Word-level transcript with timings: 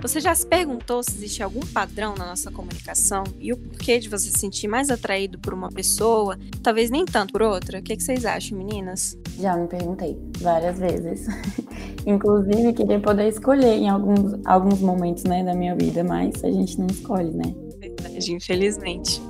Você 0.00 0.20
já 0.20 0.32
se 0.32 0.46
perguntou 0.46 1.02
se 1.02 1.10
existe 1.10 1.42
algum 1.42 1.60
padrão 1.60 2.14
na 2.16 2.24
nossa 2.24 2.52
comunicação 2.52 3.24
e 3.40 3.52
o 3.52 3.56
porquê 3.56 3.98
de 3.98 4.08
você 4.08 4.30
se 4.30 4.38
sentir 4.38 4.68
mais 4.68 4.90
atraído 4.90 5.38
por 5.40 5.52
uma 5.52 5.68
pessoa, 5.70 6.38
talvez 6.62 6.88
nem 6.88 7.04
tanto 7.04 7.32
por 7.32 7.42
outra? 7.42 7.80
O 7.80 7.82
que, 7.82 7.96
que 7.96 8.02
vocês 8.02 8.24
acham, 8.24 8.56
meninas? 8.56 9.18
Já 9.38 9.56
me 9.56 9.66
perguntei 9.66 10.16
várias 10.38 10.78
vezes. 10.78 11.26
Inclusive, 12.06 12.72
queria 12.74 13.00
poder 13.00 13.28
escolher 13.28 13.74
em 13.74 13.88
alguns, 13.88 14.34
alguns 14.46 14.80
momentos 14.80 15.24
né, 15.24 15.42
da 15.42 15.52
minha 15.52 15.74
vida, 15.74 16.04
mas 16.04 16.44
a 16.44 16.50
gente 16.50 16.78
não 16.78 16.86
escolhe, 16.86 17.32
né? 17.32 17.52
Verdade, 17.80 18.32
infelizmente. 18.32 19.20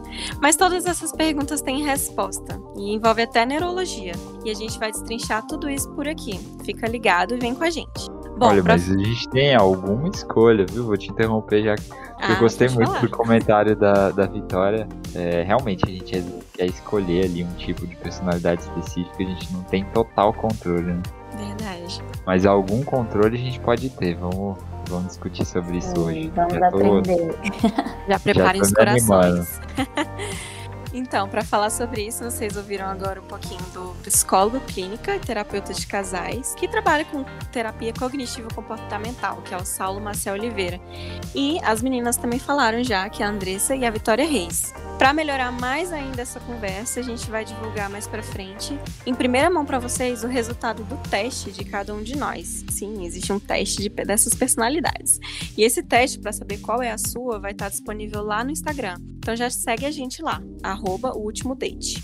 Mas 0.40 0.54
todas 0.54 0.84
essas 0.84 1.12
perguntas 1.12 1.62
têm 1.62 1.82
resposta 1.82 2.60
e 2.76 2.94
envolve 2.94 3.22
até 3.22 3.46
neurologia. 3.46 4.12
E 4.44 4.50
a 4.50 4.54
gente 4.54 4.78
vai 4.78 4.90
destrinchar 4.90 5.46
tudo 5.46 5.68
isso 5.68 5.90
por 5.92 6.06
aqui. 6.06 6.38
Fica 6.64 6.86
ligado 6.86 7.34
e 7.34 7.38
vem 7.38 7.54
com 7.54 7.64
a 7.64 7.70
gente. 7.70 8.17
Bom, 8.38 8.46
Olha, 8.46 8.62
pra... 8.62 8.74
mas 8.74 8.88
a 8.88 8.96
gente 8.96 9.28
tem 9.30 9.52
alguma 9.52 10.08
escolha, 10.08 10.64
viu? 10.70 10.84
Vou 10.84 10.96
te 10.96 11.10
interromper 11.10 11.64
já. 11.64 11.74
Ah, 12.20 12.32
eu 12.32 12.38
gostei 12.38 12.68
muito 12.68 12.86
falar. 12.86 13.00
do 13.00 13.10
comentário 13.10 13.74
da, 13.74 14.10
da 14.10 14.26
Vitória. 14.26 14.86
É, 15.12 15.42
realmente, 15.42 15.84
a 15.84 15.88
gente 15.88 16.24
quer 16.52 16.66
escolher 16.66 17.24
ali 17.24 17.42
um 17.42 17.52
tipo 17.54 17.84
de 17.84 17.96
personalidade 17.96 18.62
específica, 18.62 19.16
a 19.18 19.26
gente 19.26 19.52
não 19.52 19.62
tem 19.64 19.84
total 19.86 20.32
controle, 20.32 20.82
né? 20.82 21.02
Verdade. 21.36 22.00
Mas 22.24 22.46
algum 22.46 22.82
controle 22.84 23.36
a 23.36 23.40
gente 23.40 23.58
pode 23.58 23.90
ter. 23.90 24.14
Vamos, 24.14 24.56
vamos 24.88 25.08
discutir 25.08 25.44
sobre 25.44 25.78
isso 25.78 25.98
hoje. 26.00 26.32
Vamos 26.34 26.54
já 26.54 26.68
aprender. 26.68 27.34
Tô... 27.34 28.08
Já 28.08 28.18
preparem 28.20 28.62
os 28.62 28.72
corações. 28.72 29.60
Então, 30.98 31.28
para 31.28 31.44
falar 31.44 31.70
sobre 31.70 32.08
isso, 32.08 32.24
vocês 32.24 32.56
ouviram 32.56 32.86
agora 32.86 33.20
um 33.20 33.24
pouquinho 33.24 33.62
do 33.72 33.94
psicólogo 34.02 34.58
clínica 34.62 35.14
e 35.14 35.20
terapeuta 35.20 35.72
de 35.72 35.86
casais, 35.86 36.56
que 36.56 36.66
trabalha 36.66 37.04
com 37.04 37.22
terapia 37.52 37.92
cognitivo 37.92 38.52
comportamental, 38.52 39.40
que 39.42 39.54
é 39.54 39.56
o 39.56 39.64
Saulo 39.64 40.00
Marcel 40.00 40.34
Oliveira. 40.34 40.80
E 41.36 41.60
as 41.62 41.82
meninas 41.82 42.16
também 42.16 42.40
falaram 42.40 42.82
já, 42.82 43.08
que 43.08 43.22
é 43.22 43.26
a 43.26 43.30
Andressa 43.30 43.76
e 43.76 43.86
a 43.86 43.90
Vitória 43.92 44.26
Reis. 44.26 44.74
Para 44.98 45.12
melhorar 45.12 45.52
mais 45.52 45.92
ainda 45.92 46.20
essa 46.20 46.40
conversa, 46.40 46.98
a 46.98 47.02
gente 47.04 47.30
vai 47.30 47.44
divulgar 47.44 47.88
mais 47.88 48.08
para 48.08 48.20
frente, 48.20 48.76
em 49.06 49.14
primeira 49.14 49.48
mão 49.48 49.64
para 49.64 49.78
vocês, 49.78 50.24
o 50.24 50.26
resultado 50.26 50.82
do 50.82 50.96
teste 51.08 51.52
de 51.52 51.64
cada 51.64 51.94
um 51.94 52.02
de 52.02 52.16
nós. 52.16 52.64
Sim, 52.70 53.06
existe 53.06 53.32
um 53.32 53.38
teste 53.38 53.82
de, 53.82 53.88
dessas 53.88 54.34
personalidades. 54.34 55.20
E 55.56 55.62
esse 55.62 55.80
teste, 55.80 56.18
para 56.18 56.32
saber 56.32 56.58
qual 56.58 56.82
é 56.82 56.90
a 56.90 56.98
sua, 56.98 57.38
vai 57.38 57.52
estar 57.52 57.68
disponível 57.68 58.24
lá 58.24 58.42
no 58.42 58.50
Instagram. 58.50 58.96
Então 59.28 59.36
já 59.36 59.50
segue 59.50 59.84
a 59.84 59.90
gente 59.90 60.22
lá, 60.22 60.42
arroba 60.62 61.12
o 61.14 61.20
último 61.22 61.54
date. 61.54 62.02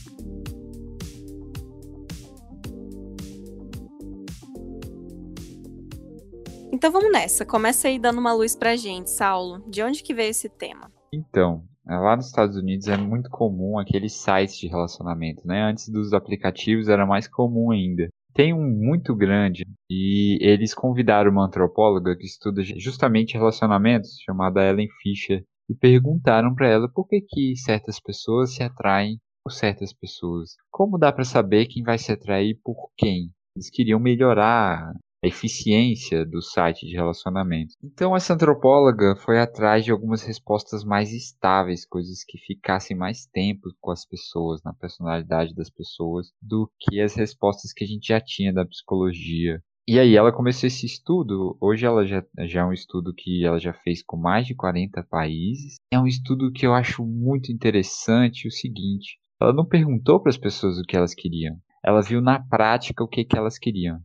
Então 6.70 6.92
vamos 6.92 7.10
nessa. 7.10 7.46
Começa 7.46 7.88
aí 7.88 7.98
dando 7.98 8.18
uma 8.18 8.34
luz 8.34 8.54
pra 8.54 8.76
gente, 8.76 9.08
Saulo. 9.08 9.64
De 9.70 9.82
onde 9.82 10.02
que 10.02 10.12
veio 10.12 10.32
esse 10.32 10.50
tema? 10.50 10.92
Então, 11.14 11.64
é, 11.88 11.96
lá 11.96 12.14
nos 12.14 12.26
Estados 12.26 12.58
Unidos 12.58 12.88
é 12.88 12.98
muito 12.98 13.30
comum 13.30 13.78
aqueles 13.78 14.12
sites 14.12 14.58
de 14.58 14.66
relacionamento, 14.66 15.48
né? 15.48 15.62
Antes 15.62 15.88
dos 15.88 16.12
aplicativos 16.12 16.90
era 16.90 17.06
mais 17.06 17.26
comum 17.26 17.70
ainda. 17.70 18.06
Tem 18.34 18.52
um 18.52 18.68
muito 18.68 19.16
grande 19.16 19.64
e 19.88 20.36
eles 20.42 20.74
convidaram 20.74 21.30
uma 21.30 21.46
antropóloga 21.46 22.14
que 22.14 22.26
estuda 22.26 22.62
justamente 22.62 23.32
relacionamentos, 23.32 24.18
chamada 24.26 24.62
Ellen 24.62 24.90
Fisher, 25.00 25.42
e 25.68 25.74
perguntaram 25.74 26.54
para 26.54 26.68
ela 26.68 26.88
por 26.88 27.06
que, 27.06 27.20
que 27.20 27.56
certas 27.56 28.00
pessoas 28.00 28.54
se 28.54 28.62
atraem 28.62 29.18
por 29.44 29.52
certas 29.52 29.92
pessoas. 29.92 30.56
Como 30.70 30.98
dá 30.98 31.12
para 31.12 31.24
saber 31.24 31.66
quem 31.66 31.82
vai 31.82 31.98
se 31.98 32.10
atrair 32.10 32.58
por 32.64 32.90
quem? 32.96 33.30
Eles 33.54 33.70
queriam 33.70 34.00
melhorar 34.00 34.94
a 35.24 35.26
eficiência 35.26 36.24
do 36.24 36.42
site 36.42 36.86
de 36.86 36.94
relacionamento. 36.94 37.74
Então 37.82 38.14
essa 38.14 38.34
antropóloga 38.34 39.16
foi 39.16 39.38
atrás 39.40 39.84
de 39.84 39.90
algumas 39.90 40.22
respostas 40.22 40.84
mais 40.84 41.12
estáveis, 41.12 41.86
coisas 41.86 42.24
que 42.24 42.38
ficassem 42.38 42.96
mais 42.96 43.26
tempo 43.26 43.70
com 43.80 43.90
as 43.90 44.06
pessoas, 44.06 44.62
na 44.62 44.74
personalidade 44.74 45.54
das 45.54 45.70
pessoas, 45.70 46.30
do 46.42 46.70
que 46.78 47.00
as 47.00 47.14
respostas 47.14 47.72
que 47.72 47.84
a 47.84 47.86
gente 47.86 48.08
já 48.08 48.20
tinha 48.20 48.52
da 48.52 48.66
psicologia. 48.66 49.62
E 49.86 49.98
aí 49.98 50.16
ela 50.16 50.32
começou 50.32 50.66
esse 50.66 50.86
estudo, 50.86 51.58
hoje 51.60 51.84
ela 51.84 52.06
já, 52.06 52.24
já 52.46 52.62
é 52.62 52.64
um 52.64 52.72
estudo 52.72 53.12
que 53.12 53.44
ela 53.44 53.58
já 53.58 53.74
fez 53.74 54.02
com 54.02 54.16
mais 54.16 54.46
de 54.46 54.54
40 54.54 55.02
países. 55.02 55.76
É 55.92 55.98
um 55.98 56.06
estudo 56.06 56.50
que 56.50 56.66
eu 56.66 56.72
acho 56.72 57.04
muito 57.04 57.52
interessante 57.52 58.48
o 58.48 58.50
seguinte, 58.50 59.18
ela 59.38 59.52
não 59.52 59.66
perguntou 59.66 60.20
para 60.20 60.30
as 60.30 60.38
pessoas 60.38 60.78
o 60.78 60.82
que 60.82 60.96
elas 60.96 61.14
queriam, 61.14 61.56
ela 61.84 62.00
viu 62.00 62.22
na 62.22 62.40
prática 62.40 63.04
o 63.04 63.08
que, 63.08 63.26
que 63.26 63.36
elas 63.36 63.58
queriam. 63.58 64.00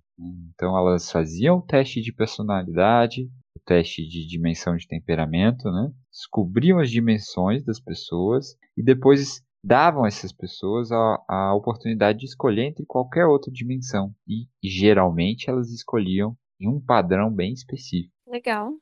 Então 0.53 0.77
elas 0.77 1.09
faziam 1.09 1.59
o 1.59 1.61
teste 1.61 2.01
de 2.01 2.11
personalidade, 2.11 3.29
o 3.55 3.59
teste 3.65 4.05
de 4.05 4.27
dimensão 4.27 4.75
de 4.75 4.85
temperamento, 4.85 5.71
né? 5.71 5.89
descobriam 6.11 6.79
as 6.79 6.91
dimensões 6.91 7.63
das 7.63 7.79
pessoas 7.79 8.57
e 8.75 8.83
depois 8.83 9.41
davam 9.63 10.03
a 10.03 10.07
essas 10.07 10.31
pessoas 10.31 10.91
a, 10.91 11.23
a 11.27 11.53
oportunidade 11.53 12.19
de 12.19 12.25
escolher 12.25 12.63
entre 12.63 12.85
qualquer 12.85 13.25
outra 13.25 13.51
dimensão. 13.51 14.13
E 14.27 14.47
geralmente 14.63 15.49
elas 15.49 15.71
escolhiam 15.71 16.35
em 16.59 16.67
um 16.67 16.79
padrão 16.79 17.31
bem 17.31 17.53
específico. 17.53 18.13
Legal. 18.27 18.73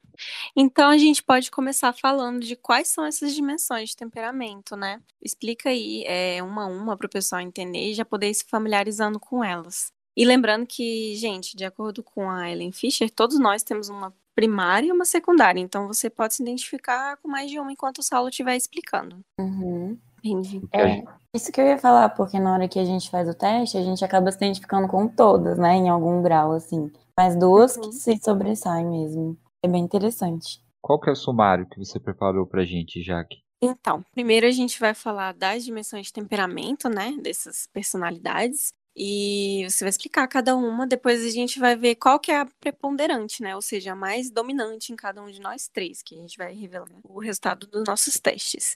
Então 0.55 0.89
a 0.89 0.97
gente 0.97 1.23
pode 1.23 1.49
começar 1.49 1.93
falando 1.93 2.41
de 2.41 2.55
quais 2.55 2.89
são 2.89 3.05
essas 3.05 3.33
dimensões 3.33 3.89
de 3.89 3.95
temperamento, 3.95 4.75
né? 4.75 5.01
Explica 5.21 5.69
aí 5.69 6.03
é, 6.05 6.43
uma 6.43 6.63
a 6.63 6.67
uma 6.67 6.97
para 6.97 7.05
o 7.07 7.09
pessoal 7.09 7.39
entender 7.39 7.91
e 7.91 7.94
já 7.94 8.03
poder 8.03 8.29
ir 8.29 8.33
se 8.33 8.45
familiarizando 8.45 9.19
com 9.19 9.44
elas. 9.44 9.91
E 10.17 10.25
lembrando 10.25 10.65
que, 10.65 11.15
gente, 11.15 11.55
de 11.55 11.63
acordo 11.63 12.03
com 12.03 12.29
a 12.29 12.51
Ellen 12.51 12.71
Fisher, 12.71 13.09
todos 13.09 13.39
nós 13.39 13.63
temos 13.63 13.88
uma 13.88 14.13
primária 14.38 14.88
e 14.88 14.92
uma 14.92 15.03
secundária. 15.03 15.59
Então 15.59 15.88
você 15.88 16.12
pode 16.12 16.36
se 16.36 16.44
identificar 16.44 17.18
com 17.18 17.28
mais 17.28 17.50
de 17.50 17.59
uma 17.59 17.72
enquanto 17.72 17.98
o 17.98 18.03
Saulo 18.03 18.30
estiver 18.30 18.56
explicando. 18.56 19.20
Uhum. 19.40 19.98
Entendi. 20.24 20.62
É, 20.72 21.03
isso 21.36 21.52
que 21.52 21.59
eu 21.59 21.66
ia 21.66 21.78
falar, 21.80 22.09
porque 22.09 22.40
na 22.40 22.53
hora 22.53 22.68
que 22.68 22.78
a 22.78 22.86
gente 22.86 23.09
faz 23.09 23.28
o 23.28 23.34
teste, 23.34 23.78
a 23.78 23.81
gente 23.81 24.06
acaba 24.06 24.31
se 24.31 24.38
identificando 24.38 24.88
com 24.88 25.08
todas, 25.08 25.58
né? 25.58 25.74
Em 25.74 25.90
algum 25.90 26.22
grau, 26.22 26.52
assim. 26.52 26.92
Mas 27.18 27.36
duas 27.36 27.78
uhum. 27.78 27.90
que 27.90 27.94
se 27.94 28.16
sobressaem 28.24 28.86
mesmo. 28.86 29.36
É 29.64 29.68
bem 29.68 29.84
interessante. 29.84 30.62
Qual 30.81 31.00
que 31.00 31.09
é 31.09 31.14
o 31.14 31.16
sumário 31.16 31.68
que 31.68 31.80
você 31.80 32.00
preparou 32.00 32.46
pra 32.46 32.64
gente, 32.64 33.02
Jaque? 33.02 33.40
Então, 33.59 34.06
primeiro 34.12 34.46
a 34.46 34.52
gente 34.52 34.80
vai 34.80 34.94
falar 34.94 35.34
das 35.34 35.66
dimensões 35.66 36.08
de 36.08 36.14
temperamento, 36.14 36.88
né? 36.90 37.18
Dessas 37.19 37.68
personalidades. 37.74 38.72
E 39.00 39.63
você 39.69 39.84
vai 39.84 39.90
explicar 39.90 40.28
cada 40.28 40.56
uma, 40.56 40.88
depois 40.88 41.24
a 41.24 41.30
gente 41.30 41.59
vai 41.59 41.75
ver 41.75 41.96
qual 41.96 42.19
que 42.19 42.31
é 42.31 42.40
a 42.40 42.47
preponderante, 42.59 43.44
né? 43.44 43.56
Ou 43.56 43.62
seja, 43.62 43.91
a 43.91 43.96
mais 43.96 44.31
dominante 44.31 44.91
em 44.91 44.96
cada 44.96 45.22
um 45.22 45.28
de 45.30 45.40
nós 45.40 45.68
três, 45.68 46.02
que 46.02 46.16
a 46.16 46.18
gente 46.18 46.35
vai 46.35 46.52
revelar 46.52 46.88
o 47.03 47.19
resultado 47.19 47.68
dos 47.68 47.84
nossos 47.86 48.16
testes. 48.16 48.75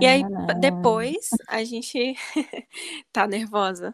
E 0.00 0.06
aí, 0.06 0.22
depois, 0.60 1.30
a 1.48 1.64
gente 1.64 2.14
tá 3.12 3.26
nervosa? 3.26 3.92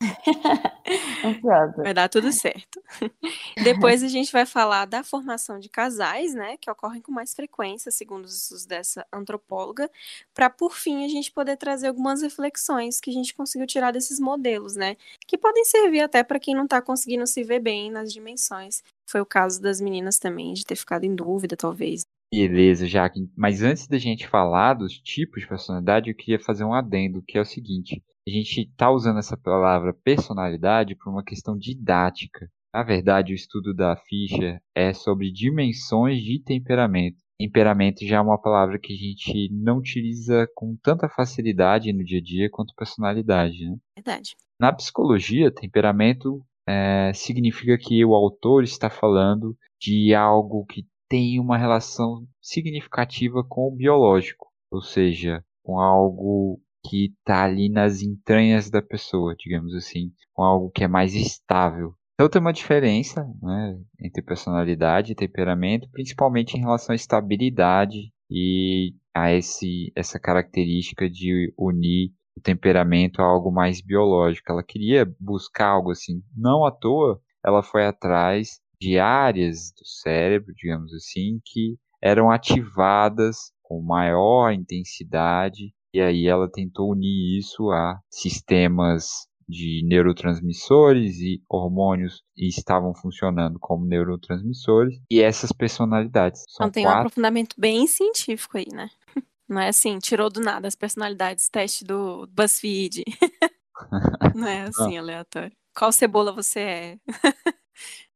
vai 1.76 1.92
dar 1.92 2.08
tudo 2.08 2.30
certo. 2.32 2.80
Depois 3.62 4.02
a 4.02 4.08
gente 4.08 4.30
vai 4.30 4.46
falar 4.46 4.84
da 4.84 5.02
formação 5.02 5.58
de 5.58 5.68
casais, 5.68 6.34
né, 6.34 6.56
que 6.56 6.70
ocorrem 6.70 7.00
com 7.00 7.10
mais 7.12 7.34
frequência, 7.34 7.90
segundo 7.90 8.24
os 8.24 8.42
estudos 8.42 8.66
dessa 8.66 9.06
antropóloga, 9.12 9.90
para 10.32 10.48
por 10.48 10.74
fim 10.74 11.04
a 11.04 11.08
gente 11.08 11.32
poder 11.32 11.56
trazer 11.56 11.88
algumas 11.88 12.22
reflexões 12.22 13.00
que 13.00 13.10
a 13.10 13.12
gente 13.12 13.34
conseguiu 13.34 13.66
tirar 13.66 13.90
desses 13.90 14.20
modelos, 14.20 14.76
né, 14.76 14.96
que 15.26 15.36
podem 15.36 15.64
servir 15.64 16.00
até 16.00 16.22
para 16.22 16.38
quem 16.38 16.54
não 16.54 16.64
está 16.64 16.80
conseguindo 16.80 17.26
se 17.26 17.42
ver 17.42 17.60
bem 17.60 17.90
nas 17.90 18.12
dimensões. 18.12 18.82
Foi 19.06 19.20
o 19.20 19.26
caso 19.26 19.60
das 19.60 19.80
meninas 19.80 20.18
também, 20.18 20.52
de 20.52 20.64
ter 20.64 20.76
ficado 20.76 21.04
em 21.04 21.14
dúvida, 21.14 21.56
talvez. 21.56 22.04
Beleza, 22.30 22.86
Jaque. 22.86 23.30
Mas 23.34 23.62
antes 23.62 23.86
da 23.86 23.96
gente 23.96 24.28
falar 24.28 24.74
dos 24.74 24.98
tipos 25.00 25.40
de 25.40 25.48
personalidade, 25.48 26.10
eu 26.10 26.14
queria 26.14 26.38
fazer 26.38 26.62
um 26.62 26.74
adendo, 26.74 27.22
que 27.26 27.38
é 27.38 27.40
o 27.40 27.44
seguinte 27.44 28.02
a 28.28 28.30
gente 28.30 28.60
está 28.60 28.90
usando 28.90 29.18
essa 29.18 29.36
palavra 29.36 29.92
personalidade 29.92 30.94
por 30.94 31.10
uma 31.10 31.24
questão 31.24 31.56
didática. 31.56 32.48
Na 32.72 32.82
verdade, 32.82 33.32
o 33.32 33.34
estudo 33.34 33.74
da 33.74 33.96
Fischer 33.96 34.60
é 34.74 34.92
sobre 34.92 35.32
dimensões 35.32 36.22
de 36.22 36.38
temperamento. 36.42 37.16
Temperamento 37.38 38.04
já 38.04 38.16
é 38.16 38.20
uma 38.20 38.40
palavra 38.40 38.78
que 38.78 38.92
a 38.92 38.96
gente 38.96 39.48
não 39.52 39.78
utiliza 39.78 40.46
com 40.54 40.76
tanta 40.82 41.08
facilidade 41.08 41.92
no 41.92 42.04
dia 42.04 42.18
a 42.18 42.22
dia 42.22 42.50
quanto 42.50 42.74
personalidade. 42.74 43.64
Né? 43.64 43.76
Verdade. 43.96 44.36
Na 44.60 44.72
psicologia, 44.72 45.50
temperamento 45.50 46.44
é, 46.68 47.12
significa 47.14 47.78
que 47.78 48.04
o 48.04 48.14
autor 48.14 48.64
está 48.64 48.90
falando 48.90 49.56
de 49.80 50.14
algo 50.14 50.66
que 50.66 50.84
tem 51.08 51.40
uma 51.40 51.56
relação 51.56 52.26
significativa 52.42 53.42
com 53.48 53.68
o 53.68 53.74
biológico, 53.74 54.48
ou 54.70 54.82
seja, 54.82 55.42
com 55.62 55.80
algo 55.80 56.60
que 56.88 57.12
está 57.18 57.44
ali 57.44 57.68
nas 57.68 58.00
entranhas 58.00 58.70
da 58.70 58.80
pessoa, 58.80 59.34
digamos 59.38 59.74
assim, 59.74 60.10
com 60.32 60.42
algo 60.42 60.70
que 60.70 60.82
é 60.82 60.88
mais 60.88 61.14
estável. 61.14 61.92
Então 62.14 62.28
tem 62.28 62.40
uma 62.40 62.52
diferença 62.52 63.24
né, 63.42 63.78
entre 64.00 64.22
personalidade 64.22 65.12
e 65.12 65.14
temperamento, 65.14 65.88
principalmente 65.92 66.56
em 66.56 66.60
relação 66.60 66.92
à 66.92 66.96
estabilidade 66.96 68.10
e 68.30 68.94
a 69.14 69.32
esse, 69.32 69.92
essa 69.94 70.18
característica 70.18 71.08
de 71.08 71.52
unir 71.56 72.10
o 72.36 72.40
temperamento 72.40 73.20
a 73.20 73.24
algo 73.24 73.52
mais 73.52 73.80
biológico. 73.80 74.50
Ela 74.50 74.64
queria 74.64 75.06
buscar 75.20 75.68
algo 75.68 75.90
assim. 75.90 76.22
Não 76.34 76.64
à 76.64 76.72
toa, 76.72 77.20
ela 77.44 77.62
foi 77.62 77.84
atrás 77.84 78.60
de 78.80 78.98
áreas 78.98 79.72
do 79.78 79.86
cérebro, 79.86 80.54
digamos 80.54 80.92
assim, 80.94 81.40
que 81.44 81.76
eram 82.02 82.30
ativadas 82.30 83.52
com 83.62 83.82
maior 83.82 84.52
intensidade, 84.52 85.72
e 85.92 86.00
aí 86.00 86.26
ela 86.26 86.50
tentou 86.50 86.90
unir 86.90 87.38
isso 87.38 87.70
a 87.70 87.98
sistemas 88.10 89.28
de 89.48 89.82
neurotransmissores 89.84 91.18
e 91.20 91.42
hormônios 91.48 92.22
e 92.36 92.48
estavam 92.48 92.94
funcionando 92.94 93.58
como 93.58 93.86
neurotransmissores 93.86 95.00
e 95.10 95.20
essas 95.20 95.52
personalidades. 95.52 96.44
São 96.48 96.66
então 96.66 96.70
tem 96.70 96.84
quatro... 96.84 96.98
um 96.98 97.00
aprofundamento 97.00 97.56
bem 97.58 97.86
científico 97.86 98.58
aí, 98.58 98.66
né? 98.70 98.90
Não 99.48 99.60
é 99.62 99.68
assim, 99.68 99.98
tirou 99.98 100.28
do 100.28 100.40
nada 100.40 100.68
as 100.68 100.74
personalidades, 100.74 101.48
teste 101.48 101.82
do 101.82 102.26
BuzzFeed. 102.26 103.04
Não 104.34 104.46
é 104.46 104.64
assim, 104.68 104.94
Não. 104.94 104.98
aleatório. 104.98 105.56
Qual 105.74 105.90
cebola 105.90 106.32
você 106.32 106.60
é? 106.60 106.98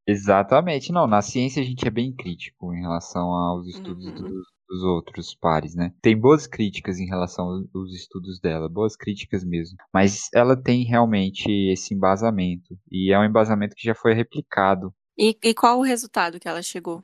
Exatamente. 0.07 0.93
Não, 0.93 1.07
na 1.07 1.23
ciência 1.23 1.63
a 1.63 1.65
gente 1.65 1.87
é 1.87 1.91
bem 1.91 2.13
crítico 2.13 2.75
em 2.75 2.81
relação 2.83 3.33
aos 3.33 3.67
estudos 3.69 4.05
uhum. 4.05 4.15
dos, 4.15 4.47
dos, 4.73 4.83
outros 4.83 5.35
pares, 5.35 5.75
né? 5.75 5.93
Tem 6.01 6.17
boas 6.17 6.47
críticas 6.47 6.99
em 6.99 7.07
relação 7.07 7.67
aos 7.75 7.93
estudos 7.93 8.41
dela, 8.41 8.69
boas 8.69 8.97
críticas 8.97 9.45
mesmo. 9.45 9.77
Mas 9.93 10.29
ela 10.35 10.57
tem 10.57 10.85
realmente 10.85 11.51
esse 11.71 11.95
embasamento. 11.95 12.77
E 12.91 13.13
é 13.13 13.19
um 13.19 13.25
embasamento 13.25 13.77
que 13.77 13.87
já 13.87 13.95
foi 13.95 14.15
replicado. 14.15 14.93
E, 15.17 15.37
e 15.43 15.55
qual 15.55 15.79
o 15.79 15.83
resultado 15.83 16.41
que 16.41 16.49
ela 16.49 16.63
chegou? 16.63 17.03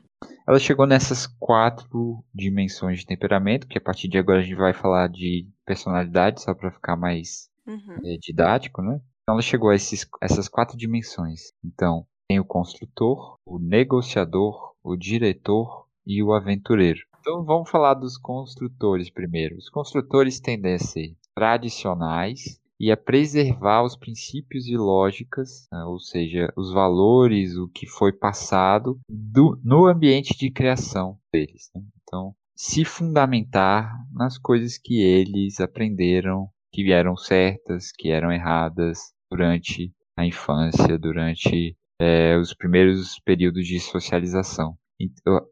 Ela 0.48 0.58
chegou 0.58 0.86
nessas 0.86 1.26
quatro 1.26 2.24
dimensões 2.34 3.00
de 3.00 3.06
temperamento, 3.06 3.66
que 3.66 3.78
a 3.78 3.80
partir 3.80 4.08
de 4.08 4.18
agora 4.18 4.40
a 4.40 4.42
gente 4.42 4.56
vai 4.56 4.72
falar 4.72 5.08
de 5.08 5.46
personalidade, 5.64 6.42
só 6.42 6.54
para 6.54 6.70
ficar 6.70 6.96
mais 6.96 7.48
uhum. 7.66 7.98
é, 8.04 8.16
didático, 8.16 8.82
né? 8.82 9.00
Então 9.22 9.34
ela 9.34 9.42
chegou 9.42 9.68
a 9.68 9.76
esses, 9.76 10.06
essas 10.22 10.48
quatro 10.48 10.76
dimensões. 10.76 11.52
Então, 11.62 12.06
tem 12.26 12.40
o 12.40 12.44
construtor, 12.44 13.36
o 13.44 13.58
negociador, 13.58 14.74
o 14.82 14.96
diretor 14.96 15.86
e 16.06 16.22
o 16.22 16.32
aventureiro. 16.32 17.00
Então 17.20 17.44
vamos 17.44 17.70
falar 17.70 17.94
dos 17.94 18.16
construtores 18.16 19.10
primeiro. 19.10 19.56
Os 19.56 19.68
construtores 19.68 20.40
tendem 20.40 20.74
a 20.74 20.78
ser 20.78 21.16
tradicionais 21.34 22.60
e 22.80 22.92
a 22.92 22.96
preservar 22.96 23.82
os 23.82 23.96
princípios 23.96 24.68
e 24.68 24.76
lógicas, 24.76 25.66
né, 25.72 25.84
ou 25.84 25.98
seja, 25.98 26.52
os 26.56 26.72
valores, 26.72 27.56
o 27.56 27.68
que 27.68 27.86
foi 27.86 28.12
passado 28.12 29.00
do, 29.08 29.58
no 29.64 29.86
ambiente 29.86 30.36
de 30.38 30.50
criação 30.50 31.18
deles. 31.32 31.70
Né? 31.74 31.82
Então, 32.02 32.34
se 32.54 32.84
fundamentar 32.84 33.92
nas 34.12 34.38
coisas 34.38 34.78
que 34.78 35.00
eles 35.00 35.60
aprenderam, 35.60 36.48
que 36.72 36.92
eram 36.92 37.16
certas, 37.16 37.90
que 37.90 38.10
eram 38.10 38.32
erradas 38.32 39.12
durante 39.30 39.92
a 40.16 40.24
infância, 40.24 40.98
durante 40.98 41.76
é, 42.00 42.36
os 42.36 42.54
primeiros 42.54 43.18
períodos 43.20 43.66
de 43.66 43.80
socialização. 43.80 44.76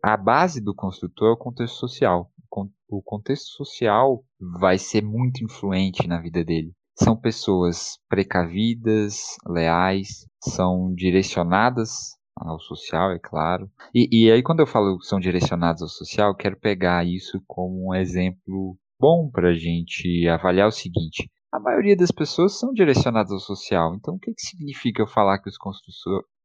A 0.02 0.16
base 0.16 0.60
do 0.60 0.75
construtor 0.75 1.28
é 1.28 1.32
o 1.32 1.37
contexto 1.37 1.76
social. 1.76 2.31
O 2.88 3.02
contexto 3.02 3.48
social 3.48 4.25
vai 4.60 4.78
ser 4.78 5.02
muito 5.02 5.44
influente 5.44 6.06
na 6.06 6.20
vida 6.20 6.44
dele. 6.44 6.72
São 6.94 7.16
pessoas 7.16 7.98
precavidas, 8.08 9.37
leais, 9.46 10.26
são 10.40 10.93
direcionadas 10.94 12.16
ao 12.34 12.58
social, 12.58 13.12
é 13.12 13.19
claro. 13.19 13.70
E, 13.94 14.08
e 14.10 14.31
aí, 14.31 14.43
quando 14.43 14.60
eu 14.60 14.66
falo 14.66 14.98
que 14.98 15.06
são 15.06 15.20
direcionados 15.20 15.82
ao 15.82 15.88
social, 15.88 16.34
quero 16.34 16.58
pegar 16.58 17.06
isso 17.06 17.42
como 17.46 17.88
um 17.88 17.94
exemplo 17.94 18.76
bom 18.99 19.31
para 19.31 19.50
a 19.50 19.54
gente 19.54 20.26
avaliar 20.28 20.69
o 20.69 20.72
seguinte: 20.72 21.31
a 21.52 21.60
maioria 21.60 21.96
das 21.96 22.10
pessoas 22.10 22.58
são 22.58 22.72
direcionadas 22.72 23.32
ao 23.32 23.38
social. 23.38 23.94
Então, 23.94 24.14
o 24.14 24.19
que, 24.19 24.32
que 24.32 24.42
significa 24.42 25.02
eu 25.02 25.06
falar 25.06 25.38
que 25.38 25.49
os, 25.49 25.56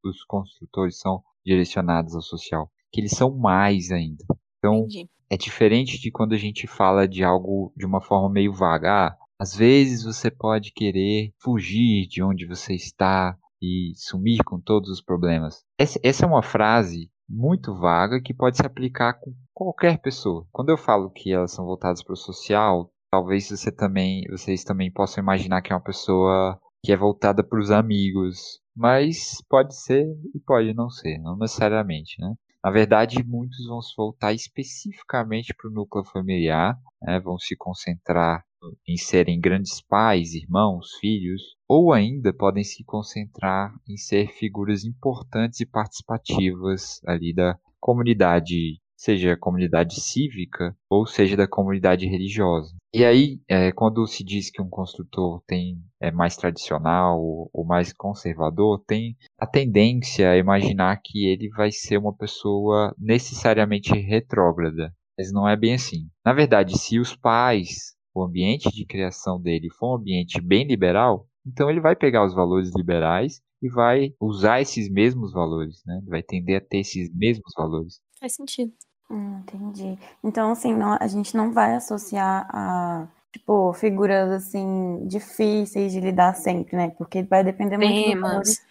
os 0.04 0.24
construtores 0.26 1.00
são 1.00 1.22
direcionados 1.46 2.16
ao 2.16 2.22
social, 2.22 2.70
que 2.92 3.02
eles 3.02 3.12
são 3.12 3.36
mais 3.36 3.92
ainda. 3.92 4.24
Então, 4.58 4.80
Entendi. 4.80 5.10
é 5.30 5.38
diferente 5.38 6.00
de 6.00 6.12
quando 6.12 6.34
a 6.34 6.38
gente 6.38 6.68
fala 6.68 7.08
de 7.08 7.24
algo 7.24 7.74
de 7.76 7.86
uma 7.86 8.02
forma 8.02 8.30
meio 8.30 8.54
vaga. 8.54 8.90
Ah, 8.92 9.18
às 9.40 9.56
vezes 9.56 10.04
você 10.04 10.30
pode 10.30 10.72
querer 10.72 11.34
fugir 11.42 12.08
de 12.08 12.22
onde 12.22 12.46
você 12.46 12.76
está 12.76 13.36
e 13.62 13.94
sumir 13.96 14.44
com 14.44 14.60
todos 14.60 14.90
os 14.90 15.02
problemas. 15.02 15.64
Essa, 15.80 16.00
essa 16.04 16.26
é 16.26 16.28
uma 16.28 16.44
frase 16.44 17.10
muito 17.30 17.74
vaga 17.74 18.22
que 18.22 18.34
pode 18.34 18.58
se 18.58 18.66
aplicar 18.66 19.14
com 19.14 19.34
qualquer 19.54 20.00
pessoa. 20.00 20.46
Quando 20.52 20.70
eu 20.70 20.78
falo 20.78 21.10
que 21.10 21.32
elas 21.32 21.52
são 21.52 21.66
voltadas 21.66 22.04
para 22.04 22.14
o 22.14 22.18
social, 22.18 22.92
talvez 23.12 23.50
você 23.50 23.72
também, 23.72 24.24
vocês 24.30 24.64
também 24.64 24.92
possam 24.92 25.24
imaginar 25.24 25.62
que 25.62 25.72
é 25.72 25.76
uma 25.76 25.82
pessoa 25.82 26.60
que 26.84 26.92
é 26.92 26.98
voltada 26.98 27.44
para 27.44 27.60
os 27.60 27.72
amigos, 27.72 28.60
mas 28.76 29.38
pode 29.48 29.76
ser 29.76 30.06
e 30.36 30.40
pode 30.40 30.74
não 30.74 30.90
ser, 30.90 31.20
não 31.20 31.38
necessariamente, 31.38 32.20
né? 32.20 32.34
Na 32.64 32.70
verdade, 32.70 33.24
muitos 33.24 33.66
vão 33.66 33.82
se 33.82 33.94
voltar 33.98 34.34
especificamente 34.34 35.54
para 35.54 35.68
o 35.70 35.74
núcleo 35.74 36.06
familiar, 36.06 36.78
né? 37.02 37.20
vão 37.20 37.38
se 37.40 37.56
concentrar 37.56 38.46
em 38.88 38.96
serem 38.98 39.40
grandes 39.40 39.82
pais, 39.82 40.36
irmãos, 40.36 40.94
filhos, 41.00 41.42
ou 41.68 41.92
ainda 41.92 42.32
podem 42.32 42.64
se 42.64 42.84
concentrar 42.84 43.74
em 43.90 43.98
ser 43.98 44.28
figuras 44.28 44.84
importantes 44.84 45.60
e 45.60 45.66
participativas 45.66 47.02
ali 47.06 47.34
da 47.34 47.58
comunidade 47.80 48.80
seja 49.02 49.34
a 49.34 49.38
comunidade 49.38 50.00
cívica 50.00 50.78
ou 50.88 51.08
seja 51.08 51.36
da 51.36 51.48
comunidade 51.48 52.06
religiosa. 52.06 52.76
E 52.94 53.04
aí, 53.04 53.42
é, 53.48 53.72
quando 53.72 54.06
se 54.06 54.24
diz 54.24 54.52
que 54.52 54.62
um 54.62 54.70
construtor 54.70 55.42
tem 55.48 55.82
é 56.00 56.12
mais 56.12 56.38
tradicional 56.38 57.20
ou 57.20 57.66
mais 57.66 57.92
conservador, 57.92 58.84
tem 58.86 59.18
a 59.40 59.48
tendência 59.48 60.30
a 60.30 60.38
imaginar 60.38 61.02
que 61.04 61.26
ele 61.26 61.50
vai 61.50 61.72
ser 61.72 61.98
uma 61.98 62.16
pessoa 62.16 62.94
necessariamente 62.96 63.92
retrógrada. 63.92 64.94
Mas 65.18 65.32
não 65.32 65.48
é 65.50 65.58
bem 65.58 65.74
assim. 65.74 66.08
Na 66.24 66.32
verdade, 66.32 66.78
se 66.78 67.00
os 67.00 67.16
pais, 67.16 67.96
o 68.14 68.24
ambiente 68.24 68.70
de 68.70 68.86
criação 68.86 69.42
dele 69.42 69.70
for 69.80 69.94
um 69.94 70.00
ambiente 70.00 70.40
bem 70.40 70.64
liberal, 70.68 71.28
então 71.46 71.72
ele 71.72 71.82
vai 71.82 71.96
pegar 71.96 72.24
os 72.24 72.36
valores 72.36 72.72
liberais 72.76 73.42
e 73.64 73.70
vai 73.70 74.14
usar 74.20 74.62
esses 74.62 74.92
mesmos 74.92 75.34
valores, 75.34 75.82
né? 75.88 76.02
Vai 76.08 76.22
tender 76.22 76.58
a 76.58 76.62
ter 76.62 76.80
esses 76.80 77.12
mesmos 77.14 77.52
valores. 77.58 78.00
Faz 78.20 78.34
sentido. 78.34 78.72
Hum, 79.12 79.40
entendi. 79.42 80.00
Então, 80.24 80.52
assim, 80.52 80.74
não, 80.74 80.98
a 80.98 81.06
gente 81.08 81.36
não 81.36 81.52
vai 81.52 81.76
associar 81.76 82.48
a, 82.50 83.06
tipo, 83.34 83.74
figuras, 83.74 84.32
assim, 84.32 85.06
difíceis 85.06 85.92
de 85.92 86.00
lidar 86.00 86.34
sempre, 86.34 86.78
né? 86.78 86.92
Porque 86.98 87.22
vai 87.24 87.44
depender 87.44 87.78
muito 87.78 87.94
dos 87.94 88.22
valores, 88.22 88.66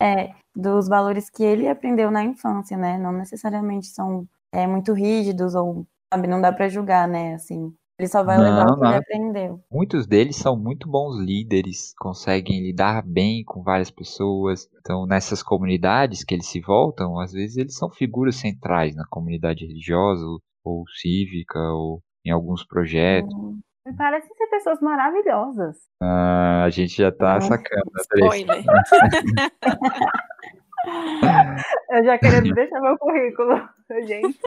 é, 0.00 0.34
dos 0.56 0.88
valores 0.88 1.28
que 1.28 1.44
ele 1.44 1.68
aprendeu 1.68 2.10
na 2.10 2.24
infância, 2.24 2.74
né? 2.74 2.96
Não 2.96 3.12
necessariamente 3.12 3.88
são 3.88 4.26
é, 4.50 4.66
muito 4.66 4.94
rígidos 4.94 5.54
ou, 5.54 5.86
sabe, 6.12 6.26
não 6.26 6.40
dá 6.40 6.50
para 6.50 6.70
julgar, 6.70 7.06
né? 7.06 7.34
Assim, 7.34 7.74
ele 8.02 8.08
só 8.08 8.24
vai 8.24 8.36
levar 8.36 8.66
o 8.66 8.78
que 8.78 8.84
ele 8.84 8.96
aprendeu. 8.96 9.60
Muitos 9.70 10.06
deles 10.06 10.36
são 10.36 10.56
muito 10.56 10.88
bons 10.88 11.18
líderes, 11.18 11.94
conseguem 11.96 12.60
lidar 12.60 13.02
bem 13.06 13.44
com 13.44 13.62
várias 13.62 13.90
pessoas. 13.90 14.68
Então, 14.80 15.06
nessas 15.06 15.42
comunidades 15.42 16.24
que 16.24 16.34
eles 16.34 16.46
se 16.46 16.60
voltam, 16.60 17.20
às 17.20 17.32
vezes 17.32 17.56
eles 17.56 17.76
são 17.76 17.88
figuras 17.88 18.34
centrais 18.36 18.96
na 18.96 19.04
comunidade 19.08 19.64
religiosa 19.64 20.24
ou 20.64 20.84
cívica 21.00 21.58
ou 21.58 22.02
em 22.24 22.30
alguns 22.30 22.66
projetos. 22.66 23.32
Hum. 23.34 23.60
Me 23.86 23.96
parecem 23.96 24.30
ser 24.36 24.46
pessoas 24.46 24.80
maravilhosas. 24.80 25.76
Ah, 26.00 26.64
a 26.64 26.70
gente 26.70 26.96
já 26.96 27.10
tá 27.12 27.36
hum. 27.36 27.40
sacando. 27.40 27.90
Spoiler. 27.98 28.64
Eu 31.90 32.04
já 32.04 32.18
querendo 32.18 32.52
deixar 32.54 32.80
meu 32.80 32.98
currículo, 32.98 33.68
gente. 34.06 34.40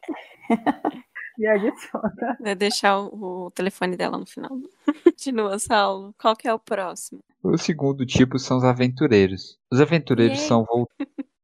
Me 1.38 1.48
adiciona. 1.48 2.38
Vai 2.40 2.56
deixar 2.56 3.00
o, 3.00 3.46
o, 3.46 3.52
telefone 3.52 3.96
dela 3.96 4.18
no 4.18 4.26
final. 4.26 4.52
Continua, 5.04 5.60
Saulo. 5.60 6.14
Qual 6.18 6.36
que 6.36 6.48
é 6.48 6.54
o 6.54 6.60
próximo? 6.60 7.22
O 7.44 7.58
segundo 7.58 8.06
tipo 8.06 8.40
são 8.40 8.58
os 8.58 8.64
aventureiros. 8.64 9.58
Os 9.72 9.80
aventureiros 9.80 10.40
são 10.42 10.66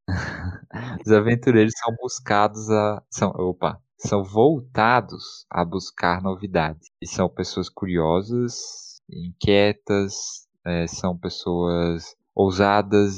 os 1.06 1.12
aventureiros 1.12 1.72
são 1.76 1.94
buscados 2.00 2.68
a 2.70 3.02
são 3.10 3.30
opa 3.30 3.80
são 3.96 4.24
voltados 4.24 5.46
a 5.48 5.64
buscar 5.64 6.20
novidades 6.20 6.90
e 7.00 7.06
são 7.06 7.28
pessoas 7.28 7.68
curiosas 7.68 9.00
inquietas 9.08 10.48
é, 10.66 10.88
são 10.88 11.16
pessoas 11.16 12.16
ousadas 12.34 13.14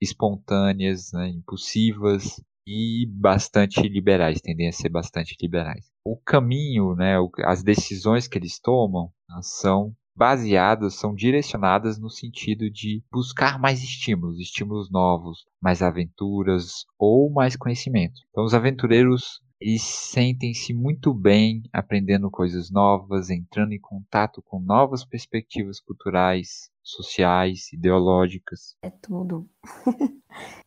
espontâneas 0.00 1.10
né, 1.12 1.28
impulsivas 1.28 2.40
e 2.70 3.06
bastante 3.06 3.80
liberais, 3.88 4.42
tendem 4.42 4.68
a 4.68 4.72
ser 4.72 4.90
bastante 4.90 5.34
liberais. 5.40 5.90
O 6.04 6.18
caminho, 6.18 6.94
né, 6.94 7.14
as 7.46 7.62
decisões 7.62 8.28
que 8.28 8.36
eles 8.36 8.58
tomam 8.60 9.10
são 9.40 9.96
baseadas, 10.14 10.94
são 10.94 11.14
direcionadas 11.14 11.98
no 11.98 12.10
sentido 12.10 12.68
de 12.70 13.02
buscar 13.10 13.58
mais 13.58 13.82
estímulos, 13.82 14.38
estímulos 14.38 14.90
novos, 14.90 15.46
mais 15.62 15.80
aventuras 15.80 16.84
ou 16.98 17.30
mais 17.30 17.56
conhecimento. 17.56 18.20
Então, 18.30 18.44
os 18.44 18.52
aventureiros 18.52 19.40
eles 19.60 19.82
sentem-se 19.82 20.72
muito 20.72 21.12
bem 21.12 21.62
aprendendo 21.72 22.30
coisas 22.30 22.70
novas, 22.70 23.30
entrando 23.30 23.72
em 23.72 23.80
contato 23.80 24.42
com 24.42 24.60
novas 24.60 25.04
perspectivas 25.04 25.80
culturais, 25.80 26.70
sociais, 26.82 27.72
ideológicas. 27.72 28.76
É 28.82 28.90
tudo. 28.90 29.48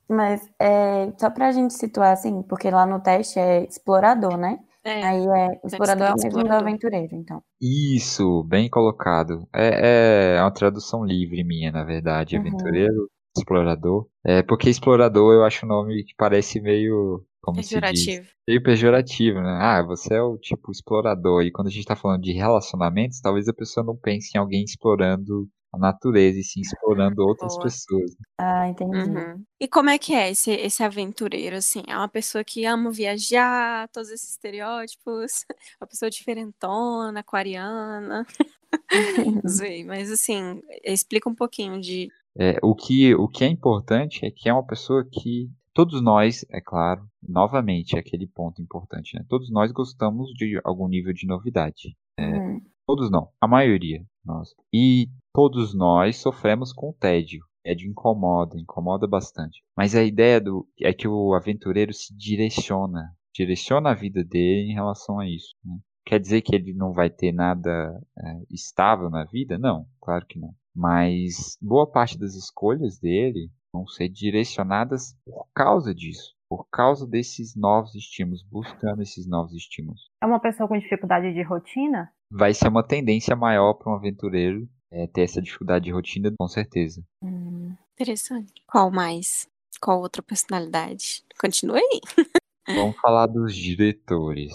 Mas 0.09 0.41
é, 0.59 1.11
só 1.17 1.29
pra 1.29 1.51
gente 1.51 1.73
situar 1.73 2.11
assim, 2.11 2.41
porque 2.43 2.69
lá 2.69 2.85
no 2.85 2.99
teste 2.99 3.39
é 3.39 3.63
explorador, 3.63 4.37
né? 4.37 4.59
É, 4.83 5.03
Aí 5.03 5.25
é, 5.27 5.59
explorador 5.63 6.07
é 6.07 6.11
o 6.11 6.23
mesmo 6.23 6.43
do 6.43 6.53
aventureiro, 6.53 7.15
então. 7.15 7.43
Isso, 7.61 8.43
bem 8.43 8.69
colocado. 8.69 9.47
É, 9.53 10.37
é 10.37 10.41
uma 10.41 10.51
tradução 10.51 11.05
livre 11.05 11.43
minha, 11.43 11.71
na 11.71 11.83
verdade. 11.83 12.35
Uhum. 12.35 12.41
Aventureiro, 12.41 13.09
explorador. 13.37 14.07
É, 14.25 14.41
porque 14.41 14.69
explorador 14.69 15.33
eu 15.33 15.43
acho 15.43 15.65
um 15.65 15.69
nome 15.69 16.03
que 16.03 16.15
parece 16.17 16.59
meio. 16.59 17.23
Como 17.41 17.57
pejorativo. 17.57 17.97
Se 17.97 18.21
diz? 18.21 18.29
Meio 18.47 18.63
pejorativo, 18.63 19.41
né? 19.41 19.57
Ah, 19.61 19.83
você 19.83 20.15
é 20.15 20.21
o 20.21 20.37
tipo 20.37 20.71
explorador. 20.71 21.43
E 21.43 21.51
quando 21.51 21.67
a 21.67 21.71
gente 21.71 21.85
tá 21.85 21.95
falando 21.95 22.21
de 22.21 22.31
relacionamentos, 22.33 23.19
talvez 23.19 23.47
a 23.47 23.53
pessoa 23.53 23.85
não 23.85 23.95
pense 23.95 24.31
em 24.35 24.39
alguém 24.39 24.63
explorando 24.63 25.49
a 25.73 25.77
natureza 25.77 26.37
e 26.37 26.43
sim 26.43 26.61
explorando 26.61 27.21
outras 27.23 27.53
Boa. 27.53 27.63
pessoas. 27.63 28.11
Ah, 28.37 28.67
entendi. 28.67 28.97
Uhum. 28.97 29.43
E 29.59 29.67
como 29.67 29.89
é 29.89 29.97
que 29.97 30.13
é 30.13 30.29
esse, 30.29 30.51
esse 30.51 30.83
aventureiro, 30.83 31.55
assim? 31.55 31.81
É 31.87 31.95
uma 31.95 32.09
pessoa 32.09 32.43
que 32.43 32.65
ama 32.65 32.91
viajar, 32.91 33.87
todos 33.89 34.09
esses 34.09 34.31
estereótipos, 34.31 35.45
uma 35.81 35.87
pessoa 35.87 36.09
diferentona, 36.09 37.21
aquariana. 37.21 38.25
Sei, 39.47 39.83
mas 39.83 40.11
assim, 40.11 40.61
explica 40.83 41.29
um 41.29 41.35
pouquinho 41.35 41.79
de. 41.79 42.09
É, 42.37 42.57
o, 42.61 42.73
que, 42.73 43.13
o 43.15 43.27
que 43.27 43.43
é 43.43 43.47
importante 43.47 44.25
é 44.25 44.31
que 44.31 44.47
é 44.47 44.53
uma 44.53 44.65
pessoa 44.65 45.05
que 45.09 45.49
todos 45.73 46.01
nós, 46.01 46.45
é 46.49 46.61
claro, 46.61 47.05
novamente, 47.21 47.97
aquele 47.97 48.27
ponto 48.27 48.61
importante, 48.61 49.15
né? 49.15 49.25
Todos 49.27 49.51
nós 49.51 49.71
gostamos 49.71 50.31
de 50.33 50.59
algum 50.63 50.87
nível 50.87 51.13
de 51.13 51.25
novidade. 51.27 51.95
É, 52.17 52.27
uhum. 52.27 52.61
Todos 52.85 53.09
não, 53.09 53.29
a 53.39 53.47
maioria. 53.47 54.03
Nós. 54.23 54.49
E 54.73 55.09
todos 55.33 55.73
nós 55.73 56.17
sofremos 56.17 56.71
com 56.71 56.93
tédio. 56.93 57.43
Tédio 57.63 57.89
incomoda, 57.89 58.57
incomoda 58.59 59.07
bastante. 59.07 59.63
Mas 59.77 59.95
a 59.95 60.03
ideia 60.03 60.41
do, 60.41 60.67
é 60.81 60.93
que 60.93 61.07
o 61.07 61.33
aventureiro 61.33 61.93
se 61.93 62.15
direciona, 62.15 63.15
direciona 63.33 63.91
a 63.91 63.95
vida 63.95 64.23
dele 64.23 64.71
em 64.71 64.73
relação 64.73 65.19
a 65.19 65.27
isso. 65.27 65.55
Né? 65.63 65.77
Quer 66.05 66.19
dizer 66.19 66.41
que 66.41 66.55
ele 66.55 66.73
não 66.73 66.91
vai 66.91 67.09
ter 67.09 67.31
nada 67.31 68.01
é, 68.17 68.41
estável 68.49 69.09
na 69.09 69.23
vida? 69.25 69.57
Não, 69.57 69.85
claro 70.01 70.25
que 70.25 70.39
não. 70.39 70.53
Mas 70.75 71.57
boa 71.61 71.89
parte 71.89 72.17
das 72.17 72.35
escolhas 72.35 72.99
dele 72.99 73.51
vão 73.73 73.87
ser 73.87 74.09
direcionadas 74.09 75.15
por 75.25 75.47
causa 75.53 75.93
disso 75.93 76.35
por 76.51 76.67
causa 76.69 77.07
desses 77.07 77.55
novos 77.55 77.95
estímulos, 77.95 78.43
buscando 78.43 79.01
esses 79.01 79.25
novos 79.25 79.53
estímulos. 79.53 80.09
É 80.21 80.25
uma 80.25 80.37
pessoa 80.37 80.67
com 80.67 80.77
dificuldade 80.77 81.33
de 81.33 81.41
rotina? 81.41 82.11
Vai 82.29 82.53
ser 82.53 82.67
uma 82.67 82.85
tendência 82.85 83.37
maior 83.37 83.75
para 83.75 83.89
um 83.89 83.95
aventureiro 83.95 84.67
é, 84.91 85.07
ter 85.07 85.21
essa 85.21 85.41
dificuldade 85.41 85.85
de 85.85 85.91
rotina, 85.91 86.29
com 86.37 86.47
certeza. 86.49 87.01
Hum, 87.23 87.73
interessante. 87.93 88.51
Qual 88.67 88.91
mais? 88.91 89.47
Qual 89.79 90.01
outra 90.01 90.21
personalidade? 90.21 91.23
Continue 91.39 91.79
aí. 91.79 92.01
Vamos 92.67 92.97
falar 92.99 93.27
dos 93.27 93.55
diretores. 93.55 94.51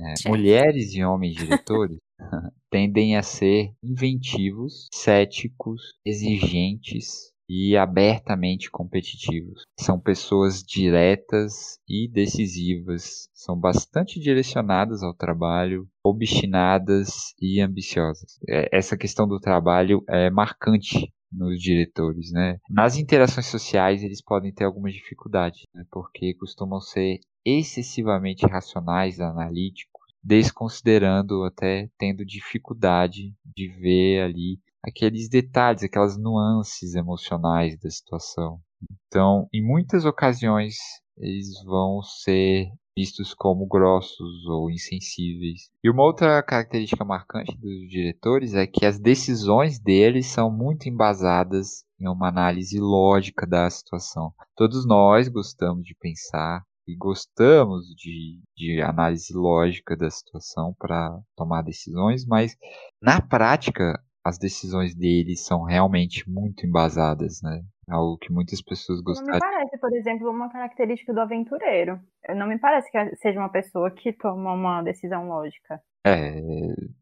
É, 0.00 0.14
mulheres 0.26 0.94
e 0.94 1.04
homens 1.04 1.34
diretores 1.34 1.98
tendem 2.70 3.18
a 3.18 3.22
ser 3.22 3.70
inventivos, 3.82 4.88
céticos, 4.90 5.92
exigentes, 6.06 7.33
e 7.48 7.76
abertamente 7.76 8.70
competitivos. 8.70 9.64
São 9.78 9.98
pessoas 9.98 10.62
diretas 10.62 11.78
e 11.88 12.08
decisivas, 12.08 13.28
são 13.34 13.58
bastante 13.58 14.18
direcionadas 14.18 15.02
ao 15.02 15.14
trabalho, 15.14 15.88
obstinadas 16.02 17.34
e 17.40 17.60
ambiciosas. 17.60 18.38
É, 18.48 18.68
essa 18.76 18.96
questão 18.96 19.28
do 19.28 19.38
trabalho 19.38 20.02
é 20.08 20.30
marcante 20.30 21.12
nos 21.30 21.60
diretores, 21.60 22.30
né? 22.30 22.58
Nas 22.70 22.96
interações 22.96 23.46
sociais 23.46 24.02
eles 24.02 24.22
podem 24.22 24.52
ter 24.52 24.64
algumas 24.64 24.94
dificuldades, 24.94 25.64
né? 25.74 25.84
porque 25.90 26.34
costumam 26.34 26.80
ser 26.80 27.18
excessivamente 27.44 28.46
racionais, 28.46 29.20
analíticos, 29.20 30.04
desconsiderando 30.22 31.44
até 31.44 31.90
tendo 31.98 32.24
dificuldade 32.24 33.34
de 33.44 33.68
ver 33.68 34.22
ali 34.22 34.58
aqueles 34.86 35.28
detalhes, 35.28 35.82
aquelas 35.82 36.16
nuances 36.18 36.94
emocionais 36.94 37.78
da 37.78 37.90
situação. 37.90 38.60
Então, 39.06 39.48
em 39.52 39.64
muitas 39.64 40.04
ocasiões, 40.04 40.76
eles 41.16 41.62
vão 41.64 42.02
ser 42.02 42.68
vistos 42.96 43.34
como 43.34 43.66
grossos 43.66 44.46
ou 44.46 44.70
insensíveis. 44.70 45.70
E 45.82 45.90
uma 45.90 46.04
outra 46.04 46.42
característica 46.42 47.04
marcante 47.04 47.56
dos 47.56 47.88
diretores 47.88 48.54
é 48.54 48.66
que 48.66 48.86
as 48.86 48.98
decisões 48.98 49.80
deles 49.80 50.26
são 50.26 50.50
muito 50.50 50.88
embasadas 50.88 51.84
em 51.98 52.08
uma 52.08 52.28
análise 52.28 52.78
lógica 52.78 53.46
da 53.46 53.68
situação. 53.68 54.32
Todos 54.54 54.86
nós 54.86 55.28
gostamos 55.28 55.84
de 55.84 55.94
pensar 55.94 56.62
e 56.86 56.94
gostamos 56.94 57.86
de, 57.96 58.40
de 58.56 58.80
análise 58.82 59.32
lógica 59.32 59.96
da 59.96 60.10
situação 60.10 60.74
para 60.78 61.18
tomar 61.34 61.62
decisões, 61.62 62.26
mas 62.26 62.56
na 63.00 63.20
prática 63.20 63.98
as 64.24 64.38
decisões 64.38 64.94
dele 64.94 65.36
são 65.36 65.62
realmente 65.62 66.28
muito 66.28 66.66
embasadas, 66.66 67.42
né? 67.42 67.62
Algo 67.88 68.16
que 68.16 68.32
muitas 68.32 68.62
pessoas 68.62 69.02
gostariam. 69.02 69.38
Não 69.38 69.48
me 69.48 69.54
parece, 69.56 69.78
por 69.78 69.94
exemplo, 69.94 70.30
uma 70.30 70.50
característica 70.50 71.12
do 71.12 71.20
aventureiro. 71.20 72.00
Não 72.34 72.46
me 72.46 72.58
parece 72.58 72.90
que 72.90 73.16
seja 73.16 73.38
uma 73.38 73.50
pessoa 73.50 73.90
que 73.90 74.10
toma 74.14 74.54
uma 74.54 74.82
decisão 74.82 75.28
lógica. 75.28 75.78
É, 76.06 76.40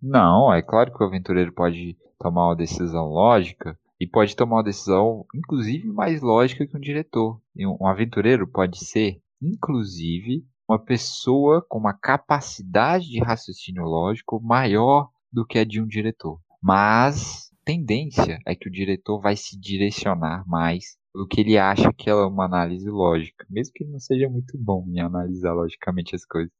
não, 0.02 0.52
é 0.52 0.60
claro 0.60 0.92
que 0.92 1.02
o 1.02 1.06
aventureiro 1.06 1.52
pode 1.52 1.96
tomar 2.18 2.48
uma 2.48 2.56
decisão 2.56 3.06
lógica 3.06 3.78
e 4.00 4.06
pode 4.06 4.34
tomar 4.34 4.56
uma 4.56 4.64
decisão, 4.64 5.24
inclusive, 5.32 5.86
mais 5.86 6.20
lógica 6.20 6.66
que 6.66 6.76
um 6.76 6.80
diretor. 6.80 7.40
E 7.54 7.64
um 7.64 7.86
aventureiro 7.86 8.48
pode 8.48 8.84
ser, 8.84 9.20
inclusive, 9.40 10.44
uma 10.68 10.78
pessoa 10.78 11.64
com 11.68 11.78
uma 11.78 11.94
capacidade 11.94 13.08
de 13.08 13.20
raciocínio 13.20 13.84
lógico 13.84 14.40
maior 14.42 15.08
do 15.32 15.46
que 15.46 15.60
a 15.60 15.64
de 15.64 15.80
um 15.80 15.86
diretor. 15.86 16.40
Mas 16.62 17.50
tendência 17.64 18.38
é 18.46 18.54
que 18.54 18.68
o 18.68 18.72
diretor 18.72 19.20
vai 19.20 19.36
se 19.36 19.58
direcionar 19.58 20.44
mais 20.46 20.96
pelo 21.12 21.26
que 21.26 21.40
ele 21.40 21.58
acha 21.58 21.92
que 21.92 22.08
é 22.08 22.14
uma 22.14 22.46
análise 22.46 22.88
lógica, 22.88 23.46
mesmo 23.50 23.72
que 23.74 23.84
ele 23.84 23.92
não 23.92 24.00
seja 24.00 24.28
muito 24.28 24.56
bom 24.56 24.84
em 24.88 25.00
analisar 25.00 25.52
logicamente 25.52 26.14
as 26.14 26.24
coisas. 26.24 26.52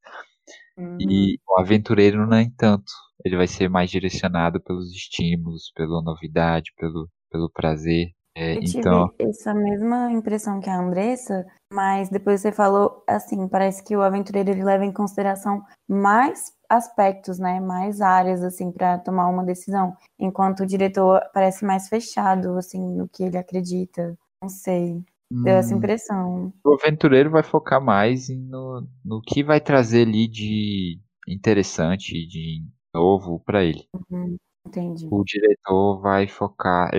Uhum. 0.76 0.98
E 1.00 1.38
o 1.48 1.60
aventureiro, 1.60 2.26
nem 2.26 2.50
tanto. 2.50 2.92
Ele 3.24 3.36
vai 3.36 3.46
ser 3.46 3.68
mais 3.68 3.90
direcionado 3.90 4.60
pelos 4.60 4.90
estímulos, 4.90 5.70
pela 5.74 6.02
novidade, 6.02 6.72
pelo, 6.76 7.08
pelo 7.30 7.50
prazer. 7.50 8.10
É, 8.34 8.56
eu 8.56 8.60
então... 8.62 9.08
tive 9.08 9.30
essa 9.30 9.52
mesma 9.52 10.10
impressão 10.10 10.60
que 10.60 10.70
a 10.70 10.80
Andressa, 10.80 11.46
mas 11.72 12.08
depois 12.08 12.40
você 12.40 12.50
falou 12.50 13.04
assim, 13.06 13.46
parece 13.46 13.84
que 13.84 13.94
o 13.94 14.02
aventureiro 14.02 14.50
ele 14.50 14.64
leva 14.64 14.84
em 14.84 14.92
consideração 14.92 15.62
mais 15.88 16.52
aspectos, 16.68 17.38
né, 17.38 17.60
mais 17.60 18.00
áreas 18.00 18.42
assim 18.42 18.72
para 18.72 18.98
tomar 18.98 19.28
uma 19.28 19.44
decisão, 19.44 19.94
enquanto 20.18 20.60
o 20.60 20.66
diretor 20.66 21.20
parece 21.34 21.64
mais 21.64 21.88
fechado 21.88 22.56
assim 22.56 22.80
no 22.96 23.06
que 23.06 23.22
ele 23.22 23.36
acredita. 23.36 24.16
Não 24.40 24.48
sei. 24.48 25.02
Deu 25.30 25.54
essa 25.54 25.74
hum. 25.74 25.78
impressão. 25.78 26.52
O 26.64 26.74
aventureiro 26.74 27.30
vai 27.30 27.42
focar 27.42 27.82
mais 27.82 28.28
no, 28.28 28.86
no 29.04 29.20
que 29.22 29.42
vai 29.42 29.60
trazer 29.60 30.06
ali 30.06 30.28
de 30.28 31.00
interessante, 31.26 32.26
de 32.26 32.62
novo 32.94 33.40
para 33.40 33.64
ele. 33.64 33.86
Uhum, 34.10 34.36
entendi. 34.66 35.08
O 35.10 35.24
diretor 35.24 36.00
vai 36.00 36.26
focar 36.26 36.90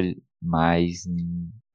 mais 0.44 1.04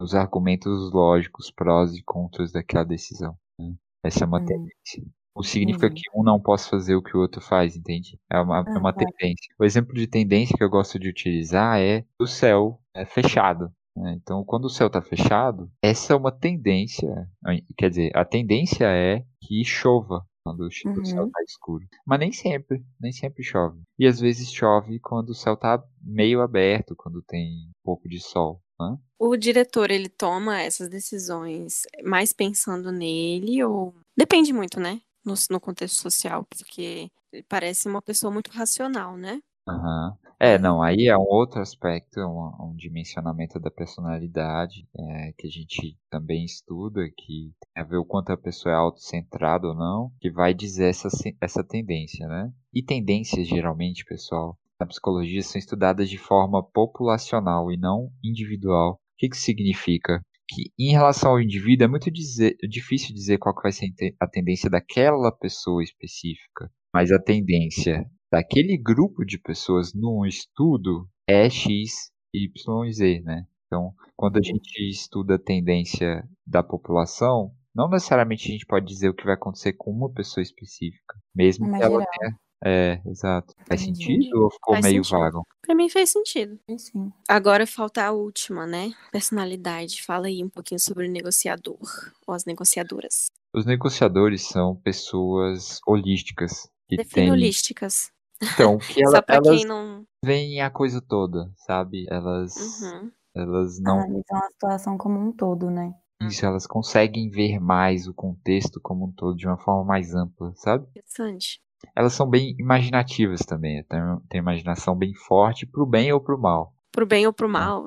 nos 0.00 0.14
argumentos 0.14 0.92
lógicos, 0.92 1.50
prós 1.50 1.94
e 1.94 2.02
contras 2.02 2.52
daquela 2.52 2.84
decisão. 2.84 3.36
Né? 3.58 3.74
Essa 4.04 4.24
é 4.24 4.26
uma 4.26 4.40
uhum. 4.40 4.46
tendência. 4.46 5.04
Não 5.34 5.42
significa 5.42 5.86
uhum. 5.86 5.94
que 5.94 6.02
um 6.14 6.22
não 6.22 6.40
possa 6.40 6.68
fazer 6.68 6.96
o 6.96 7.02
que 7.02 7.16
o 7.16 7.20
outro 7.20 7.40
faz, 7.40 7.76
entende? 7.76 8.18
É 8.30 8.40
uma, 8.40 8.58
é 8.58 8.78
uma 8.78 8.92
tendência. 8.92 9.54
O 9.58 9.64
exemplo 9.64 9.94
de 9.94 10.06
tendência 10.06 10.56
que 10.56 10.64
eu 10.64 10.70
gosto 10.70 10.98
de 10.98 11.08
utilizar 11.08 11.78
é 11.78 12.04
o 12.20 12.26
céu 12.26 12.80
é 12.94 13.04
fechado. 13.04 13.70
Né? 13.96 14.18
Então, 14.20 14.44
quando 14.44 14.64
o 14.64 14.70
céu 14.70 14.88
está 14.88 15.00
fechado, 15.00 15.70
essa 15.82 16.12
é 16.12 16.16
uma 16.16 16.32
tendência. 16.32 17.28
Quer 17.76 17.90
dizer, 17.90 18.10
a 18.16 18.24
tendência 18.24 18.86
é 18.86 19.24
que 19.42 19.64
chova 19.64 20.24
quando 20.56 21.00
o 21.02 21.06
céu 21.06 21.24
uhum. 21.24 21.30
escuro. 21.46 21.86
Mas 22.06 22.18
nem 22.20 22.32
sempre, 22.32 22.84
nem 23.00 23.12
sempre 23.12 23.42
chove. 23.42 23.80
E 23.98 24.06
às 24.06 24.20
vezes 24.20 24.52
chove 24.52 24.98
quando 25.00 25.30
o 25.30 25.34
céu 25.34 25.54
está 25.54 25.82
meio 26.02 26.40
aberto, 26.40 26.94
quando 26.96 27.22
tem 27.22 27.68
um 27.68 27.72
pouco 27.84 28.08
de 28.08 28.20
sol. 28.20 28.62
Né? 28.80 28.96
O 29.18 29.36
diretor, 29.36 29.90
ele 29.90 30.08
toma 30.08 30.60
essas 30.60 30.88
decisões 30.88 31.82
mais 32.04 32.32
pensando 32.32 32.92
nele 32.92 33.62
ou... 33.64 33.94
Depende 34.16 34.52
muito, 34.52 34.78
né? 34.80 35.00
no, 35.28 35.34
no 35.50 35.60
contexto 35.60 36.00
social, 36.00 36.44
porque 36.44 37.10
parece 37.48 37.88
uma 37.88 38.00
pessoa 38.00 38.32
muito 38.32 38.50
racional, 38.50 39.16
né? 39.16 39.40
Uhum. 39.68 40.16
É, 40.40 40.56
não, 40.56 40.80
aí 40.80 41.08
é 41.08 41.18
um 41.18 41.26
outro 41.26 41.60
aspecto, 41.60 42.20
um, 42.20 42.70
um 42.70 42.76
dimensionamento 42.76 43.58
da 43.58 43.72
personalidade 43.72 44.86
é, 44.96 45.32
que 45.36 45.48
a 45.48 45.50
gente 45.50 45.98
também 46.08 46.44
estuda, 46.44 47.00
que 47.16 47.52
tem 47.74 47.82
a 47.82 47.84
ver 47.84 47.96
o 47.96 48.04
quanto 48.04 48.30
a 48.30 48.36
pessoa 48.36 48.72
é 48.72 48.76
autocentrada 48.76 49.66
ou 49.66 49.74
não, 49.74 50.12
que 50.20 50.30
vai 50.30 50.54
dizer 50.54 50.90
essa, 50.90 51.08
essa 51.40 51.64
tendência, 51.64 52.28
né? 52.28 52.52
E 52.72 52.84
tendências, 52.84 53.48
geralmente, 53.48 54.04
pessoal, 54.04 54.56
na 54.80 54.86
psicologia 54.86 55.42
são 55.42 55.58
estudadas 55.58 56.08
de 56.08 56.18
forma 56.18 56.62
populacional 56.62 57.72
e 57.72 57.76
não 57.76 58.12
individual. 58.22 58.92
O 58.92 58.98
que, 59.18 59.28
que 59.28 59.36
significa? 59.36 60.20
Que 60.48 60.70
em 60.78 60.92
relação 60.92 61.32
ao 61.32 61.40
indivíduo 61.40 61.84
é 61.84 61.88
muito 61.88 62.12
dizer, 62.12 62.56
difícil 62.68 63.12
dizer 63.12 63.38
qual 63.38 63.54
que 63.54 63.62
vai 63.62 63.72
ser 63.72 63.88
a 64.20 64.26
tendência 64.28 64.70
daquela 64.70 65.32
pessoa 65.32 65.82
específica, 65.82 66.70
mas 66.94 67.10
a 67.10 67.18
tendência 67.18 68.08
daquele 68.30 68.76
grupo 68.76 69.24
de 69.24 69.38
pessoas 69.38 69.92
num 69.94 70.24
estudo 70.26 71.08
é 71.28 71.48
X, 71.48 72.10
Y 72.32 72.84
e 72.86 72.92
Z, 72.92 73.20
né? 73.20 73.46
Então, 73.66 73.92
quando 74.16 74.38
a 74.38 74.42
gente 74.42 74.88
estuda 74.88 75.34
a 75.34 75.38
tendência 75.38 76.26
da 76.46 76.62
população, 76.62 77.52
não 77.74 77.88
necessariamente 77.88 78.48
a 78.48 78.52
gente 78.52 78.66
pode 78.66 78.86
dizer 78.86 79.10
o 79.10 79.14
que 79.14 79.24
vai 79.24 79.34
acontecer 79.34 79.74
com 79.74 79.90
uma 79.90 80.10
pessoa 80.10 80.42
específica, 80.42 81.16
mesmo 81.34 81.70
que 81.70 81.82
ela 81.82 82.04
tenha 82.04 82.36
é, 82.64 83.00
exato. 83.06 83.54
Faz 83.66 83.82
sentido 83.82 84.36
ou 84.42 84.50
ficou 84.50 84.74
faz 84.74 84.84
meio 84.84 85.04
sentido. 85.04 85.18
vago? 85.18 85.46
Pra 85.62 85.74
mim 85.74 85.88
faz 85.88 86.10
sentido. 86.10 86.58
Sim. 86.76 87.12
Agora 87.28 87.66
falta 87.66 88.04
a 88.04 88.10
última, 88.10 88.66
né? 88.66 88.92
Personalidade. 89.12 90.02
Fala 90.02 90.26
aí 90.26 90.42
um 90.42 90.48
pouquinho 90.48 90.80
sobre 90.80 91.06
o 91.06 91.10
negociador 91.10 91.78
ou 92.26 92.34
as 92.34 92.44
negociadoras. 92.44 93.26
Os 93.54 93.64
negociadores 93.64 94.42
são 94.48 94.74
pessoas 94.76 95.78
holísticas. 95.86 96.68
Que 96.88 96.96
Define 96.96 97.26
têm... 97.26 97.32
holísticas. 97.32 98.10
Então, 98.42 98.78
que 98.78 99.02
ela, 99.02 99.16
Só 99.16 99.22
pra 99.22 99.36
elas 99.36 99.48
quem 99.48 99.66
não. 99.66 100.04
Veem 100.24 100.60
a 100.60 100.70
coisa 100.70 101.00
toda, 101.00 101.50
sabe? 101.56 102.06
Elas. 102.08 102.82
Uhum. 102.82 103.10
Elas 103.34 103.78
não. 103.80 104.00
Analisam 104.00 104.38
a 104.38 104.50
situação 104.50 104.98
como 104.98 105.18
um 105.18 105.32
todo, 105.32 105.70
né? 105.70 105.92
Isso, 106.20 106.44
elas 106.44 106.66
conseguem 106.66 107.30
ver 107.30 107.60
mais 107.60 108.08
o 108.08 108.14
contexto 108.14 108.80
como 108.80 109.06
um 109.06 109.12
todo 109.12 109.36
de 109.36 109.46
uma 109.46 109.56
forma 109.56 109.84
mais 109.84 110.14
ampla, 110.14 110.52
sabe? 110.56 110.86
Interessante. 110.90 111.60
Elas 111.94 112.12
são 112.12 112.28
bem 112.28 112.56
imaginativas 112.58 113.40
também, 113.40 113.84
tem, 113.84 114.00
tem 114.28 114.40
imaginação 114.40 114.96
bem 114.96 115.14
forte 115.14 115.64
pro 115.64 115.86
bem 115.86 116.12
ou 116.12 116.20
pro 116.20 116.36
mal. 116.36 116.74
Pro 116.90 117.06
bem 117.06 117.26
ou 117.26 117.32
pro 117.32 117.48
mal. 117.48 117.86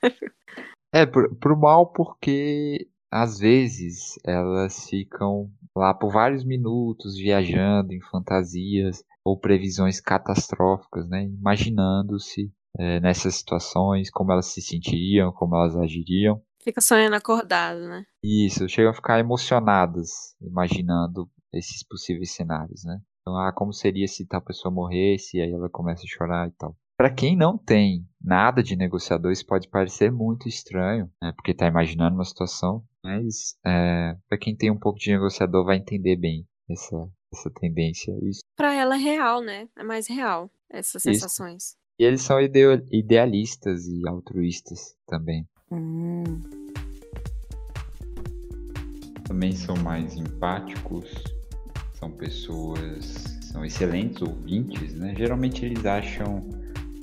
é, 0.92 1.06
pro, 1.06 1.34
pro 1.36 1.58
mal 1.58 1.86
porque 1.86 2.86
às 3.10 3.38
vezes 3.38 4.18
elas 4.24 4.88
ficam 4.88 5.50
lá 5.74 5.94
por 5.94 6.12
vários 6.12 6.44
minutos 6.44 7.16
viajando 7.16 7.94
em 7.94 8.00
fantasias 8.02 9.02
ou 9.24 9.38
previsões 9.38 10.00
catastróficas, 10.00 11.08
né? 11.08 11.24
Imaginando-se 11.24 12.52
é, 12.78 13.00
nessas 13.00 13.36
situações, 13.36 14.10
como 14.10 14.32
elas 14.32 14.46
se 14.46 14.60
sentiriam, 14.60 15.32
como 15.32 15.56
elas 15.56 15.76
agiriam. 15.76 16.40
Fica 16.62 16.80
sonhando 16.80 17.16
acordado, 17.16 17.80
né? 17.80 18.04
Isso, 18.22 18.68
chegam 18.68 18.90
a 18.90 18.94
ficar 18.94 19.18
emocionadas 19.18 20.10
imaginando 20.40 21.28
esses 21.52 21.82
possíveis 21.82 22.32
cenários, 22.32 22.84
né? 22.84 23.00
Então, 23.20 23.36
ah, 23.36 23.52
como 23.52 23.72
seria 23.72 24.06
se 24.06 24.26
tal 24.26 24.42
pessoa 24.42 24.72
morresse, 24.72 25.36
e 25.36 25.40
aí 25.40 25.52
ela 25.52 25.68
começa 25.68 26.02
a 26.04 26.08
chorar 26.08 26.48
e 26.48 26.52
tal. 26.52 26.76
Para 26.96 27.12
quem 27.12 27.34
não 27.34 27.56
tem 27.56 28.06
nada 28.20 28.62
de 28.62 28.76
negociador, 28.76 29.32
isso 29.32 29.46
pode 29.46 29.68
parecer 29.68 30.12
muito 30.12 30.46
estranho, 30.48 31.10
né? 31.22 31.32
Porque 31.32 31.52
está 31.52 31.66
imaginando 31.66 32.14
uma 32.14 32.24
situação, 32.24 32.84
mas 33.02 33.56
é, 33.64 34.16
para 34.28 34.38
quem 34.38 34.54
tem 34.54 34.70
um 34.70 34.78
pouco 34.78 34.98
de 34.98 35.10
negociador 35.10 35.64
vai 35.64 35.78
entender 35.78 36.16
bem 36.16 36.46
essa, 36.68 37.08
essa 37.32 37.50
tendência. 37.50 38.16
Isso. 38.22 38.40
Para 38.56 38.74
ela 38.74 38.96
é 38.96 38.98
real, 38.98 39.40
né? 39.40 39.68
É 39.76 39.82
mais 39.82 40.08
real 40.08 40.50
essas 40.68 41.04
isso. 41.04 41.20
sensações. 41.20 41.76
E 41.98 42.04
eles 42.04 42.22
são 42.22 42.38
idealistas 42.40 43.86
e 43.86 44.08
altruístas 44.08 44.96
também. 45.06 45.46
Hum. 45.70 46.24
Também 49.24 49.52
são 49.52 49.76
mais 49.76 50.16
empáticos, 50.16 51.12
são 51.92 52.10
pessoas, 52.10 53.38
são 53.42 53.64
excelentes 53.64 54.22
ouvintes, 54.22 54.94
né? 54.94 55.14
Geralmente 55.16 55.64
eles 55.64 55.84
acham, 55.84 56.48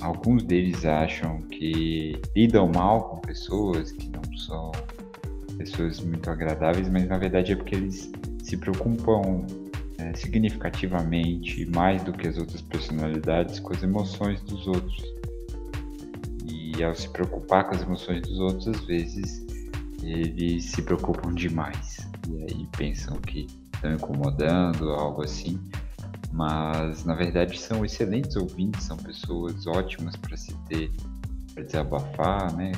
alguns 0.00 0.42
deles 0.42 0.84
acham 0.84 1.42
que 1.42 2.20
lidam 2.36 2.68
mal 2.68 3.08
com 3.08 3.20
pessoas 3.20 3.92
que 3.92 4.10
não 4.10 4.36
são 4.36 4.72
pessoas 5.56 6.00
muito 6.00 6.28
agradáveis, 6.28 6.88
mas 6.88 7.06
na 7.08 7.18
verdade 7.18 7.52
é 7.52 7.56
porque 7.56 7.76
eles 7.76 8.10
se 8.42 8.56
preocupam 8.56 9.46
é, 10.08 10.14
significativamente 10.14 11.64
mais 11.66 12.02
do 12.02 12.12
que 12.12 12.28
as 12.28 12.38
outras 12.38 12.62
personalidades 12.62 13.60
com 13.60 13.72
as 13.72 13.82
emoções 13.82 14.40
dos 14.42 14.66
outros. 14.66 15.02
E 16.44 16.82
ao 16.82 16.94
se 16.94 17.08
preocupar 17.08 17.64
com 17.64 17.74
as 17.74 17.82
emoções 17.82 18.22
dos 18.22 18.38
outros, 18.40 18.68
às 18.68 18.80
vezes 18.84 19.46
eles 20.02 20.64
se 20.64 20.82
preocupam 20.82 21.34
demais. 21.34 22.08
E 22.28 22.42
aí 22.42 22.68
pensam 22.76 23.16
que 23.16 23.46
estão 23.74 23.92
incomodando, 23.92 24.90
algo 24.90 25.22
assim. 25.22 25.58
Mas 26.32 27.04
na 27.04 27.14
verdade 27.14 27.58
são 27.58 27.84
excelentes 27.84 28.36
ouvintes, 28.36 28.84
são 28.84 28.96
pessoas 28.96 29.66
ótimas 29.66 30.14
para 30.16 30.36
se 30.36 30.54
ter, 30.68 30.90
para 31.54 31.64
desabafar, 31.64 32.54
né? 32.54 32.72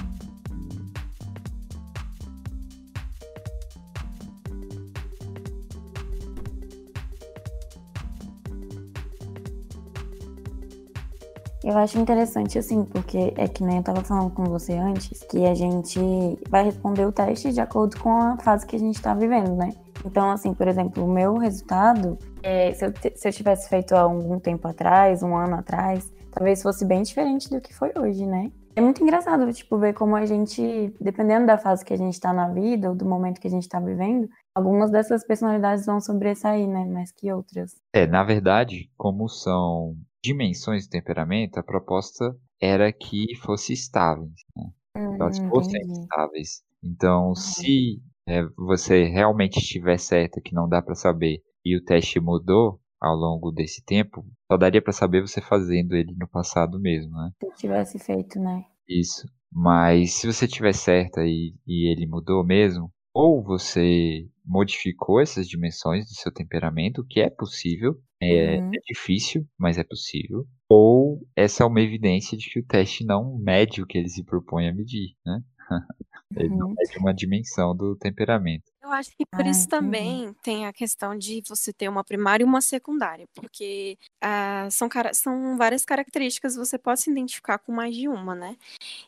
Eu 11.63 11.77
acho 11.77 11.99
interessante, 11.99 12.59
assim, 12.59 12.85
porque 12.85 13.35
é 13.37 13.47
que 13.47 13.63
nem 13.63 13.77
eu 13.77 13.83
tava 13.83 14.03
falando 14.03 14.31
com 14.31 14.45
você 14.45 14.73
antes, 14.73 15.23
que 15.25 15.45
a 15.45 15.55
gente 15.55 16.01
vai 16.49 16.65
responder 16.65 17.05
o 17.05 17.13
teste 17.13 17.53
de 17.53 17.61
acordo 17.61 17.99
com 18.01 18.17
a 18.17 18.39
fase 18.39 18.67
que 18.67 18.77
a 18.77 18.79
gente 18.79 19.01
tá 19.01 19.13
vivendo, 19.13 19.55
né? 19.55 19.71
Então, 20.05 20.31
assim, 20.31 20.55
por 20.55 20.67
exemplo, 20.67 21.05
o 21.05 21.13
meu 21.13 21.37
resultado, 21.37 22.19
é, 22.43 22.73
se, 22.73 22.87
eu, 22.87 22.93
se 23.15 23.29
eu 23.29 23.33
tivesse 23.33 23.69
feito 23.69 23.95
há 23.95 24.01
algum 24.01 24.41
tempo 24.41 24.67
atrás, 24.67 25.23
um 25.23 25.37
ano 25.37 25.57
atrás, 25.57 26.11
talvez 26.31 26.63
fosse 26.63 26.87
bem 26.87 27.03
diferente 27.03 27.51
do 27.51 27.61
que 27.61 27.75
foi 27.75 27.93
hoje, 27.95 28.25
né? 28.25 28.51
É 28.75 28.81
muito 28.81 29.03
engraçado, 29.03 29.53
tipo, 29.53 29.77
ver 29.77 29.93
como 29.93 30.17
a 30.17 30.25
gente, 30.25 30.95
dependendo 30.99 31.47
da 31.47 31.59
fase 31.59 31.85
que 31.85 31.93
a 31.93 31.99
gente 31.99 32.19
tá 32.19 32.33
na 32.33 32.49
vida, 32.49 32.89
ou 32.89 32.95
do 32.95 33.05
momento 33.05 33.41
que 33.41 33.49
a 33.49 33.51
gente 33.51 33.69
tá 33.69 33.79
vivendo, 33.81 34.29
algumas 34.55 34.91
dessas 34.91 35.27
personalidades 35.27 35.85
vão 35.85 36.01
sobressair, 36.01 36.67
né? 36.67 36.87
Mais 36.87 37.13
que 37.13 37.31
outras. 37.31 37.73
É, 37.93 38.07
na 38.07 38.25
verdade, 38.25 38.89
como 38.97 39.29
são 39.29 39.95
dimensões 40.23 40.87
do 40.87 40.91
temperamento, 40.91 41.59
a 41.59 41.63
proposta 41.63 42.37
era 42.61 42.93
que 42.93 43.35
fossem 43.37 43.75
estáveis, 43.75 44.35
né? 44.57 44.71
Hum, 44.97 45.17
elas 45.21 45.39
fossem 45.39 45.81
entendi. 45.81 46.01
estáveis. 46.01 46.63
Então, 46.83 47.29
uhum. 47.29 47.35
se 47.35 48.03
é, 48.29 48.43
você 48.57 49.05
realmente 49.05 49.59
estiver 49.59 49.99
certa 49.99 50.41
que 50.41 50.55
não 50.55 50.69
dá 50.69 50.83
para 50.83 50.95
saber 50.95 51.43
e 51.65 51.77
o 51.77 51.85
teste 51.85 52.21
mudou 52.21 52.81
ao 53.01 53.15
longo 53.15 53.51
desse 53.51 53.83
tempo, 53.85 54.27
só 54.51 54.59
daria 54.59 54.83
para 54.83 54.93
saber 54.93 55.23
você 55.23 55.41
fazendo 55.41 55.95
ele 55.95 56.15
no 56.15 56.29
passado 56.29 56.79
mesmo, 56.79 57.13
né? 57.13 57.31
Se 57.41 57.55
tivesse 57.57 57.99
feito, 57.99 58.39
né? 58.39 58.65
Isso. 58.89 59.27
Mas 59.51 60.15
se 60.15 60.27
você 60.27 60.47
tiver 60.47 60.75
certa 60.75 61.23
e, 61.25 61.55
e 61.67 61.91
ele 61.91 62.07
mudou 62.07 62.45
mesmo, 62.45 62.93
ou 63.13 63.43
você 63.43 64.29
modificou 64.45 65.21
essas 65.21 65.49
dimensões 65.49 66.07
do 66.07 66.15
seu 66.15 66.33
temperamento, 66.33 67.05
que 67.09 67.21
é 67.21 67.31
possível, 67.31 68.01
é, 68.21 68.59
uhum. 68.59 68.71
é, 68.75 68.81
difícil, 68.87 69.47
mas 69.59 69.79
é 69.79 69.85
possível, 69.85 70.47
ou 70.69 71.27
essa 71.35 71.63
é 71.63 71.67
uma 71.67 71.81
evidência 71.81 72.37
de 72.37 72.51
que 72.51 72.61
o 72.61 72.67
teste 72.67 73.05
não 73.05 73.37
mede 73.39 73.83
o 73.83 73.87
que 73.87 73.99
ele 73.99 74.09
se 74.09 74.25
propõe 74.25 74.69
a 74.69 74.75
medir, 74.75 75.15
né? 75.25 75.41
Ele 76.37 76.55
não 76.55 76.73
é 76.79 76.85
de 76.85 76.99
uma 76.99 77.13
dimensão 77.13 77.75
do 77.75 77.97
temperamento. 77.97 78.71
Eu 78.83 78.91
acho 78.91 79.11
que 79.17 79.25
por 79.27 79.45
ah, 79.45 79.49
isso 79.49 79.69
também 79.69 80.35
tem 80.43 80.67
a 80.67 80.73
questão 80.73 81.17
de 81.17 81.43
você 81.49 81.73
ter 81.73 81.89
uma 81.89 82.03
primária 82.03 82.43
e 82.43 82.47
uma 82.47 82.61
secundária, 82.61 83.27
porque 83.35 83.97
ah, 84.21 84.69
são, 84.71 84.89
são 85.13 85.57
várias 85.57 85.85
características, 85.85 86.57
você 86.57 86.79
pode 86.79 87.01
se 87.01 87.11
identificar 87.11 87.59
com 87.59 87.73
mais 87.73 87.95
de 87.95 88.09
uma, 88.09 88.35
né? 88.35 88.57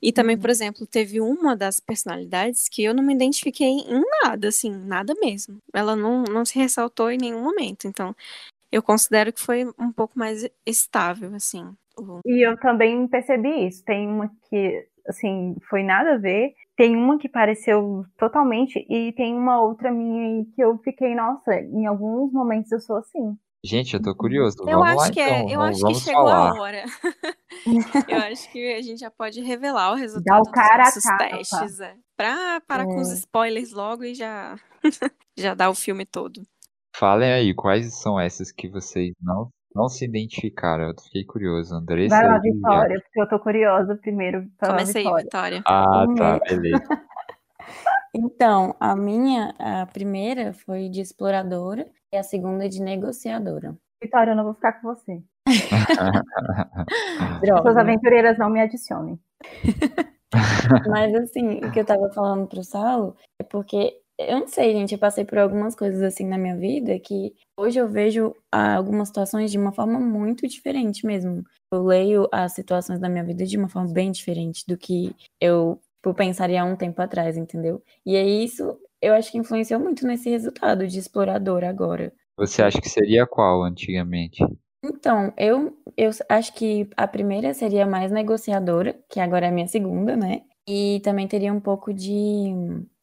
E 0.00 0.12
também, 0.12 0.36
por 0.36 0.46
uhum. 0.46 0.52
exemplo, 0.52 0.86
teve 0.86 1.20
uma 1.20 1.56
das 1.56 1.80
personalidades 1.80 2.68
que 2.68 2.84
eu 2.84 2.94
não 2.94 3.02
me 3.02 3.14
identifiquei 3.14 3.68
em 3.68 4.02
nada, 4.22 4.48
assim, 4.48 4.70
nada 4.70 5.14
mesmo. 5.20 5.58
Ela 5.72 5.96
não, 5.96 6.22
não 6.24 6.44
se 6.44 6.58
ressaltou 6.58 7.10
em 7.10 7.18
nenhum 7.18 7.42
momento, 7.42 7.86
então 7.86 8.14
eu 8.70 8.82
considero 8.82 9.32
que 9.32 9.40
foi 9.40 9.66
um 9.78 9.92
pouco 9.92 10.18
mais 10.18 10.48
estável, 10.64 11.34
assim. 11.34 11.74
E 12.24 12.46
eu 12.46 12.56
também 12.58 13.06
percebi 13.06 13.66
isso. 13.66 13.84
Tem 13.84 14.08
uma 14.08 14.30
que, 14.48 14.86
assim, 15.06 15.56
foi 15.68 15.82
nada 15.82 16.14
a 16.14 16.18
ver, 16.18 16.54
tem 16.76 16.96
uma 16.96 17.18
que 17.18 17.28
pareceu 17.28 18.04
totalmente 18.18 18.84
e 18.88 19.12
tem 19.12 19.34
uma 19.34 19.60
outra 19.60 19.90
minha 19.90 20.26
aí 20.26 20.44
que 20.54 20.62
eu 20.62 20.78
fiquei, 20.78 21.14
nossa, 21.14 21.54
em 21.54 21.86
alguns 21.86 22.32
momentos 22.32 22.72
eu 22.72 22.80
sou 22.80 22.96
assim. 22.96 23.36
Gente, 23.64 23.94
eu 23.94 24.02
tô 24.02 24.14
curioso. 24.14 24.56
Eu 24.60 24.80
vamos 24.80 24.88
acho 24.88 24.96
lá, 24.96 25.10
que 25.10 25.20
é, 25.20 25.38
então. 25.38 25.50
eu 25.50 25.60
vamos, 25.60 25.84
acho 25.84 25.94
que 25.94 26.04
chegou 26.04 26.26
falar. 26.26 26.50
a 26.50 26.60
hora. 26.60 26.84
eu 28.08 28.18
acho 28.32 28.50
que 28.50 28.74
a 28.74 28.82
gente 28.82 28.98
já 28.98 29.10
pode 29.10 29.40
revelar 29.40 29.92
o 29.92 29.94
resultado 29.94 30.40
o 30.40 30.50
cara 30.50 30.84
dos 30.84 30.96
nossos 30.96 31.18
testes. 31.18 31.80
É. 31.80 31.94
Pra 32.16 32.60
parar 32.66 32.82
é. 32.82 32.86
com 32.86 33.00
os 33.00 33.10
é. 33.10 33.14
spoilers 33.14 33.70
logo 33.70 34.02
e 34.02 34.14
já, 34.14 34.58
já 35.38 35.54
dar 35.54 35.70
o 35.70 35.74
filme 35.76 36.04
todo. 36.04 36.42
Falem 36.96 37.32
aí, 37.32 37.54
quais 37.54 37.94
são 38.00 38.18
essas 38.18 38.50
que 38.50 38.68
vocês 38.68 39.12
não 39.20 39.48
não 39.74 39.88
se 39.88 40.04
identificaram. 40.04 40.88
Eu 40.88 40.94
fiquei 41.02 41.24
curioso. 41.24 41.74
Andressa 41.74 42.14
Vai 42.16 42.26
lá, 42.28 42.38
Vitória, 42.38 43.00
porque 43.00 43.20
eu 43.20 43.28
tô 43.28 43.38
curiosa 43.38 43.96
primeiro. 43.96 44.46
Comecei, 44.58 45.02
Vitória. 45.02 45.24
Vitória. 45.24 45.62
Ah, 45.66 46.06
tá, 46.16 46.32
Uhum. 46.34 46.38
beleza. 46.48 46.82
Então, 48.14 48.76
a 48.78 48.94
minha, 48.94 49.54
a 49.58 49.86
primeira 49.86 50.52
foi 50.52 50.90
de 50.90 51.00
exploradora 51.00 51.86
e 52.12 52.16
a 52.18 52.22
segunda 52.22 52.68
de 52.68 52.78
negociadora. 52.82 53.74
Vitória, 54.02 54.32
eu 54.32 54.36
não 54.36 54.44
vou 54.44 54.52
ficar 54.52 54.74
com 54.74 54.88
você. 54.94 55.22
Suas 57.62 57.76
aventureiras 57.78 58.36
não 58.36 58.50
me 58.50 58.60
adicionem. 58.60 59.18
Mas 60.90 61.14
assim, 61.14 61.64
o 61.64 61.72
que 61.72 61.80
eu 61.80 61.86
tava 61.86 62.10
falando 62.12 62.46
pro 62.46 62.62
Saulo 62.62 63.16
é 63.40 63.44
porque 63.44 63.94
eu 64.18 64.40
não 64.40 64.46
sei, 64.46 64.72
gente, 64.72 64.92
eu 64.92 64.98
passei 64.98 65.24
por 65.24 65.38
algumas 65.38 65.74
coisas 65.74 66.02
assim 66.02 66.26
na 66.26 66.38
minha 66.38 66.56
vida 66.56 66.98
que 66.98 67.34
hoje 67.58 67.78
eu 67.78 67.88
vejo 67.88 68.34
ah, 68.50 68.74
algumas 68.74 69.08
situações 69.08 69.50
de 69.50 69.58
uma 69.58 69.72
forma 69.72 69.98
muito 69.98 70.46
diferente 70.46 71.06
mesmo. 71.06 71.42
Eu 71.72 71.84
leio 71.84 72.28
as 72.32 72.52
situações 72.52 73.00
da 73.00 73.08
minha 73.08 73.24
vida 73.24 73.44
de 73.44 73.56
uma 73.56 73.68
forma 73.68 73.92
bem 73.92 74.10
diferente 74.10 74.64
do 74.66 74.76
que 74.76 75.14
eu 75.40 75.80
tipo, 76.02 76.14
pensaria 76.14 76.62
há 76.62 76.64
um 76.64 76.76
tempo 76.76 77.00
atrás, 77.00 77.36
entendeu? 77.36 77.82
E 78.04 78.16
aí 78.16 78.44
isso 78.44 78.78
eu 79.00 79.14
acho 79.14 79.32
que 79.32 79.38
influenciou 79.38 79.80
muito 79.80 80.06
nesse 80.06 80.30
resultado 80.30 80.86
de 80.86 80.98
explorador 80.98 81.64
agora. 81.64 82.12
Você 82.36 82.62
acha 82.62 82.80
que 82.80 82.88
seria 82.88 83.26
qual 83.26 83.62
antigamente? 83.62 84.44
Então, 84.84 85.32
eu, 85.36 85.76
eu 85.96 86.10
acho 86.28 86.54
que 86.54 86.88
a 86.96 87.06
primeira 87.06 87.54
seria 87.54 87.86
mais 87.86 88.10
negociadora, 88.10 88.98
que 89.08 89.20
agora 89.20 89.46
é 89.46 89.48
a 89.48 89.52
minha 89.52 89.68
segunda, 89.68 90.16
né? 90.16 90.42
E 90.68 91.00
também 91.04 91.28
teria 91.28 91.52
um 91.52 91.60
pouco 91.60 91.92
de 91.92 92.52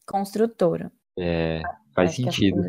construtora. 0.06 0.92
É, 1.20 1.62
faz 1.94 2.12
Acho 2.12 2.22
sentido. 2.24 2.64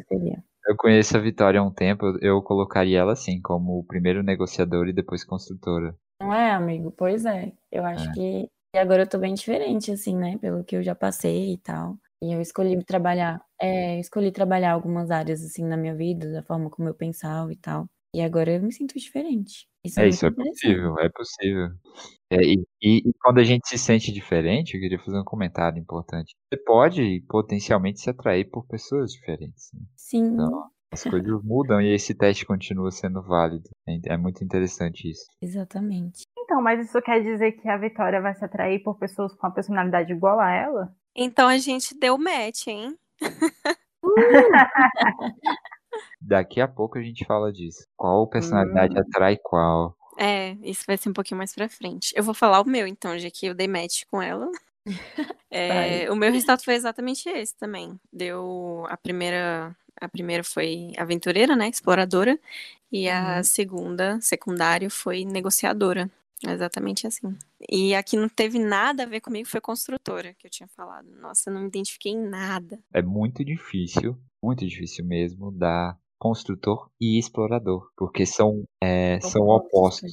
Eu 0.66 0.76
conheço 0.76 1.16
a 1.16 1.20
Vitória 1.20 1.58
há 1.60 1.62
um 1.62 1.72
tempo, 1.72 2.06
eu- 2.20 2.42
colocaria 2.42 2.98
ela 2.98 3.12
assim, 3.12 3.40
como 3.40 3.78
o 3.78 3.84
primeiro 3.84 4.22
negociador 4.22 4.88
e 4.88 4.92
depois 4.92 5.24
construtora. 5.24 5.96
Não 6.20 6.34
é, 6.34 6.50
amigo? 6.50 6.92
Pois 6.92 7.24
é. 7.24 7.52
Eu 7.72 7.84
acho 7.84 8.08
É. 8.10 8.12
que. 8.12 8.48
E 8.74 8.78
agora 8.78 9.02
eu 9.02 9.08
tô 9.08 9.18
bem 9.18 9.34
diferente, 9.34 9.90
assim, 9.90 10.16
né? 10.16 10.38
Pelo 10.38 10.62
que 10.62 10.76
eu 10.76 10.82
já 10.82 10.94
passei 10.94 11.54
e 11.54 11.58
tal. 11.58 11.96
E 12.22 12.32
eu 12.32 12.40
escolhi 12.40 12.82
trabalhar. 12.84 13.40
É, 13.60 13.96
eu 13.96 14.00
escolhi 14.00 14.30
trabalhar 14.30 14.72
algumas 14.72 15.10
áreas, 15.10 15.42
assim, 15.42 15.64
na 15.64 15.76
minha 15.76 15.94
vida, 15.94 16.30
da 16.30 16.42
forma 16.42 16.68
como 16.70 16.88
eu 16.88 16.94
pensava 16.94 17.52
e 17.52 17.56
tal. 17.56 17.86
E 18.14 18.20
agora 18.20 18.52
eu 18.52 18.62
me 18.62 18.72
sinto 18.72 18.98
diferente. 18.98 19.66
Isso 19.84 19.98
É, 20.00 20.04
é 20.04 20.08
isso 20.08 20.26
é 20.26 20.30
possível, 20.30 20.98
é 20.98 21.08
possível. 21.08 21.68
É, 22.30 22.36
e, 22.42 22.62
e- 22.82 23.08
e 23.08 23.12
quando 23.22 23.38
a 23.38 23.44
gente 23.44 23.66
se 23.68 23.78
sente 23.78 24.12
diferente, 24.12 24.74
eu 24.74 24.80
queria 24.80 24.98
fazer 24.98 25.18
um 25.18 25.24
comentário 25.24 25.78
importante. 25.78 26.34
Você 26.52 26.62
pode 26.62 27.24
potencialmente 27.28 28.00
se 28.00 28.10
atrair 28.10 28.44
por 28.50 28.66
pessoas 28.66 29.12
diferentes. 29.12 29.70
né? 29.74 29.80
Sim, 29.96 30.34
Então, 30.34 30.64
as 30.92 31.02
coisas 31.04 31.42
mudam 31.42 31.80
e 31.80 31.94
esse 31.94 32.14
teste 32.14 32.44
continua 32.44 32.90
sendo 32.90 33.22
válido. 33.22 33.68
É, 33.88 34.12
é 34.14 34.16
muito 34.16 34.44
interessante 34.44 35.10
isso. 35.10 35.24
exatamente. 35.40 36.22
Então, 36.38 36.60
mas 36.60 36.84
isso 36.84 37.00
quer 37.02 37.22
dizer 37.22 37.52
que 37.52 37.68
a 37.68 37.76
Vitória 37.78 38.20
vai 38.20 38.34
se 38.34 38.44
atrair 38.44 38.82
por 38.82 38.98
pessoas 38.98 39.32
com 39.36 39.46
a 39.46 39.50
personalidade 39.52 40.12
igual 40.12 40.40
a 40.40 40.50
ela? 40.52 40.92
Então 41.16 41.48
a 41.48 41.58
gente 41.58 41.96
deu 41.98 42.18
match, 42.18 42.66
hein? 42.66 42.96
Daqui 46.20 46.60
a 46.60 46.68
pouco 46.68 46.98
a 46.98 47.02
gente 47.02 47.24
fala 47.24 47.52
disso. 47.52 47.86
Qual 47.96 48.26
personalidade 48.28 48.94
Hum. 48.96 49.00
atrai 49.00 49.36
qual? 49.42 49.96
É, 50.18 50.52
isso 50.62 50.84
vai 50.86 50.96
ser 50.98 51.08
um 51.08 51.12
pouquinho 51.14 51.38
mais 51.38 51.54
pra 51.54 51.68
frente. 51.68 52.12
Eu 52.14 52.22
vou 52.22 52.34
falar 52.34 52.60
o 52.60 52.68
meu, 52.68 52.86
então, 52.86 53.18
já 53.18 53.30
que 53.30 53.46
eu 53.46 53.54
dei 53.54 53.66
match 53.68 54.04
com 54.10 54.20
ela. 54.22 54.50
É, 55.52 56.10
o 56.10 56.14
meu 56.16 56.30
resultado 56.32 56.62
foi 56.62 56.74
exatamente 56.74 57.28
esse 57.28 57.56
também. 57.56 57.98
Deu 58.12 58.84
a 58.88 58.96
primeira, 58.96 59.74
a 60.00 60.08
primeira 60.08 60.44
foi 60.44 60.92
aventureira, 60.96 61.56
né, 61.56 61.68
exploradora, 61.68 62.38
e 62.92 63.08
a 63.08 63.38
Uhum. 63.38 63.42
segunda, 63.44 64.20
secundário, 64.20 64.88
foi 64.90 65.24
negociadora. 65.24 66.08
Exatamente 66.46 67.06
assim. 67.06 67.36
E 67.68 67.94
a 67.96 68.02
que 68.02 68.16
não 68.16 68.28
teve 68.28 68.58
nada 68.60 69.02
a 69.02 69.06
ver 69.06 69.20
comigo 69.20 69.48
foi 69.48 69.60
construtora, 69.60 70.34
que 70.38 70.46
eu 70.46 70.50
tinha 70.50 70.68
falado. 70.68 71.08
Nossa, 71.20 71.50
eu 71.50 71.54
não 71.54 71.62
me 71.62 71.68
identifiquei 71.68 72.12
em 72.12 72.28
nada. 72.28 72.78
É 72.94 73.02
muito 73.02 73.44
difícil, 73.44 74.16
muito 74.42 74.66
difícil 74.66 75.04
mesmo, 75.04 75.50
dar 75.52 75.96
construtor 76.18 76.90
e 77.00 77.18
explorador. 77.18 77.88
Porque 77.96 78.26
são, 78.26 78.64
é, 78.82 79.18
são 79.20 79.42
Opostos. 79.46 80.10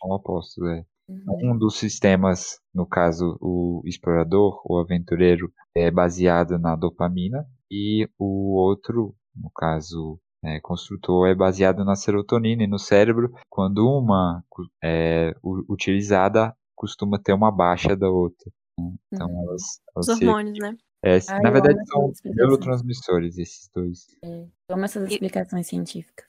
São 0.00 0.10
opostos, 0.10 0.64
é. 0.68 0.84
Uhum. 1.08 1.52
Um 1.54 1.58
dos 1.58 1.76
sistemas, 1.78 2.58
no 2.72 2.86
caso 2.86 3.36
o 3.40 3.82
explorador, 3.84 4.62
o 4.64 4.78
aventureiro, 4.78 5.52
é 5.74 5.90
baseado 5.90 6.56
na 6.58 6.76
dopamina 6.76 7.44
e 7.70 8.08
o 8.16 8.54
outro, 8.56 9.14
no 9.34 9.50
caso 9.50 10.20
é, 10.44 10.60
construtor, 10.60 11.26
é 11.28 11.34
baseado 11.34 11.84
na 11.84 11.96
serotonina 11.96 12.62
e 12.62 12.66
no 12.68 12.78
cérebro. 12.78 13.32
Quando 13.48 13.86
uma 13.88 14.42
é 14.82 15.34
utilizada, 15.68 16.54
costuma 16.76 17.18
ter 17.18 17.32
uma 17.32 17.50
baixa 17.50 17.96
da 17.96 18.08
outra. 18.08 18.50
né? 18.78 18.92
Então 19.12 19.28
Uhum. 19.28 19.42
elas, 19.48 19.62
Os 19.96 20.08
elas 20.08 20.18
se- 20.18 20.26
hormônios, 20.26 20.58
né? 20.60 20.76
É, 21.02 21.18
Ai, 21.28 21.40
na 21.40 21.48
eu 21.48 21.52
verdade 21.52 21.88
são 21.88 22.12
neurotransmissores 22.24 23.38
esses 23.38 23.68
dois. 23.74 24.06
Eu 24.22 24.48
amo 24.68 24.84
essas 24.84 25.08
E- 25.10 25.14
explicações 25.14 25.66
científicas. 25.66 26.26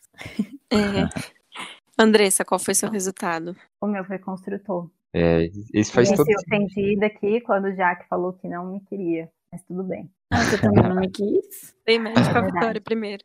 É. 0.70 0.72
Andressa, 2.00 2.44
qual 2.46 2.60
foi 2.60 2.74
seu 2.74 2.90
resultado? 2.90 3.56
O 3.80 3.88
meu 3.88 4.04
foi 4.06 4.18
construtor. 4.18 4.90
É, 5.14 5.50
isso 5.74 5.92
faz 5.92 6.10
me 6.10 6.16
todo 6.16 6.26
senti 6.26 6.40
ofendida 6.48 7.06
aqui 7.06 7.42
quando 7.42 7.66
o 7.66 7.76
Jack 7.76 8.08
falou 8.08 8.34
que 8.34 8.48
não 8.48 8.72
me 8.72 8.80
queria. 8.82 9.30
Mas 9.52 9.64
tudo 9.64 9.84
bem. 9.84 10.10
Ah, 10.32 10.38
você 10.46 10.62
também 10.62 10.82
não 10.82 10.96
me 10.96 11.10
quis? 11.10 11.76
Dei 11.86 12.00
match 12.00 12.32
com 12.32 12.38
a. 12.38 12.42
Vitória 12.42 12.80
primeiro. 12.80 13.22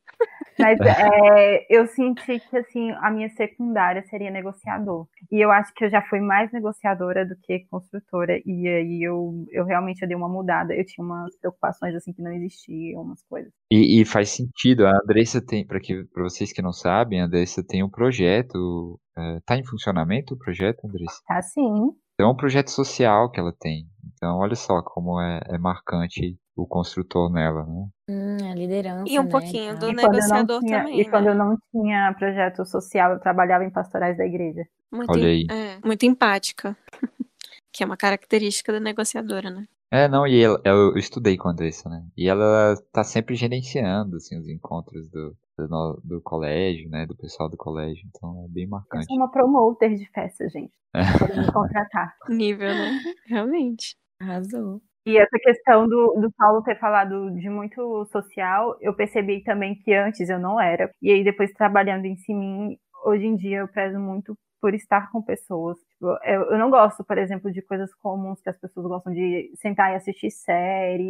Mas 0.59 0.77
é, 0.83 1.67
eu 1.71 1.87
senti 1.87 2.41
que 2.41 2.57
assim, 2.57 2.91
a 3.01 3.13
minha 3.13 3.29
secundária 3.29 4.03
seria 4.03 4.29
negociador. 4.29 5.07
E 5.31 5.41
eu 5.41 5.53
acho 5.53 5.73
que 5.73 5.85
eu 5.85 5.91
já 5.91 6.03
fui 6.03 6.19
mais 6.19 6.51
negociadora 6.51 7.25
do 7.25 7.37
que 7.37 7.61
construtora. 7.71 8.41
E 8.45 8.67
aí 8.67 9.03
eu, 9.05 9.47
eu 9.53 9.65
realmente 9.65 10.03
eu 10.03 10.09
dei 10.09 10.17
uma 10.17 10.29
mudada. 10.29 10.75
Eu 10.75 10.85
tinha 10.85 11.05
umas 11.05 11.37
preocupações 11.39 11.95
assim 11.95 12.13
que 12.13 12.23
não 12.23 12.33
existiam, 12.33 13.03
umas 13.03 13.23
coisas. 13.29 13.53
E, 13.71 14.01
e 14.01 14.05
faz 14.05 14.31
sentido, 14.31 14.85
a 14.85 14.99
Andressa 15.01 15.41
tem, 15.41 15.65
para 15.65 15.79
que, 15.79 16.05
para 16.13 16.25
vocês 16.25 16.53
que 16.53 16.61
não 16.61 16.73
sabem, 16.73 17.21
a 17.21 17.27
Andressa 17.27 17.63
tem 17.65 17.85
um 17.85 17.91
projeto, 17.91 18.99
é, 19.17 19.39
tá 19.47 19.57
em 19.57 19.65
funcionamento 19.65 20.35
o 20.35 20.39
projeto, 20.39 20.85
Andressa? 20.87 21.21
Tá 21.25 21.41
sim. 21.41 21.93
Então 22.17 22.31
é 22.31 22.33
um 22.33 22.37
projeto 22.37 22.71
social 22.71 23.31
que 23.31 23.39
ela 23.39 23.53
tem. 23.53 23.87
Então 24.15 24.39
olha 24.39 24.57
só 24.57 24.81
como 24.83 25.21
é, 25.21 25.41
é 25.49 25.59
marcante 25.59 26.39
o 26.57 26.67
construtor 26.67 27.31
nela, 27.31 27.65
né? 27.65 27.87
Hum, 28.09 28.51
a 28.51 28.55
liderança. 28.55 29.13
E 29.13 29.19
um 29.19 29.25
né, 29.25 29.31
pouquinho 29.31 29.79
tal. 29.79 29.81
do 29.81 29.91
E 29.91 29.95
quando, 29.95 29.99
eu 29.99 30.05
não 30.05 30.13
negociador 30.15 30.61
tinha, 30.61 30.79
também. 30.79 31.01
e 31.01 31.05
quando 31.11 31.25
né? 31.25 31.31
eu 31.31 31.35
não 31.35 31.59
tinha 31.71 32.15
projeto 32.15 32.65
social, 32.65 33.13
eu 33.13 33.21
trabalhava 33.21 33.65
em 33.65 33.71
pastorais 33.71 34.17
da 34.17 34.25
igreja. 34.25 34.67
Muito, 34.91 35.11
Olha 35.13 35.29
aí. 35.29 35.47
é, 35.51 35.87
muito 35.87 36.07
empática. 36.07 36.75
que 37.71 37.83
é 37.83 37.87
uma 37.87 37.97
característica 37.97 38.73
da 38.73 38.81
negociadora, 38.81 39.51
né? 39.51 39.69
É, 39.91 40.09
não, 40.09 40.27
e 40.27 40.43
ela- 40.43 40.61
eu, 40.65 40.75
eu 40.93 40.97
estudei 40.99 41.37
com 41.37 41.49
a 41.49 41.53
Andressa, 41.53 41.89
né? 41.89 42.05
E 42.17 42.29
ela 42.29 42.75
tá 42.93 43.05
sempre 43.05 43.35
gerenciando, 43.37 44.17
assim, 44.17 44.37
os 44.39 44.49
encontros 44.49 45.09
do, 45.11 45.37
do, 45.57 46.01
do 46.03 46.21
colégio, 46.23 46.89
né? 46.91 47.07
Do 47.07 47.17
pessoal 47.17 47.49
do 47.49 47.57
colégio. 47.57 48.03
Então 48.09 48.45
é 48.45 48.49
bem 48.49 48.65
Eu 48.65 48.71
marcante. 48.71 49.07
sou 49.07 49.17
uma 49.17 49.31
promoter 49.31 49.95
de 49.95 50.09
festa, 50.11 50.49
gente. 50.49 50.73
Podem 51.21 51.39
me 51.47 51.53
contratar. 51.53 52.15
Nível, 52.29 52.69
né? 52.69 52.99
Realmente. 53.27 53.97
Arrasou. 54.21 54.81
E 55.07 55.17
essa 55.19 55.39
questão 55.41 55.87
do, 55.87 56.19
do 56.21 56.33
Paulo 56.37 56.63
ter 56.65 56.77
falado 56.81 57.31
de 57.31 57.49
muito 57.49 58.05
social, 58.07 58.77
eu 58.81 58.93
percebi 58.93 59.45
também 59.45 59.77
que 59.79 59.95
antes 59.95 60.29
eu 60.29 60.39
não 60.41 60.61
era. 60.61 60.91
E 61.01 61.13
aí, 61.13 61.23
depois 61.23 61.53
trabalhando 61.53 62.07
em 62.07 62.17
mim, 62.31 62.77
hoje 63.05 63.25
em 63.25 63.37
dia 63.37 63.59
eu 63.59 63.69
prezo 63.69 64.01
muito 64.01 64.37
por 64.61 64.75
estar 64.75 65.13
com 65.13 65.23
pessoas. 65.23 65.77
Tipo, 65.99 66.19
eu, 66.25 66.43
eu 66.53 66.59
não 66.59 66.71
gosto, 66.71 67.03
por 67.03 67.17
exemplo, 67.17 67.51
de 67.51 67.63
coisas 67.63 67.93
comuns 67.95 68.41
que 68.43 68.51
as 68.51 68.59
pessoas 68.59 68.87
gostam 68.87 69.13
de 69.15 69.51
sentar 69.57 69.93
e 69.93 69.97
assistir 69.97 70.31
série 70.31 71.03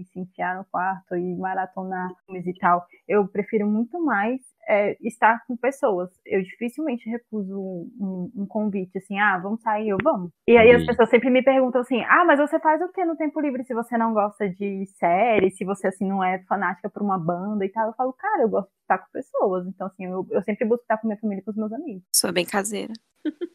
e 0.00 0.04
se 0.06 0.20
enfiar 0.20 0.56
no 0.56 0.64
quarto 0.70 1.16
e 1.16 1.34
maratonar 1.36 2.10
filmes 2.24 2.46
e 2.46 2.54
tal. 2.54 2.84
Eu 3.08 3.26
prefiro 3.26 3.66
muito 3.66 4.00
mais 4.04 4.40
é, 4.68 4.96
estar 5.00 5.44
com 5.48 5.56
pessoas. 5.56 6.10
Eu 6.24 6.42
dificilmente 6.42 7.10
recuso 7.10 7.58
um, 7.60 8.30
um 8.36 8.46
convite 8.46 8.98
assim, 8.98 9.18
ah, 9.18 9.36
vamos 9.38 9.60
sair, 9.62 9.88
eu 9.88 9.96
vamos. 10.02 10.30
E 10.46 10.56
aí 10.56 10.70
as 10.70 10.82
E- 10.82 10.86
pessoas 10.86 11.10
sempre 11.10 11.28
me 11.28 11.42
perguntam 11.42 11.80
assim, 11.80 12.00
ah, 12.04 12.24
mas 12.24 12.38
você 12.38 12.60
faz 12.60 12.80
o 12.80 12.88
que 12.92 13.04
no 13.04 13.16
tempo 13.16 13.40
livre 13.40 13.64
se 13.64 13.74
você 13.74 13.98
não 13.98 14.12
gosta 14.14 14.48
de 14.48 14.86
série, 14.96 15.50
se 15.50 15.64
você 15.64 15.88
assim 15.88 16.06
não 16.06 16.22
é 16.22 16.38
fanática 16.44 16.88
por 16.88 17.02
uma 17.02 17.18
banda 17.18 17.64
e 17.64 17.68
tal? 17.68 17.88
Eu 17.88 17.94
falo, 17.94 18.12
cara, 18.12 18.42
eu 18.42 18.48
gosto 18.48 18.68
de 18.68 18.74
estar 18.82 18.98
com 18.98 19.10
pessoas. 19.12 19.66
Então, 19.66 19.88
assim, 19.88 20.04
eu, 20.06 20.24
eu 20.30 20.42
sempre 20.42 20.64
busco 20.64 20.82
estar 20.82 20.98
com 20.98 21.08
minha 21.08 21.18
família 21.18 21.40
e 21.40 21.44
com 21.44 21.50
os 21.50 21.56
meus 21.56 21.72
amigos. 21.72 22.04
Sou 22.14 22.32
bem 22.32 22.44
caseira. 22.46 22.92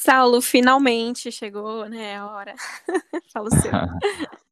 Saulo, 0.00 0.42
finalmente 0.42 1.32
chegou, 1.32 1.88
né? 1.88 2.16
A 2.16 2.26
hora. 2.30 2.54
Fala 3.32 3.46
o 3.48 3.50
seu. 3.50 3.70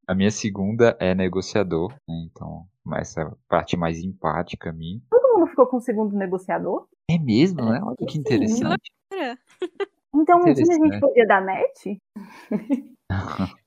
A 0.09 0.15
minha 0.15 0.31
segunda 0.31 0.97
é 0.99 1.15
negociador, 1.15 1.91
né? 2.09 2.15
Então, 2.31 2.67
essa 2.95 3.31
parte 3.47 3.77
mais 3.77 3.99
empática 4.03 4.71
a 4.71 4.73
mim. 4.73 5.03
Todo 5.11 5.35
mundo 5.39 5.47
ficou 5.51 5.67
com 5.67 5.77
o 5.77 5.81
segundo 5.83 6.17
negociador? 6.17 6.87
É 7.11 7.19
mesmo, 7.19 7.63
né? 7.71 7.79
Olha 7.83 7.97
que 8.09 8.19
interessante. 8.19 8.91
Então, 10.17 10.39
um 10.39 10.45
dia 10.45 10.63
a 10.63 10.75
gente 10.75 11.01
podia 11.01 11.27
dar 11.27 11.45
match? 11.45 11.99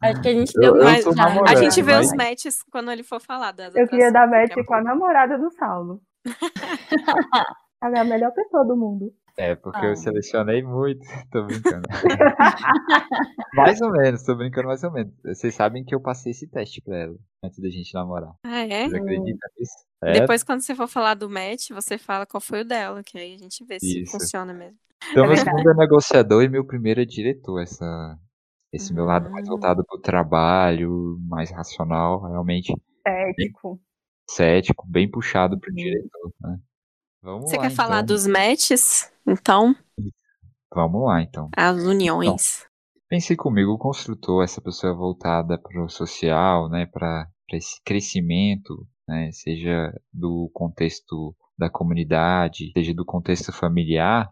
Acho 0.02 0.22
que 0.22 0.28
a 0.30 0.34
gente 0.34 0.54
Eu- 0.56 0.62
deu 0.62 0.76
eu 0.78 0.84
mais 0.86 1.06
namorando, 1.06 1.50
A 1.50 1.52
É, 1.52 1.56
gente 1.58 1.82
vê 1.82 1.92
mas- 1.94 2.08
os 2.08 2.14
matches 2.16 2.64
quando 2.72 2.90
ele 2.90 3.04
for 3.04 3.20
falar 3.20 3.52
das 3.52 3.76
Eu 3.76 3.86
queria 3.86 4.12
dar 4.14 4.28
match 4.30 4.54
com 4.66 4.74
a 4.74 4.82
namorada 4.82 5.38
do 5.38 5.52
Saulo. 5.52 6.02
Ela 7.84 7.98
é 7.98 8.00
a 8.00 8.04
melhor 8.06 8.32
pessoa 8.32 8.64
do 8.66 8.78
mundo. 8.78 9.14
É, 9.38 9.56
porque 9.56 9.86
ah. 9.86 9.90
eu 9.90 9.96
selecionei 9.96 10.64
muito. 10.64 11.02
Tô 11.32 11.44
brincando. 11.44 11.88
mais 13.54 13.80
ou 13.82 13.92
menos, 13.92 14.24
tô 14.24 14.36
brincando 14.36 14.68
mais 14.68 14.84
ou 14.84 14.92
menos. 14.92 15.14
Vocês 15.24 15.54
sabem 15.54 15.84
que 15.86 15.94
eu 15.94 16.02
passei 16.02 16.32
esse 16.32 16.48
teste 16.50 16.82
pra 16.82 16.98
ela 16.98 17.16
antes 17.44 17.60
da 17.60 17.70
gente 17.70 17.94
namorar. 17.94 18.34
Ah, 18.44 18.66
é? 18.66 18.90
Você 18.90 18.98
acredita 18.98 19.48
nisso? 19.58 19.86
É. 20.04 20.20
Depois, 20.22 20.44
quando 20.44 20.62
você 20.62 20.74
for 20.74 20.88
falar 20.88 21.14
do 21.14 21.30
match, 21.30 21.70
você 21.70 21.98
fala 22.00 22.26
qual 22.26 22.42
foi 22.42 22.62
o 22.62 22.66
dela, 22.66 23.04
que 23.04 23.18
aí 23.18 23.36
a 23.36 23.38
gente 23.38 23.64
vê 23.64 23.80
se 23.80 24.02
Isso. 24.02 24.12
funciona 24.12 24.54
mesmo. 24.54 24.78
Então, 25.12 25.26
é 25.26 25.28
meu 25.28 25.38
segundo 25.38 25.70
é 25.70 25.76
negociador 25.76 26.44
e 26.44 26.50
meu 26.50 26.66
primeiro 26.66 27.02
é 27.02 27.06
diretor. 27.06 27.62
Essa, 27.62 28.18
esse 28.74 28.90
uhum. 28.90 28.96
meu 28.96 29.06
lado 29.06 29.30
mais 29.30 29.46
hum. 29.48 29.52
voltado 29.52 29.86
pro 29.86 30.00
trabalho, 30.00 31.20
mais 31.22 31.52
racional, 31.52 32.24
realmente. 32.28 32.74
Cético. 33.08 33.76
Bem, 33.76 33.82
cético, 34.30 34.88
bem 34.88 35.10
puxado 35.10 35.60
pro 35.60 35.70
uhum. 35.70 35.76
diretor, 35.76 36.34
né? 36.42 36.58
Vamos 37.22 37.50
Você 37.50 37.58
lá, 37.58 37.64
quer 37.64 37.72
então. 37.72 37.86
falar 37.86 38.02
dos 38.02 38.28
matches, 38.28 39.12
então? 39.26 39.76
Vamos 40.74 41.06
lá, 41.06 41.22
então. 41.22 41.50
As 41.56 41.84
uniões. 41.84 42.60
Então, 42.60 43.02
pense 43.10 43.36
comigo, 43.36 43.72
o 43.72 43.78
construtor, 43.78 44.44
essa 44.44 44.62
pessoa 44.62 44.94
voltada 44.94 45.58
para 45.58 45.84
o 45.84 45.90
social, 45.90 46.70
né, 46.70 46.86
para 46.86 47.28
esse 47.52 47.82
crescimento, 47.84 48.88
né, 49.08 49.32
seja 49.32 49.94
do 50.14 50.50
contexto 50.54 51.36
da 51.58 51.70
comunidade, 51.70 52.72
seja 52.74 52.94
do 52.94 53.06
contexto 53.06 53.52
familiar, 53.52 54.32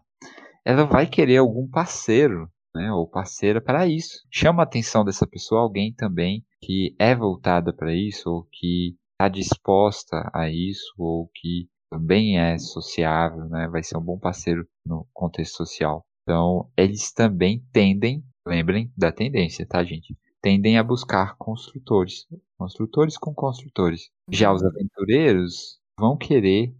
ela 0.64 0.84
vai 0.84 1.06
querer 1.06 1.38
algum 1.38 1.68
parceiro, 1.68 2.48
né, 2.74 2.92
ou 2.92 3.08
parceira 3.08 3.60
para 3.60 3.86
isso. 3.86 4.20
Chama 4.30 4.62
a 4.62 4.64
atenção 4.64 5.04
dessa 5.04 5.26
pessoa 5.26 5.62
alguém 5.62 5.92
também 5.92 6.44
que 6.60 6.94
é 6.98 7.14
voltada 7.14 7.72
para 7.72 7.94
isso, 7.94 8.30
ou 8.30 8.46
que 8.52 8.96
está 9.12 9.28
disposta 9.28 10.30
a 10.32 10.50
isso, 10.50 10.92
ou 10.98 11.28
que 11.34 11.68
também 11.90 12.38
é 12.38 12.58
sociável, 12.58 13.48
né? 13.48 13.68
Vai 13.68 13.82
ser 13.82 13.96
um 13.96 14.02
bom 14.02 14.18
parceiro 14.18 14.66
no 14.84 15.06
contexto 15.12 15.56
social. 15.56 16.04
Então, 16.22 16.68
eles 16.76 17.12
também 17.12 17.64
tendem, 17.72 18.24
lembrem 18.46 18.92
da 18.96 19.12
tendência, 19.12 19.66
tá, 19.66 19.84
gente? 19.84 20.16
Tendem 20.42 20.78
a 20.78 20.84
buscar 20.84 21.36
construtores, 21.36 22.26
construtores 22.58 23.16
com 23.16 23.34
construtores. 23.34 24.10
Já 24.30 24.52
os 24.52 24.62
aventureiros 24.62 25.78
vão 25.98 26.16
querer 26.16 26.74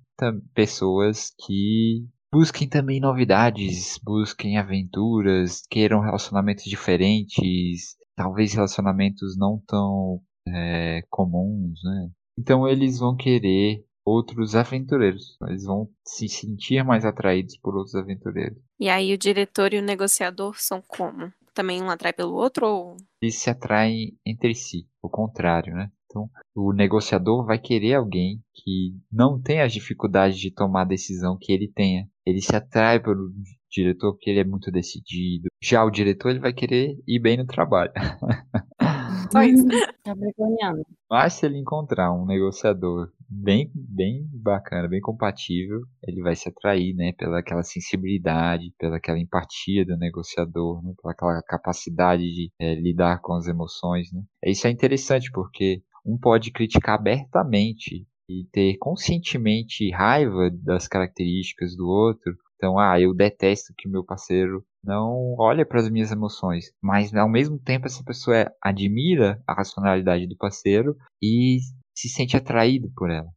pessoas 0.55 1.33
que 1.39 2.07
busquem 2.33 2.69
também 2.69 3.01
novidades, 3.01 3.99
busquem 4.03 4.59
aventuras, 4.59 5.63
queiram 5.71 6.01
relacionamentos 6.01 6.65
diferentes, 6.65 7.97
talvez 8.17 8.53
relacionamentos 8.53 9.37
não 9.37 9.63
tão 9.67 10.21
é, 10.49 11.03
comuns, 11.09 11.81
né? 11.85 12.11
Então 12.39 12.69
eles 12.69 12.99
vão 12.99 13.17
querer 13.17 13.85
outros 14.07 14.55
aventureiros. 14.55 15.37
Eles 15.43 15.65
vão 15.65 15.91
se 16.05 16.29
sentir 16.29 16.85
mais 16.85 17.05
atraídos 17.05 17.59
por 17.59 17.75
outros 17.75 17.97
aventureiros. 17.97 18.57
E 18.79 18.89
aí 18.89 19.13
o 19.13 19.19
diretor 19.19 19.75
e 19.75 19.79
o 19.79 19.83
negociador 19.83 20.55
são 20.59 20.81
como? 20.87 21.33
Também 21.53 21.83
um 21.83 21.91
atrai 21.91 22.13
pelo 22.13 22.35
outro 22.35 22.67
ou? 22.67 22.97
Eles 23.21 23.37
se 23.37 23.51
atraem 23.51 24.17
entre 24.25 24.55
si, 24.55 24.87
o 25.03 25.09
contrário, 25.09 25.75
né? 25.75 25.91
Então, 26.09 26.31
o 26.55 26.73
negociador 26.73 27.45
vai 27.45 27.59
querer 27.59 27.95
alguém 27.95 28.41
que 28.55 28.95
não 29.11 29.41
tenha 29.41 29.65
as 29.65 29.73
dificuldades 29.73 30.39
de 30.39 30.51
tomar 30.51 30.83
a 30.83 30.87
decisão 30.87 31.37
que 31.39 31.53
ele 31.53 31.69
tenha. 31.69 32.09
Ele 32.25 32.41
se 32.41 32.55
atrai 32.55 33.01
pelo 33.01 33.33
diretor 33.71 34.13
porque 34.13 34.31
ele 34.31 34.41
é 34.41 34.45
muito 34.45 34.71
decidido. 34.71 35.49
Já 35.63 35.85
o 35.85 35.91
diretor 35.91 36.31
ele 36.31 36.39
vai 36.39 36.53
querer 36.53 36.97
ir 37.07 37.19
bem 37.19 37.37
no 37.37 37.47
trabalho. 37.47 37.93
Só 39.33 39.43
isso. 39.43 39.67
Capricorniano. 40.05 40.85
Mas 41.11 41.35
se 41.35 41.47
ele 41.47 41.59
encontrar 41.59 42.13
um 42.13 42.25
negociador 42.25 43.11
bem, 43.29 43.71
bem 43.75 44.29
bacana, 44.33 44.89
bem 44.89 45.01
compatível, 45.01 45.81
ele 46.03 46.23
vai 46.23 46.35
se 46.37 46.49
atrair, 46.49 46.95
né, 46.95 47.13
pela 47.13 47.39
aquela 47.39 47.63
sensibilidade, 47.63 48.73
pela 48.79 48.97
aquela 48.97 49.19
empatia 49.19 49.85
do 49.85 49.97
negociador, 49.97 50.83
né, 50.83 50.93
pela 51.01 51.13
aquela 51.13 51.43
capacidade 51.43 52.23
de 52.23 52.51
é, 52.59 52.75
lidar 52.75 53.21
com 53.21 53.35
as 53.35 53.47
emoções, 53.47 54.13
né. 54.13 54.23
Isso 54.45 54.67
é 54.67 54.71
interessante 54.71 55.31
porque 55.33 55.83
um 56.05 56.17
pode 56.17 56.53
criticar 56.53 56.95
abertamente 56.95 58.07
e 58.29 58.45
ter 58.53 58.77
conscientemente 58.79 59.91
raiva 59.91 60.51
das 60.51 60.89
características 60.89 61.77
do 61.77 61.87
outro. 61.87 62.37
Então, 62.57 62.79
ah, 62.79 63.01
eu 63.01 63.15
detesto 63.15 63.75
que 63.77 63.89
meu 63.89 64.05
parceiro 64.05 64.65
não 64.83 65.35
olha 65.39 65.67
para 65.67 65.81
as 65.81 65.91
minhas 65.91 66.11
emoções, 66.11 66.73
mas 66.83 67.15
ao 67.15 67.29
mesmo 67.29 67.59
tempo 67.59 67.87
essa 67.87 68.03
pessoa 68.05 68.51
admira 68.63 69.43
a 69.47 69.53
racionalidade 69.53 70.27
do 70.27 70.37
parceiro 70.37 70.97
e 71.21 71.59
se 71.97 72.09
sente 72.09 72.37
atraído 72.37 72.91
por 72.95 73.11
ela. 73.11 73.29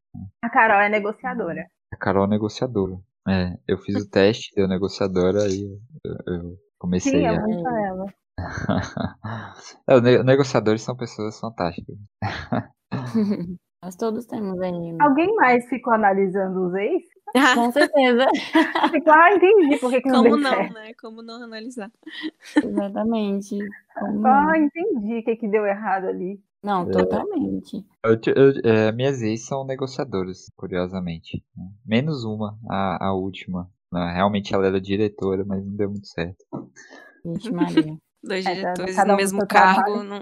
A 0.44 0.50
Carol 0.50 0.82
é 0.82 0.90
negociadora. 0.90 1.66
A 1.92 1.98
Carol 1.98 2.26
é 2.26 2.28
negociadora. 2.28 2.98
É, 3.28 3.58
eu 3.68 3.78
fiz 3.78 3.96
o 3.96 4.10
teste, 4.10 4.54
deu 4.56 4.68
negociadora 4.68 5.48
e 5.48 5.64
eu, 6.04 6.16
eu 6.28 6.58
comecei 6.78 7.20
Sim, 7.20 7.26
a. 7.26 7.36
Sim, 7.36 7.54
muito 7.54 7.68
ela. 7.68 8.06
é, 9.88 10.24
negociadores 10.24 10.82
são 10.82 10.96
pessoas 10.96 11.40
fantásticas. 11.40 11.96
Nós 13.82 13.96
todos 13.96 14.26
temos 14.26 14.60
aí. 14.60 14.92
Né? 14.92 14.98
Alguém 15.00 15.34
mais 15.36 15.66
ficou 15.70 15.94
analisando 15.94 16.68
os 16.68 16.76
ex? 16.76 17.04
Com 17.56 17.72
certeza. 17.72 18.28
Ficou, 18.92 19.14
ah, 19.14 19.34
entendi 19.34 19.78
por 19.78 19.90
que, 19.92 20.02
que 20.02 20.10
não 20.10 20.24
Como 20.24 20.38
não, 20.38 20.50
certo. 20.50 20.74
né? 20.74 20.92
Como 21.00 21.22
não 21.22 21.44
analisar. 21.44 21.92
Exatamente. 22.58 23.58
Como 23.98 24.28
ah, 24.28 24.48
não. 24.48 24.56
entendi 24.56 25.20
o 25.20 25.24
que, 25.24 25.36
que 25.38 25.48
deu 25.48 25.66
errado 25.66 26.08
ali. 26.08 26.42
Não, 26.64 26.84
é. 26.84 26.92
totalmente. 26.92 27.86
Eu, 28.04 28.20
eu, 28.36 28.62
é, 28.64 28.92
minhas 28.92 29.22
ex 29.22 29.46
são 29.46 29.66
negociadoras, 29.66 30.52
curiosamente. 30.56 31.44
Menos 31.86 32.24
uma, 32.24 32.58
a, 32.70 33.08
a 33.08 33.14
última. 33.14 33.70
Né? 33.92 34.14
Realmente 34.14 34.54
ela 34.54 34.68
era 34.68 34.82
diretora, 34.82 35.44
mas 35.46 35.66
não 35.66 35.76
deu 35.76 35.90
muito 35.90 36.08
certo. 36.08 36.46
Vixe, 37.26 37.52
Maria. 37.52 37.98
Dois 38.22 38.46
é, 38.46 38.54
diretores 38.54 38.98
no 38.98 39.16
mesmo 39.16 39.48
cargo. 39.48 40.04
Não... 40.04 40.22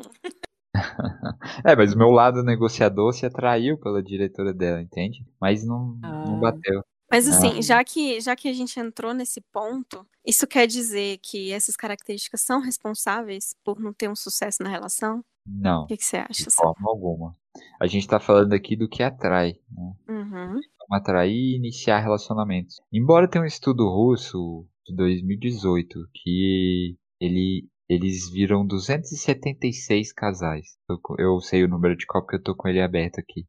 é, 1.65 1.76
mas 1.76 1.93
o 1.93 1.97
meu 1.97 2.10
lado 2.10 2.43
negociador 2.43 3.12
se 3.12 3.26
atraiu 3.26 3.78
pela 3.80 4.04
diretora 4.04 4.54
dela, 4.54 4.82
entende? 4.82 5.26
Mas 5.41 5.65
não, 5.65 5.97
ah. 6.04 6.26
não 6.28 6.39
bateu. 6.39 6.84
Mas 7.10 7.28
assim, 7.28 7.58
ah. 7.58 7.62
já 7.62 7.84
que, 7.84 8.19
já 8.21 8.36
que 8.36 8.47
a 8.50 8.54
gente 8.54 8.80
entrou 8.80 9.13
nesse 9.13 9.41
ponto, 9.52 10.06
isso 10.26 10.45
quer 10.45 10.67
dizer 10.67 11.19
que 11.23 11.52
essas 11.52 11.76
características 11.76 12.41
são 12.41 12.62
responsáveis 12.62 13.56
por 13.63 13.80
não 13.80 13.93
ter 13.93 14.10
um 14.10 14.15
sucesso 14.15 14.62
na 14.62 14.69
relação? 14.69 15.23
Não. 15.47 15.83
O 15.83 15.88
que, 15.88 15.97
que 15.97 16.05
você 16.05 16.17
acha? 16.17 16.43
De 16.43 16.53
forma 16.53 16.89
alguma. 16.89 17.36
A 17.81 17.88
gente 17.88 18.03
está 18.03 18.19
falando 18.19 18.53
aqui 18.53 18.75
do 18.75 18.88
que 18.88 19.01
atrai. 19.01 19.55
Né? 19.71 19.93
Uhum. 20.10 20.60
Atrair 20.91 21.33
e 21.33 21.57
iniciar 21.57 21.99
relacionamentos. 21.99 22.75
Embora 22.91 23.29
tenha 23.29 23.43
um 23.43 23.47
estudo 23.47 23.88
russo 23.88 24.65
de 24.86 24.95
2018 24.95 25.99
que 26.13 26.97
ele 27.19 27.67
eles 27.89 28.29
viram 28.29 28.67
276 28.67 30.12
casais. 30.12 30.77
Eu, 30.89 30.99
eu 31.17 31.39
sei 31.39 31.63
o 31.63 31.69
número 31.69 31.95
de 31.95 32.05
qual 32.05 32.21
porque 32.21 32.36
eu 32.36 32.43
tô 32.43 32.53
com 32.53 32.67
ele 32.67 32.81
aberto 32.81 33.19
aqui. 33.19 33.45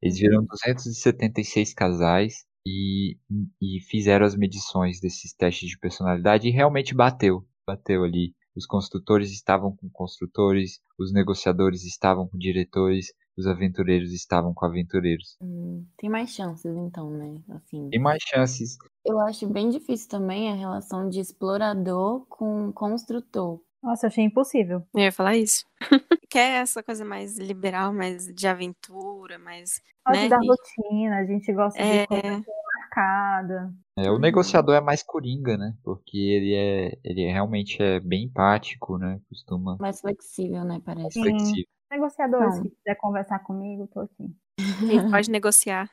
Eles 0.00 0.18
viram 0.18 0.44
276 0.44 1.74
casais 1.74 2.46
e, 2.66 3.18
e 3.60 3.80
fizeram 3.88 4.24
as 4.24 4.34
medições 4.34 4.98
desses 4.98 5.34
testes 5.34 5.68
de 5.68 5.78
personalidade 5.78 6.48
e 6.48 6.50
realmente 6.50 6.94
bateu. 6.94 7.46
Bateu 7.66 8.02
ali. 8.02 8.34
Os 8.54 8.66
construtores 8.66 9.30
estavam 9.30 9.74
com 9.74 9.88
construtores, 9.90 10.80
os 10.98 11.12
negociadores 11.12 11.84
estavam 11.84 12.28
com 12.28 12.36
diretores, 12.36 13.12
os 13.36 13.46
aventureiros 13.46 14.12
estavam 14.12 14.52
com 14.52 14.66
aventureiros. 14.66 15.36
Hum, 15.40 15.86
tem 15.96 16.10
mais 16.10 16.30
chances, 16.30 16.76
então, 16.76 17.10
né? 17.10 17.40
Assim. 17.50 17.88
Tem 17.88 18.00
mais 18.00 18.22
chances. 18.22 18.76
Eu 19.04 19.18
acho 19.20 19.46
bem 19.46 19.70
difícil 19.70 20.08
também 20.08 20.50
a 20.50 20.54
relação 20.54 21.08
de 21.08 21.18
explorador 21.18 22.26
com 22.28 22.70
construtor. 22.72 23.60
Nossa, 23.82 24.06
achei 24.06 24.24
impossível. 24.24 24.86
Eu 24.94 25.00
ia 25.00 25.12
falar 25.12 25.36
isso. 25.36 25.64
Quer 26.30 26.62
essa 26.62 26.82
coisa 26.82 27.04
mais 27.04 27.36
liberal, 27.36 27.92
mais 27.92 28.26
de 28.26 28.46
aventura, 28.46 29.38
mais. 29.38 29.80
Gosta 30.06 30.22
né? 30.22 30.28
da 30.28 30.38
rotina, 30.38 31.16
a 31.18 31.24
gente 31.24 31.52
gosta 31.52 31.80
é... 31.80 32.06
de 32.06 32.44
marcada. 32.92 33.72
É, 33.98 34.10
o 34.10 34.18
negociador 34.18 34.74
é 34.74 34.80
mais 34.80 35.02
coringa, 35.02 35.56
né? 35.56 35.74
Porque 35.82 36.16
ele 36.16 36.54
é, 36.54 36.98
ele 37.02 37.30
realmente 37.30 37.82
é 37.82 38.00
bem 38.00 38.24
empático, 38.24 38.98
né? 38.98 39.20
Costuma. 39.28 39.76
Mais 39.80 40.00
flexível, 40.00 40.64
né? 40.64 40.80
Parece. 40.84 41.12
Sim. 41.12 41.22
Flexível. 41.22 41.64
Negociador, 41.90 42.40
Não. 42.40 42.52
se 42.52 42.70
quiser 42.70 42.94
conversar 42.96 43.38
comigo, 43.40 43.86
tô 43.92 44.00
aqui. 44.00 44.34
A 44.58 44.86
gente 44.86 45.10
pode 45.10 45.30
negociar. 45.30 45.90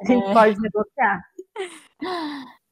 A 0.00 0.06
gente 0.06 0.30
é. 0.30 0.32
pode 0.32 0.60
negociar. 0.60 1.22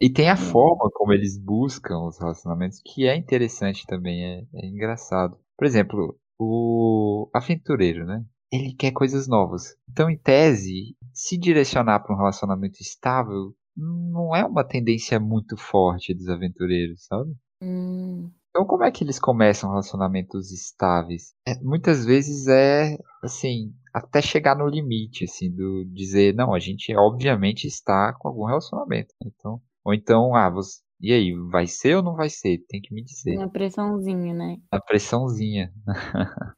E 0.00 0.10
tem 0.10 0.30
a 0.30 0.36
forma 0.36 0.90
como 0.94 1.12
eles 1.12 1.38
buscam 1.38 2.06
os 2.06 2.18
relacionamentos, 2.18 2.80
que 2.84 3.06
é 3.06 3.16
interessante 3.16 3.86
também, 3.86 4.24
é, 4.24 4.44
é 4.54 4.66
engraçado. 4.66 5.38
Por 5.58 5.66
exemplo, 5.66 6.18
o 6.38 7.28
aventureiro, 7.34 8.06
né? 8.06 8.24
Ele 8.54 8.72
quer 8.72 8.92
coisas 8.92 9.26
novas. 9.26 9.74
Então, 9.90 10.08
em 10.08 10.16
tese, 10.16 10.96
se 11.12 11.36
direcionar 11.36 12.00
para 12.00 12.14
um 12.14 12.18
relacionamento 12.18 12.80
estável 12.80 13.52
não 13.76 14.34
é 14.34 14.44
uma 14.44 14.62
tendência 14.62 15.18
muito 15.18 15.56
forte 15.56 16.14
dos 16.14 16.28
aventureiros, 16.28 17.04
sabe? 17.06 17.34
Hum. 17.60 18.30
Então, 18.50 18.64
como 18.64 18.84
é 18.84 18.90
que 18.92 19.02
eles 19.02 19.18
começam 19.18 19.70
relacionamentos 19.70 20.52
estáveis? 20.52 21.34
É, 21.44 21.58
muitas 21.60 22.04
vezes 22.04 22.46
é, 22.46 22.96
assim, 23.20 23.74
até 23.92 24.22
chegar 24.22 24.56
no 24.56 24.68
limite, 24.68 25.24
assim, 25.24 25.50
do 25.50 25.84
dizer, 25.86 26.32
não, 26.36 26.54
a 26.54 26.60
gente 26.60 26.94
obviamente 26.96 27.66
está 27.66 28.12
com 28.12 28.28
algum 28.28 28.44
relacionamento. 28.44 29.12
Então, 29.24 29.60
ou 29.84 29.92
então, 29.92 30.36
ah, 30.36 30.48
você, 30.48 30.80
E 31.04 31.12
aí, 31.12 31.34
vai 31.50 31.66
ser 31.66 31.96
ou 31.96 32.02
não 32.02 32.16
vai 32.16 32.30
ser? 32.30 32.64
Tem 32.66 32.80
que 32.80 32.94
me 32.94 33.04
dizer. 33.04 33.36
Uma 33.36 33.50
pressãozinha, 33.50 34.32
né? 34.32 34.56
A 34.70 34.80
pressãozinha. 34.80 35.70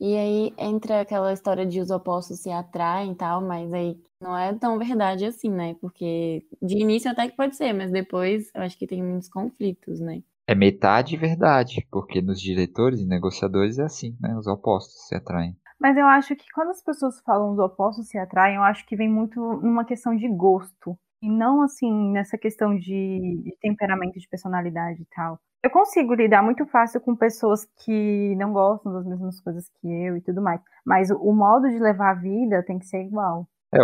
e 0.00 0.16
aí 0.16 0.54
entra 0.56 1.02
aquela 1.02 1.30
história 1.30 1.66
de 1.66 1.78
os 1.78 1.90
opostos 1.90 2.40
se 2.40 2.50
atraem 2.50 3.12
e 3.12 3.14
tal, 3.14 3.42
mas 3.42 3.70
aí 3.70 4.00
não 4.18 4.34
é 4.34 4.54
tão 4.54 4.78
verdade 4.78 5.26
assim, 5.26 5.50
né? 5.50 5.76
Porque 5.78 6.46
de 6.62 6.78
início 6.78 7.10
até 7.10 7.28
que 7.28 7.36
pode 7.36 7.54
ser, 7.54 7.74
mas 7.74 7.92
depois 7.92 8.50
eu 8.54 8.62
acho 8.62 8.78
que 8.78 8.86
tem 8.86 9.02
muitos 9.02 9.28
conflitos, 9.28 10.00
né? 10.00 10.22
É 10.46 10.54
metade 10.54 11.14
verdade, 11.14 11.86
porque 11.90 12.22
nos 12.22 12.40
diretores 12.40 13.00
e 13.00 13.06
negociadores 13.06 13.78
é 13.78 13.82
assim, 13.82 14.16
né? 14.18 14.34
Os 14.38 14.46
opostos 14.46 15.06
se 15.06 15.14
atraem. 15.14 15.54
Mas 15.78 15.98
eu 15.98 16.06
acho 16.06 16.34
que 16.34 16.46
quando 16.54 16.70
as 16.70 16.82
pessoas 16.82 17.20
falam 17.20 17.52
os 17.52 17.58
opostos 17.58 18.08
se 18.08 18.16
atraem, 18.16 18.56
eu 18.56 18.62
acho 18.62 18.86
que 18.86 18.96
vem 18.96 19.10
muito 19.10 19.38
numa 19.60 19.84
questão 19.84 20.16
de 20.16 20.26
gosto. 20.28 20.98
E 21.24 21.30
não 21.30 21.62
assim, 21.62 22.12
nessa 22.12 22.36
questão 22.36 22.76
de, 22.76 23.40
de 23.42 23.56
temperamento, 23.58 24.18
de 24.18 24.28
personalidade 24.28 25.00
e 25.00 25.06
tal. 25.06 25.38
Eu 25.64 25.70
consigo 25.70 26.12
lidar 26.12 26.42
muito 26.42 26.66
fácil 26.66 27.00
com 27.00 27.16
pessoas 27.16 27.64
que 27.82 28.36
não 28.36 28.52
gostam 28.52 28.92
das 28.92 29.06
mesmas 29.06 29.40
coisas 29.40 29.66
que 29.80 29.88
eu 29.88 30.18
e 30.18 30.20
tudo 30.20 30.42
mais. 30.42 30.60
Mas 30.84 31.10
o, 31.10 31.16
o 31.16 31.34
modo 31.34 31.70
de 31.70 31.78
levar 31.78 32.10
a 32.10 32.20
vida 32.20 32.62
tem 32.62 32.78
que 32.78 32.84
ser 32.84 33.02
igual. 33.02 33.48
É, 33.72 33.82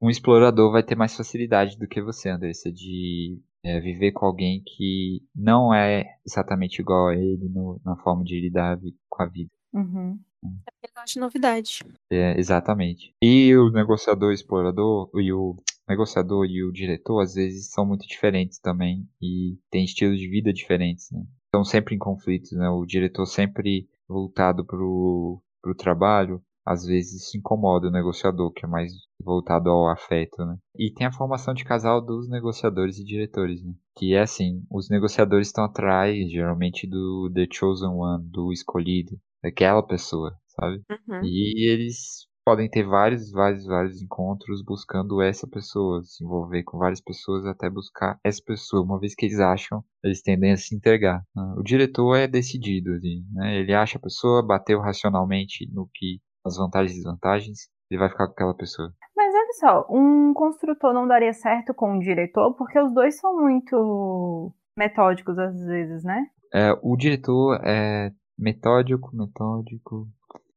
um 0.00 0.08
explorador 0.08 0.70
vai 0.70 0.84
ter 0.84 0.94
mais 0.94 1.16
facilidade 1.16 1.76
do 1.76 1.88
que 1.88 2.00
você, 2.00 2.28
Andressa, 2.28 2.70
de 2.70 3.42
é, 3.64 3.80
viver 3.80 4.12
com 4.12 4.26
alguém 4.26 4.62
que 4.64 5.20
não 5.34 5.74
é 5.74 6.04
exatamente 6.24 6.80
igual 6.80 7.08
a 7.08 7.16
ele 7.16 7.48
no, 7.48 7.80
na 7.84 7.96
forma 7.96 8.22
de 8.22 8.40
lidar 8.40 8.78
com 9.08 9.22
a 9.24 9.26
vida. 9.26 9.50
Uhum. 9.74 10.16
É 10.44 10.88
gosta 10.94 11.12
de 11.12 11.18
novidade. 11.18 11.80
É, 12.08 12.38
exatamente. 12.38 13.12
E 13.20 13.56
o 13.56 13.70
negociador 13.72 14.32
explorador 14.32 15.10
e 15.14 15.32
o 15.32 15.56
negociador 15.88 16.46
e 16.46 16.62
o 16.62 16.72
diretor 16.72 17.20
às 17.20 17.34
vezes 17.34 17.70
são 17.70 17.86
muito 17.86 18.06
diferentes 18.06 18.58
também 18.58 19.08
e 19.20 19.58
têm 19.70 19.84
estilos 19.84 20.18
de 20.18 20.28
vida 20.28 20.52
diferentes, 20.52 21.10
né? 21.10 21.24
Estão 21.46 21.64
sempre 21.64 21.94
em 21.94 21.98
conflitos, 21.98 22.52
né? 22.52 22.68
O 22.68 22.84
diretor 22.84 23.26
sempre 23.26 23.88
voltado 24.08 24.64
pro, 24.64 25.42
pro 25.62 25.74
trabalho, 25.74 26.42
às 26.68 26.84
vezes 26.84 27.30
se 27.30 27.38
incomoda 27.38 27.88
o 27.88 27.90
negociador, 27.90 28.52
que 28.52 28.66
é 28.66 28.68
mais 28.68 28.92
voltado 29.18 29.70
ao 29.70 29.88
afeto, 29.88 30.44
né? 30.44 30.58
E 30.76 30.92
tem 30.92 31.06
a 31.06 31.12
formação 31.12 31.54
de 31.54 31.64
casal 31.64 32.04
dos 32.04 32.28
negociadores 32.28 32.98
e 32.98 33.04
diretores, 33.04 33.64
né? 33.64 33.72
Que 33.96 34.12
é 34.12 34.20
assim, 34.20 34.62
os 34.70 34.90
negociadores 34.90 35.48
estão 35.48 35.64
atrás, 35.64 36.30
geralmente, 36.30 36.86
do 36.86 37.30
The 37.34 37.46
Chosen 37.50 37.88
One, 37.88 38.22
do 38.28 38.52
escolhido, 38.52 39.18
daquela 39.42 39.82
pessoa, 39.82 40.36
sabe? 40.48 40.82
Uhum. 40.90 41.24
E 41.24 41.70
eles 41.70 42.27
podem 42.48 42.66
ter 42.66 42.82
vários, 42.82 43.30
vários, 43.30 43.66
vários 43.66 44.00
encontros 44.00 44.62
buscando 44.62 45.20
essa 45.20 45.46
pessoa, 45.46 46.02
se 46.02 46.24
envolver 46.24 46.62
com 46.62 46.78
várias 46.78 46.98
pessoas 46.98 47.44
até 47.44 47.68
buscar 47.68 48.18
essa 48.24 48.42
pessoa. 48.42 48.82
Uma 48.82 48.98
vez 48.98 49.14
que 49.14 49.26
eles 49.26 49.38
acham, 49.38 49.84
eles 50.02 50.22
tendem 50.22 50.52
a 50.52 50.56
se 50.56 50.74
entregar. 50.74 51.22
Né? 51.36 51.54
O 51.58 51.62
diretor 51.62 52.16
é 52.16 52.26
decidido, 52.26 52.92
assim, 52.94 53.22
né? 53.34 53.58
Ele 53.58 53.74
acha 53.74 53.98
a 53.98 54.00
pessoa, 54.00 54.42
bateu 54.42 54.80
racionalmente 54.80 55.70
no 55.70 55.86
que 55.92 56.22
as 56.42 56.56
vantagens 56.56 56.92
e 56.92 57.02
desvantagens, 57.02 57.68
ele 57.90 58.00
vai 58.00 58.08
ficar 58.08 58.26
com 58.26 58.32
aquela 58.32 58.54
pessoa. 58.54 58.94
Mas 59.14 59.34
olha 59.34 59.52
só, 59.52 59.86
um 59.90 60.32
construtor 60.32 60.94
não 60.94 61.06
daria 61.06 61.34
certo 61.34 61.74
com 61.74 61.96
um 61.96 61.98
diretor, 61.98 62.54
porque 62.54 62.80
os 62.80 62.94
dois 62.94 63.18
são 63.20 63.38
muito 63.38 64.54
metódicos 64.74 65.38
às 65.38 65.54
vezes, 65.66 66.02
né? 66.02 66.24
É, 66.54 66.72
o 66.80 66.96
diretor 66.96 67.60
é 67.62 68.10
metódico, 68.38 69.14
metódico, 69.14 70.08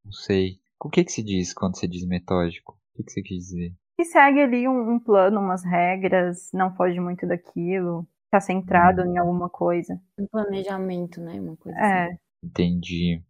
não 0.02 0.12
sei. 0.12 0.61
O 0.84 0.90
que 0.90 1.04
que 1.04 1.12
se 1.12 1.22
diz 1.22 1.54
quando 1.54 1.78
se 1.78 1.86
diz 1.86 2.06
metódico? 2.06 2.72
O 2.72 2.96
que, 2.96 3.04
que 3.04 3.12
você 3.12 3.22
quis 3.22 3.38
dizer? 3.46 3.72
Que 3.96 4.04
segue 4.04 4.40
ali 4.40 4.68
um, 4.68 4.94
um 4.94 4.98
plano, 4.98 5.40
umas 5.40 5.64
regras, 5.64 6.50
não 6.52 6.74
foge 6.74 6.98
muito 6.98 7.26
daquilo, 7.26 8.06
tá 8.30 8.40
centrado 8.40 9.02
hum. 9.02 9.12
em 9.12 9.18
alguma 9.18 9.48
coisa. 9.48 10.00
Um 10.18 10.26
planejamento, 10.26 11.20
né? 11.20 11.40
Uma 11.40 11.56
coisa 11.56 11.78
é. 11.78 12.04
assim. 12.06 12.16
Entendi. 12.44 13.22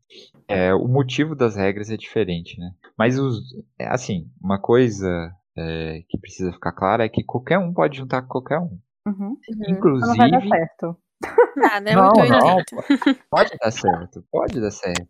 É, 0.49 0.73
o 0.73 0.89
motivo 0.89 1.35
das 1.37 1.55
regras 1.57 1.91
é 1.91 1.97
diferente, 1.99 2.59
né? 2.59 2.73
Mas 2.97 3.19
os, 3.19 3.43
é, 3.79 3.87
assim, 3.89 4.31
uma 4.43 4.59
coisa 4.59 5.31
é, 5.57 6.03
que 6.09 6.19
precisa 6.19 6.53
ficar 6.53 6.73
clara 6.73 7.05
é 7.05 7.09
que 7.11 7.23
qualquer 7.23 7.59
um 7.59 7.75
pode 7.75 7.99
juntar 7.99 8.23
com 8.23 8.29
qualquer 8.29 8.59
um. 8.59 8.79
Uhum. 9.07 9.37
Inclusive. 9.69 10.09
Não 10.09 10.17
vai 10.17 10.31
dar 10.31 10.49
certo. 10.49 10.97
Nada, 11.57 11.91
é 11.91 11.95
não, 11.95 12.11
muito 12.15 12.31
não, 12.31 12.57
pode 13.31 13.51
dar 13.59 13.71
certo, 13.71 14.25
pode 14.31 14.61
dar 14.61 14.71
certo. 14.71 15.09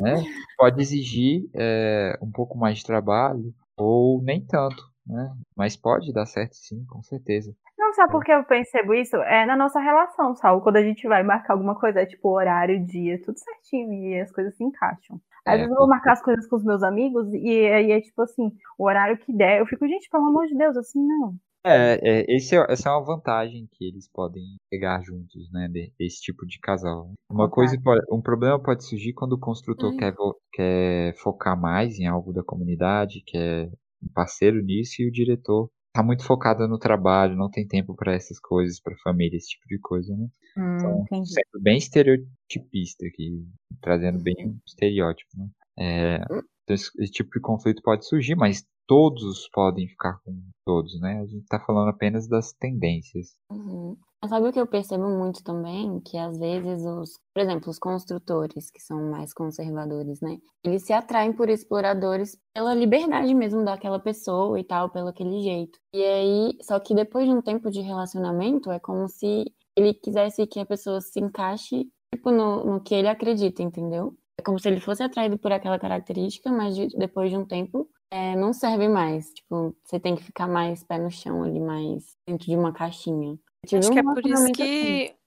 Né? 0.00 0.22
Pode 0.56 0.80
exigir 0.80 1.48
é, 1.54 2.18
um 2.22 2.30
pouco 2.30 2.56
mais 2.56 2.78
de 2.78 2.84
trabalho 2.84 3.54
ou 3.76 4.22
nem 4.22 4.44
tanto, 4.44 4.82
né? 5.06 5.32
Mas 5.56 5.76
pode 5.76 6.12
dar 6.12 6.26
certo 6.26 6.54
sim, 6.54 6.84
com 6.86 7.02
certeza. 7.02 7.54
Não, 7.76 7.92
sabe 7.92 8.12
por 8.12 8.24
que 8.24 8.32
eu 8.32 8.44
percebo 8.44 8.94
isso? 8.94 9.16
É 9.16 9.44
na 9.44 9.56
nossa 9.56 9.80
relação, 9.80 10.34
sabe? 10.36 10.62
Quando 10.62 10.76
a 10.76 10.82
gente 10.82 11.06
vai 11.06 11.22
marcar 11.22 11.54
alguma 11.54 11.74
coisa, 11.74 12.00
é 12.00 12.06
tipo 12.06 12.30
horário, 12.30 12.84
dia, 12.84 13.20
tudo 13.22 13.38
certinho 13.38 13.92
e 13.92 14.20
as 14.20 14.30
coisas 14.30 14.56
se 14.56 14.64
encaixam. 14.64 15.20
Às 15.44 15.54
é, 15.54 15.56
vezes 15.58 15.70
eu 15.70 15.76
vou 15.76 15.88
marcar 15.88 16.12
as 16.12 16.22
coisas 16.22 16.46
com 16.46 16.56
os 16.56 16.64
meus 16.64 16.82
amigos 16.82 17.32
e 17.34 17.66
aí 17.66 17.92
é 17.92 18.00
tipo 18.00 18.22
assim, 18.22 18.50
o 18.78 18.84
horário 18.84 19.18
que 19.18 19.32
der, 19.32 19.60
eu 19.60 19.66
fico, 19.66 19.86
gente, 19.86 20.08
pelo 20.08 20.26
amor 20.26 20.46
de 20.46 20.56
Deus, 20.56 20.76
assim, 20.76 21.06
não. 21.06 21.34
É, 21.66 21.98
é, 22.02 22.24
esse 22.28 22.54
é, 22.54 22.66
essa 22.68 22.90
é 22.90 22.92
uma 22.92 23.04
vantagem 23.04 23.66
que 23.72 23.86
eles 23.86 24.06
podem 24.12 24.56
pegar 24.70 25.02
juntos, 25.02 25.50
né? 25.50 25.68
Desse 25.98 26.20
tipo 26.20 26.44
de 26.46 26.58
casal. 26.60 27.12
Uma 27.30 27.48
coisa 27.48 27.80
pode, 27.82 28.04
um 28.12 28.20
problema 28.20 28.62
pode 28.62 28.84
surgir 28.84 29.14
quando 29.14 29.32
o 29.32 29.40
construtor 29.40 29.92
hum. 29.92 29.96
quer, 29.96 30.14
quer 30.52 31.14
focar 31.16 31.58
mais 31.58 31.98
em 31.98 32.06
algo 32.06 32.32
da 32.34 32.44
comunidade, 32.44 33.22
quer 33.26 33.70
um 34.02 34.12
parceiro 34.12 34.62
nisso, 34.62 35.00
e 35.00 35.08
o 35.08 35.12
diretor 35.12 35.70
tá 35.94 36.02
muito 36.02 36.24
focado 36.24 36.68
no 36.68 36.78
trabalho, 36.78 37.36
não 37.36 37.48
tem 37.48 37.66
tempo 37.66 37.94
para 37.94 38.12
essas 38.12 38.38
coisas, 38.38 38.80
para 38.80 38.94
família, 39.02 39.36
esse 39.36 39.50
tipo 39.50 39.66
de 39.66 39.78
coisa, 39.78 40.14
né? 40.14 40.26
Hum, 40.58 40.76
então, 40.76 41.24
sendo 41.24 41.62
bem 41.62 41.78
estereotipista 41.78 43.06
aqui, 43.06 43.42
trazendo 43.80 44.22
bem 44.22 44.34
um 44.46 44.58
estereótipo, 44.66 45.30
né? 45.38 45.48
É, 45.78 46.16
hum. 46.30 46.42
então 46.62 46.74
esse, 46.74 46.90
esse 47.00 47.12
tipo 47.12 47.30
de 47.30 47.40
conflito 47.40 47.80
pode 47.82 48.06
surgir, 48.06 48.34
mas 48.34 48.66
todos 48.86 49.48
podem 49.52 49.88
ficar 49.88 50.18
com 50.24 50.40
todos, 50.64 51.00
né? 51.00 51.20
A 51.20 51.26
gente 51.26 51.42
está 51.42 51.60
falando 51.60 51.88
apenas 51.88 52.28
das 52.28 52.52
tendências. 52.52 53.36
Uhum. 53.50 53.96
Sabe 54.28 54.48
o 54.48 54.52
que 54.52 54.60
eu 54.60 54.66
percebo 54.66 55.06
muito 55.10 55.42
também? 55.42 56.00
Que 56.00 56.16
às 56.16 56.38
vezes 56.38 56.82
os, 56.86 57.18
por 57.34 57.42
exemplo, 57.42 57.70
os 57.70 57.78
construtores, 57.78 58.70
que 58.70 58.80
são 58.80 59.10
mais 59.10 59.34
conservadores, 59.34 60.20
né? 60.22 60.38
Eles 60.64 60.84
se 60.86 60.94
atraem 60.94 61.32
por 61.32 61.50
exploradores 61.50 62.38
pela 62.54 62.74
liberdade 62.74 63.34
mesmo 63.34 63.62
daquela 63.64 63.98
pessoa 63.98 64.58
e 64.58 64.64
tal, 64.64 64.88
pelo 64.90 65.08
aquele 65.08 65.42
jeito. 65.42 65.78
E 65.92 66.02
aí, 66.02 66.56
só 66.62 66.80
que 66.80 66.94
depois 66.94 67.26
de 67.26 67.34
um 67.34 67.42
tempo 67.42 67.70
de 67.70 67.82
relacionamento, 67.82 68.70
é 68.70 68.78
como 68.78 69.08
se 69.08 69.44
ele 69.76 69.92
quisesse 69.92 70.46
que 70.46 70.58
a 70.58 70.66
pessoa 70.66 71.00
se 71.02 71.20
encaixe, 71.20 71.86
tipo, 72.14 72.30
no, 72.30 72.64
no 72.64 72.80
que 72.80 72.94
ele 72.94 73.08
acredita, 73.08 73.62
entendeu? 73.62 74.16
É 74.38 74.42
como 74.42 74.58
se 74.58 74.68
ele 74.68 74.80
fosse 74.80 75.02
atraído 75.02 75.38
por 75.38 75.52
aquela 75.52 75.78
característica, 75.78 76.50
mas 76.50 76.74
de, 76.74 76.88
depois 76.96 77.30
de 77.30 77.36
um 77.36 77.44
tempo 77.44 77.88
é, 78.10 78.36
não 78.36 78.52
serve 78.52 78.88
mais. 78.88 79.32
Tipo, 79.32 79.74
você 79.84 79.98
tem 79.98 80.14
que 80.14 80.22
ficar 80.22 80.46
mais 80.46 80.84
pé 80.84 80.98
no 80.98 81.10
chão 81.10 81.42
ali, 81.42 81.60
mais 81.60 82.16
dentro 82.26 82.46
de 82.46 82.56
uma 82.56 82.72
caixinha. 82.72 83.38
Acho 83.72 83.90
que 83.90 83.98
é 83.98 84.02
por 84.02 84.26
isso 84.26 84.52
que 84.52 84.62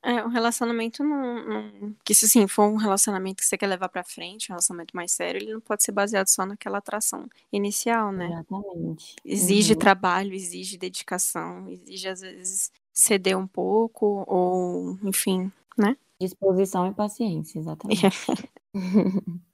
assim. 0.04 0.18
é, 0.18 0.24
um 0.24 0.28
relacionamento 0.28 1.04
não, 1.04 1.44
não, 1.44 1.96
Que 2.06 2.14
se 2.14 2.26
assim, 2.26 2.48
for 2.48 2.68
um 2.68 2.76
relacionamento 2.76 3.38
que 3.38 3.46
você 3.46 3.58
quer 3.58 3.68
levar 3.68 3.90
pra 3.90 4.04
frente, 4.04 4.52
um 4.52 4.54
relacionamento 4.54 4.96
mais 4.96 5.12
sério, 5.12 5.42
ele 5.42 5.54
não 5.54 5.60
pode 5.60 5.84
ser 5.84 5.92
baseado 5.92 6.28
só 6.28 6.46
naquela 6.46 6.78
atração 6.78 7.28
inicial, 7.52 8.12
né? 8.12 8.28
Exatamente. 8.28 9.16
Exige 9.26 9.74
uhum. 9.74 9.80
trabalho, 9.80 10.34
exige 10.34 10.78
dedicação, 10.78 11.68
exige 11.68 12.08
às 12.08 12.22
vezes 12.22 12.72
ceder 12.94 13.38
um 13.38 13.48
pouco, 13.48 14.24
ou 14.28 14.98
enfim, 15.04 15.52
né? 15.78 15.98
Disposição 16.22 16.88
e 16.88 16.94
paciência, 16.94 17.60
exatamente. 17.60 18.02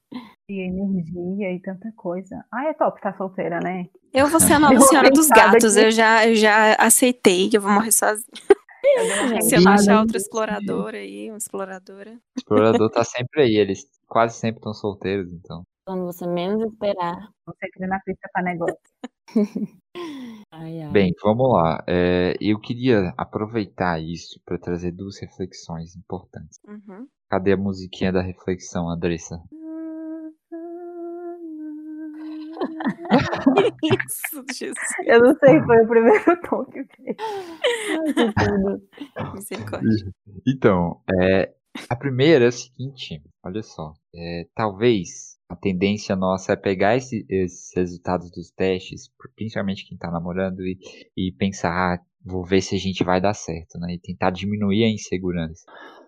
e 0.49 0.61
energia 0.61 1.53
e 1.53 1.59
tanta 1.61 1.91
coisa. 1.95 2.43
Ah, 2.51 2.65
é 2.65 2.73
top 2.73 2.97
estar 2.97 3.15
solteira, 3.17 3.59
né? 3.59 3.87
Eu 4.13 4.27
vou 4.27 4.39
ser 4.39 4.53
a 4.53 4.59
nova 4.59 4.79
senhora 4.81 5.09
dos 5.09 5.27
gatos. 5.29 5.75
Eu 5.75 5.91
já, 5.91 6.27
eu 6.27 6.35
já 6.35 6.75
aceitei 6.75 7.49
que 7.49 7.57
eu 7.57 7.61
vou 7.61 7.71
morrer 7.71 7.91
sozinha. 7.91 8.27
Se 9.41 9.55
eu 9.55 9.61
não 9.61 9.71
achar 9.71 10.01
outra 10.01 10.17
exploradora 10.17 10.97
aí, 10.97 11.29
uma 11.29 11.37
exploradora. 11.37 12.11
O 12.11 12.39
explorador 12.39 12.89
tá 12.89 13.03
sempre 13.03 13.43
aí, 13.43 13.55
eles 13.55 13.87
quase 14.07 14.37
sempre 14.37 14.59
estão 14.59 14.73
solteiros, 14.73 15.31
então. 15.31 15.63
Quando 15.85 16.05
você 16.05 16.27
menos 16.27 16.61
esperar. 16.71 17.29
Você 17.45 17.67
quer 17.69 17.87
na 17.87 17.99
pista 18.01 18.29
para 18.31 18.43
negócio. 18.43 18.77
ai, 20.51 20.81
ai. 20.81 20.91
Bem, 20.91 21.13
vamos 21.21 21.51
lá. 21.51 21.83
É, 21.87 22.35
eu 22.39 22.59
queria 22.59 23.13
aproveitar 23.17 24.01
isso 24.01 24.39
para 24.45 24.57
trazer 24.57 24.91
duas 24.91 25.19
reflexões 25.19 25.95
importantes. 25.95 26.59
Uhum. 26.67 27.07
Cadê 27.29 27.53
a 27.53 27.57
musiquinha 27.57 28.11
da 28.11 28.21
reflexão, 28.21 28.89
Andressa? 28.89 29.41
Isso, 33.83 34.43
Jesus. 34.53 34.77
Eu 35.05 35.19
não 35.19 35.35
sei, 35.35 35.61
foi 35.61 35.83
o 35.83 35.87
primeiro 35.87 36.41
tom 36.49 36.65
que 36.65 36.83
veio. 36.83 37.15
Misericórdia. 39.33 40.13
Então, 40.47 41.01
é, 41.21 41.53
a 41.89 41.95
primeira 41.95 42.45
é 42.45 42.47
o 42.49 42.51
seguinte, 42.51 43.21
olha 43.43 43.63
só. 43.63 43.93
É, 44.15 44.47
talvez 44.55 45.37
a 45.49 45.55
tendência 45.55 46.15
nossa 46.15 46.53
é 46.53 46.55
pegar 46.55 46.95
esse, 46.95 47.25
esses 47.29 47.71
resultados 47.75 48.31
dos 48.31 48.51
testes, 48.51 49.09
principalmente 49.35 49.87
quem 49.87 49.95
está 49.95 50.09
namorando, 50.09 50.61
e, 50.61 50.77
e 51.15 51.31
pensar, 51.31 51.71
ah, 51.71 51.99
vou 52.23 52.45
ver 52.45 52.61
se 52.61 52.75
a 52.75 52.79
gente 52.79 53.03
vai 53.03 53.19
dar 53.19 53.33
certo, 53.33 53.77
né? 53.79 53.93
E 53.93 53.99
tentar 53.99 54.31
diminuir 54.31 54.83
a 54.83 54.89
insegurança. 54.89 55.63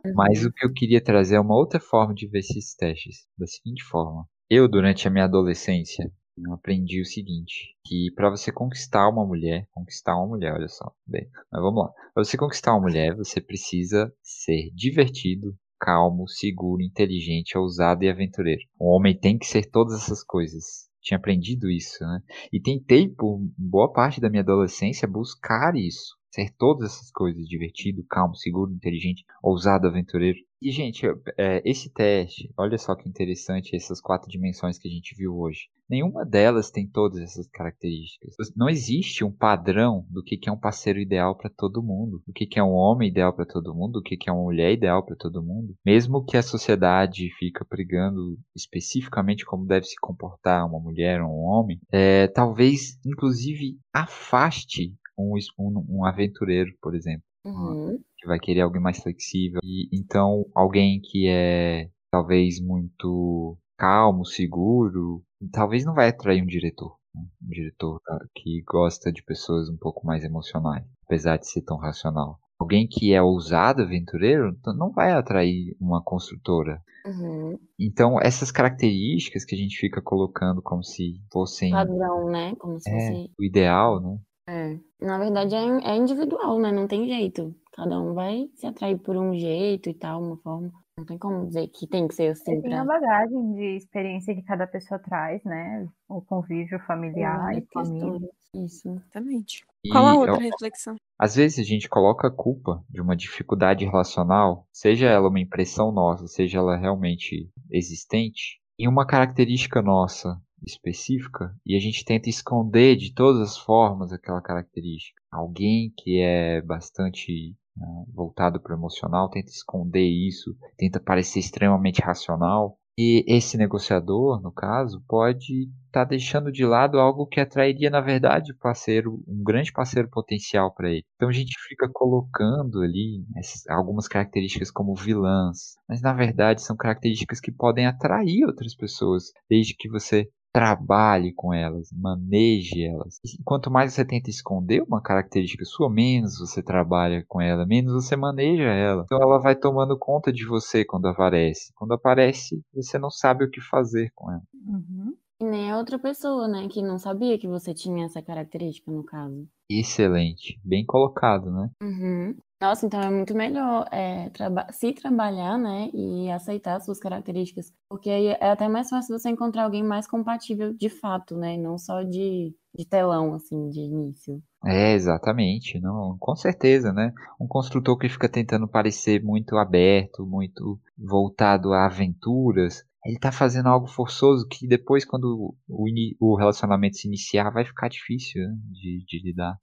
Uhum. 0.06 0.14
Mas 0.16 0.46
o 0.46 0.52
que 0.52 0.66
eu 0.66 0.74
queria 0.74 1.04
trazer 1.04 1.36
é 1.36 1.40
uma 1.40 1.56
outra 1.56 1.80
forma 1.80 2.14
de 2.14 2.28
ver 2.28 2.40
esses 2.40 2.76
testes, 2.76 3.28
da 3.38 3.46
seguinte 3.46 3.84
forma. 3.84 4.28
Eu, 4.50 4.68
durante 4.68 5.08
a 5.08 5.12
minha 5.12 5.26
adolescência, 5.26 6.12
eu 6.38 6.54
aprendi 6.54 7.02
o 7.02 7.06
seguinte, 7.06 7.76
que 7.86 8.12
para 8.16 8.30
você 8.30 8.52
conquistar 8.52 9.08
uma 9.10 9.26
mulher, 9.26 9.68
conquistar 9.72 10.18
uma 10.18 10.28
mulher, 10.28 10.54
olha 10.54 10.68
só, 10.68 10.94
bem, 11.08 11.30
mas 11.52 11.62
vamos 11.62 11.86
lá. 11.86 11.94
Para 12.14 12.24
você 12.24 12.38
conquistar 12.38 12.74
uma 12.74 12.82
mulher, 12.82 13.16
você 13.16 13.40
precisa 13.40 14.14
ser 14.22 14.70
divertido, 14.74 15.56
calmo, 15.80 16.28
seguro, 16.28 16.82
inteligente, 16.82 17.58
ousado 17.58 18.04
e 18.04 18.10
aventureiro. 18.10 18.62
O 18.80 18.96
homem 18.96 19.18
tem 19.18 19.38
que 19.38 19.46
ser 19.46 19.70
todas 19.70 20.02
essas 20.02 20.24
coisas. 20.24 20.90
Tinha 21.02 21.18
aprendido 21.18 21.70
isso, 21.70 22.04
né? 22.04 22.20
E 22.52 22.60
tentei 22.60 23.08
por 23.08 23.40
boa 23.58 23.94
parte 23.94 24.20
da 24.20 24.30
minha 24.30 24.42
adolescência 24.42 25.08
buscar 25.08 25.76
isso 25.76 26.16
ser 26.36 26.54
todas 26.58 26.92
essas 26.92 27.10
coisas, 27.12 27.48
divertido, 27.48 28.06
calmo, 28.10 28.36
seguro, 28.36 28.74
inteligente, 28.74 29.24
ousado, 29.42 29.88
aventureiro. 29.88 30.38
E, 30.66 30.72
gente, 30.72 31.06
é, 31.38 31.62
esse 31.64 31.94
teste, 31.94 32.52
olha 32.58 32.76
só 32.80 32.96
que 32.96 33.08
interessante 33.08 33.76
essas 33.76 34.02
quatro 34.02 34.28
dimensões 34.28 34.80
que 34.80 34.88
a 34.88 34.92
gente 34.92 35.14
viu 35.16 35.38
hoje. 35.38 35.70
Nenhuma 35.88 36.26
delas 36.26 36.72
tem 36.72 36.88
todas 36.88 37.22
essas 37.22 37.48
características. 37.50 38.36
Não 38.56 38.68
existe 38.68 39.24
um 39.24 39.32
padrão 39.32 40.08
do 40.10 40.24
que 40.24 40.40
é 40.50 40.52
um 40.52 40.58
parceiro 40.58 40.98
ideal 40.98 41.38
para 41.38 41.52
todo 41.52 41.84
mundo, 41.84 42.20
do 42.26 42.34
que 42.34 42.58
é 42.58 42.64
um 42.64 42.74
homem 42.74 43.10
ideal 43.12 43.32
para 43.32 43.46
todo 43.46 43.76
mundo, 43.76 44.00
do 44.00 44.02
que 44.02 44.18
é 44.28 44.32
uma 44.32 44.42
mulher 44.42 44.74
ideal 44.74 45.06
para 45.06 45.16
todo 45.16 45.44
mundo. 45.44 45.76
Mesmo 45.86 46.26
que 46.26 46.36
a 46.36 46.42
sociedade 46.42 47.30
fica 47.38 47.64
pregando 47.64 48.36
especificamente 48.56 49.46
como 49.46 49.68
deve 49.68 49.86
se 49.86 49.96
comportar 50.02 50.68
uma 50.68 50.80
mulher 50.80 51.22
ou 51.22 51.30
um 51.30 51.44
homem, 51.44 51.80
é, 51.92 52.28
talvez, 52.30 53.00
inclusive, 53.06 53.78
afaste 53.94 54.96
um, 55.16 55.36
um, 55.60 55.86
um 56.00 56.06
aventureiro, 56.06 56.72
por 56.82 56.96
exemplo. 56.96 57.22
Uhum. 57.46 58.00
Vai 58.26 58.40
querer 58.40 58.62
alguém 58.62 58.82
mais 58.82 59.02
flexível. 59.02 59.60
E 59.64 59.88
então, 59.94 60.46
alguém 60.54 61.00
que 61.02 61.28
é 61.28 61.90
talvez 62.12 62.60
muito 62.62 63.58
calmo, 63.78 64.26
seguro, 64.26 65.24
talvez 65.52 65.86
não 65.86 65.94
vai 65.94 66.10
atrair 66.10 66.42
um 66.42 66.48
diretor. 66.48 66.98
Né? 67.14 67.22
Um 67.44 67.50
diretor 67.50 68.00
tá, 68.06 68.20
que 68.34 68.62
gosta 68.66 69.12
de 69.12 69.24
pessoas 69.24 69.70
um 69.70 69.78
pouco 69.78 70.06
mais 70.06 70.24
emocionais, 70.24 70.86
apesar 71.06 71.38
de 71.38 71.48
ser 71.48 71.62
tão 71.62 71.78
racional. 71.78 72.40
Alguém 72.58 72.88
que 72.88 73.14
é 73.14 73.22
ousado, 73.22 73.82
aventureiro, 73.82 74.58
não 74.78 74.92
vai 74.92 75.12
atrair 75.12 75.76
uma 75.80 76.02
construtora. 76.02 76.82
Uhum. 77.06 77.60
Então, 77.78 78.18
essas 78.22 78.50
características 78.50 79.44
que 79.44 79.54
a 79.54 79.58
gente 79.58 79.78
fica 79.78 80.02
colocando 80.02 80.62
como 80.62 80.82
se 80.82 81.22
fossem. 81.32 81.72
Padrão, 81.72 82.30
né? 82.30 82.56
Como 82.56 82.80
se 82.80 82.90
é, 82.90 82.94
fosse. 82.94 83.32
O 83.38 83.44
ideal, 83.44 84.00
né? 84.00 84.18
É, 84.48 84.78
na 85.02 85.18
verdade 85.18 85.56
é, 85.56 85.92
é 85.92 85.98
individual, 85.98 86.60
né? 86.60 86.72
Não 86.72 86.88
tem 86.88 87.08
jeito. 87.08 87.54
Cada 87.76 88.00
um 88.00 88.14
vai 88.14 88.50
se 88.56 88.66
atrair 88.66 88.98
por 88.98 89.18
um 89.18 89.38
jeito 89.38 89.90
e 89.90 89.94
tal, 89.94 90.24
uma 90.24 90.38
forma. 90.38 90.72
Não 90.98 91.06
tem 91.06 91.18
como 91.18 91.46
dizer 91.46 91.68
que 91.68 91.86
tem 91.86 92.08
que 92.08 92.16
ser 92.16 92.32
assim. 92.32 92.62
Tem 92.62 92.62
pra... 92.62 92.82
a 92.82 92.86
bagagem 92.86 93.54
de 93.54 93.76
experiência 93.76 94.34
que 94.34 94.42
cada 94.44 94.66
pessoa 94.66 94.98
traz, 94.98 95.44
né? 95.44 95.86
O 96.08 96.22
convívio 96.22 96.80
familiar 96.88 97.54
é, 97.54 97.58
e 97.58 97.66
família. 97.74 98.30
Isso. 98.54 98.88
Exatamente. 98.88 99.66
E, 99.84 99.90
Qual 99.90 100.06
a 100.06 100.16
outra 100.16 100.38
reflexão? 100.38 100.96
Às 101.20 101.36
vezes 101.36 101.60
a 101.60 101.64
gente 101.64 101.90
coloca 101.90 102.30
a 102.30 102.32
culpa 102.32 102.82
de 102.90 103.02
uma 103.02 103.14
dificuldade 103.14 103.84
relacional, 103.84 104.66
seja 104.72 105.08
ela 105.08 105.28
uma 105.28 105.42
impressão 105.42 105.92
nossa, 105.92 106.28
seja 106.28 106.60
ela 106.60 106.78
realmente 106.78 107.50
existente, 107.70 108.62
em 108.80 108.88
uma 108.88 109.06
característica 109.06 109.82
nossa 109.82 110.42
específica 110.66 111.54
e 111.66 111.76
a 111.76 111.80
gente 111.80 112.06
tenta 112.06 112.30
esconder 112.30 112.96
de 112.96 113.14
todas 113.14 113.42
as 113.42 113.58
formas 113.58 114.14
aquela 114.14 114.42
característica. 114.42 115.22
Alguém 115.30 115.94
que 115.98 116.22
é 116.22 116.62
bastante 116.62 117.54
uh, 117.78 118.06
voltado 118.14 118.60
para 118.60 118.74
o 118.74 118.78
emocional 118.78 119.30
tenta 119.30 119.50
esconder 119.50 120.06
isso, 120.06 120.56
tenta 120.78 121.00
parecer 121.00 121.40
extremamente 121.40 122.02
racional. 122.02 122.78
E 122.98 123.26
esse 123.28 123.58
negociador, 123.58 124.42
no 124.42 124.54
caso, 124.54 125.04
pode 125.06 125.64
estar 125.86 126.04
tá 126.04 126.06
deixando 126.06 126.50
de 126.50 126.66
lado 126.66 126.98
algo 126.98 127.28
que 127.28 127.42
atrairia, 127.42 127.90
na 127.90 128.00
verdade, 128.00 128.54
parceiro, 128.54 129.22
um 129.28 129.44
grande 129.44 129.74
parceiro 129.74 130.10
potencial 130.10 130.74
para 130.74 130.90
ele. 130.90 131.04
Então 131.16 131.28
a 131.28 131.34
gente 131.34 131.60
fica 131.68 131.90
colocando 131.92 132.82
ali 132.82 133.26
essas, 133.36 133.68
algumas 133.68 134.08
características 134.08 134.72
como 134.72 134.96
vilãs, 134.96 135.76
mas 135.90 136.02
na 136.02 136.14
verdade 136.14 136.62
são 136.62 136.78
características 136.78 137.42
que 137.42 137.52
podem 137.52 137.86
atrair 137.86 138.46
outras 138.46 138.74
pessoas, 138.74 139.26
desde 139.50 139.76
que 139.76 139.90
você 139.90 140.30
trabalhe 140.56 141.34
com 141.34 141.54
elas, 141.54 141.90
maneje 141.92 142.82
elas. 142.82 143.20
E 143.26 143.44
quanto 143.44 143.70
mais 143.70 143.92
você 143.92 144.06
tenta 144.06 144.30
esconder 144.30 144.82
uma 144.88 145.02
característica 145.02 145.66
sua, 145.66 145.90
menos 145.90 146.40
você 146.40 146.64
trabalha 146.64 147.26
com 147.28 147.42
ela, 147.42 147.66
menos 147.66 147.92
você 147.92 148.16
maneja 148.16 148.64
ela. 148.64 149.04
Então 149.04 149.22
ela 149.22 149.38
vai 149.38 149.54
tomando 149.54 150.00
conta 150.00 150.32
de 150.32 150.46
você 150.46 150.86
quando 150.86 151.10
aparece. 151.10 151.74
Quando 151.76 151.94
aparece, 151.94 152.62
você 152.74 152.98
não 152.98 153.10
sabe 153.12 153.44
o 153.44 153.52
que 153.52 153.60
fazer 153.60 154.10
com 154.16 154.32
ela. 154.32 154.44
Uhum. 154.66 155.14
E 155.42 155.44
nem 155.44 155.70
a 155.70 155.78
outra 155.78 156.00
pessoa, 156.00 156.48
né, 156.48 156.70
que 156.70 156.82
não 156.82 156.98
sabia 156.98 157.38
que 157.38 157.50
você 157.50 157.74
tinha 157.74 158.06
essa 158.06 158.22
característica 158.22 158.90
no 158.90 159.04
caso. 159.04 159.46
Excelente, 159.70 160.58
bem 160.64 160.86
colocado, 160.86 161.52
né? 161.52 161.70
Uhum. 161.84 162.34
Nossa, 162.66 162.88
então 162.88 163.00
é 163.00 163.12
muito 163.12 163.36
melhor 163.36 163.86
é, 163.92 164.28
traba 164.32 164.66
se 164.72 164.92
trabalhar, 164.92 165.56
né, 165.56 165.92
e 165.94 166.32
aceitar 166.32 166.82
suas 166.82 167.00
características, 167.00 167.72
porque 167.88 168.10
aí 168.10 168.28
é 168.30 168.50
até 168.50 168.68
mais 168.68 168.90
fácil 168.90 169.20
você 169.20 169.30
encontrar 169.30 169.66
alguém 169.66 169.84
mais 169.84 170.08
compatível 170.08 170.74
de 170.74 170.90
fato, 170.90 171.38
né, 171.38 171.58
não 171.58 171.78
só 171.78 172.02
de, 172.02 172.56
de 172.76 172.84
telão, 172.84 173.36
assim, 173.36 173.70
de 173.70 173.82
início. 173.82 174.42
É, 174.66 174.94
exatamente, 174.94 175.80
não, 175.80 176.18
com 176.20 176.36
certeza, 176.36 176.92
né? 176.92 177.14
Um 177.40 177.46
construtor 177.46 178.00
que 178.00 178.10
fica 178.10 178.28
tentando 178.28 178.68
parecer 178.68 179.24
muito 179.24 179.58
aberto, 179.58 180.26
muito 180.26 180.80
voltado 180.98 181.72
a 181.72 181.86
aventuras, 181.86 182.84
ele 183.06 183.20
tá 183.20 183.32
fazendo 183.32 183.68
algo 183.68 183.88
forçoso 183.88 184.48
que 184.50 184.68
depois, 184.68 185.06
quando 185.06 185.56
o, 185.70 185.88
o 186.20 186.36
relacionamento 186.36 186.98
se 186.98 187.08
iniciar, 187.08 187.52
vai 187.52 187.64
ficar 187.64 187.88
difícil 187.88 188.42
né, 188.42 188.58
de, 188.72 189.06
de, 189.08 189.22
lidar. 189.24 189.58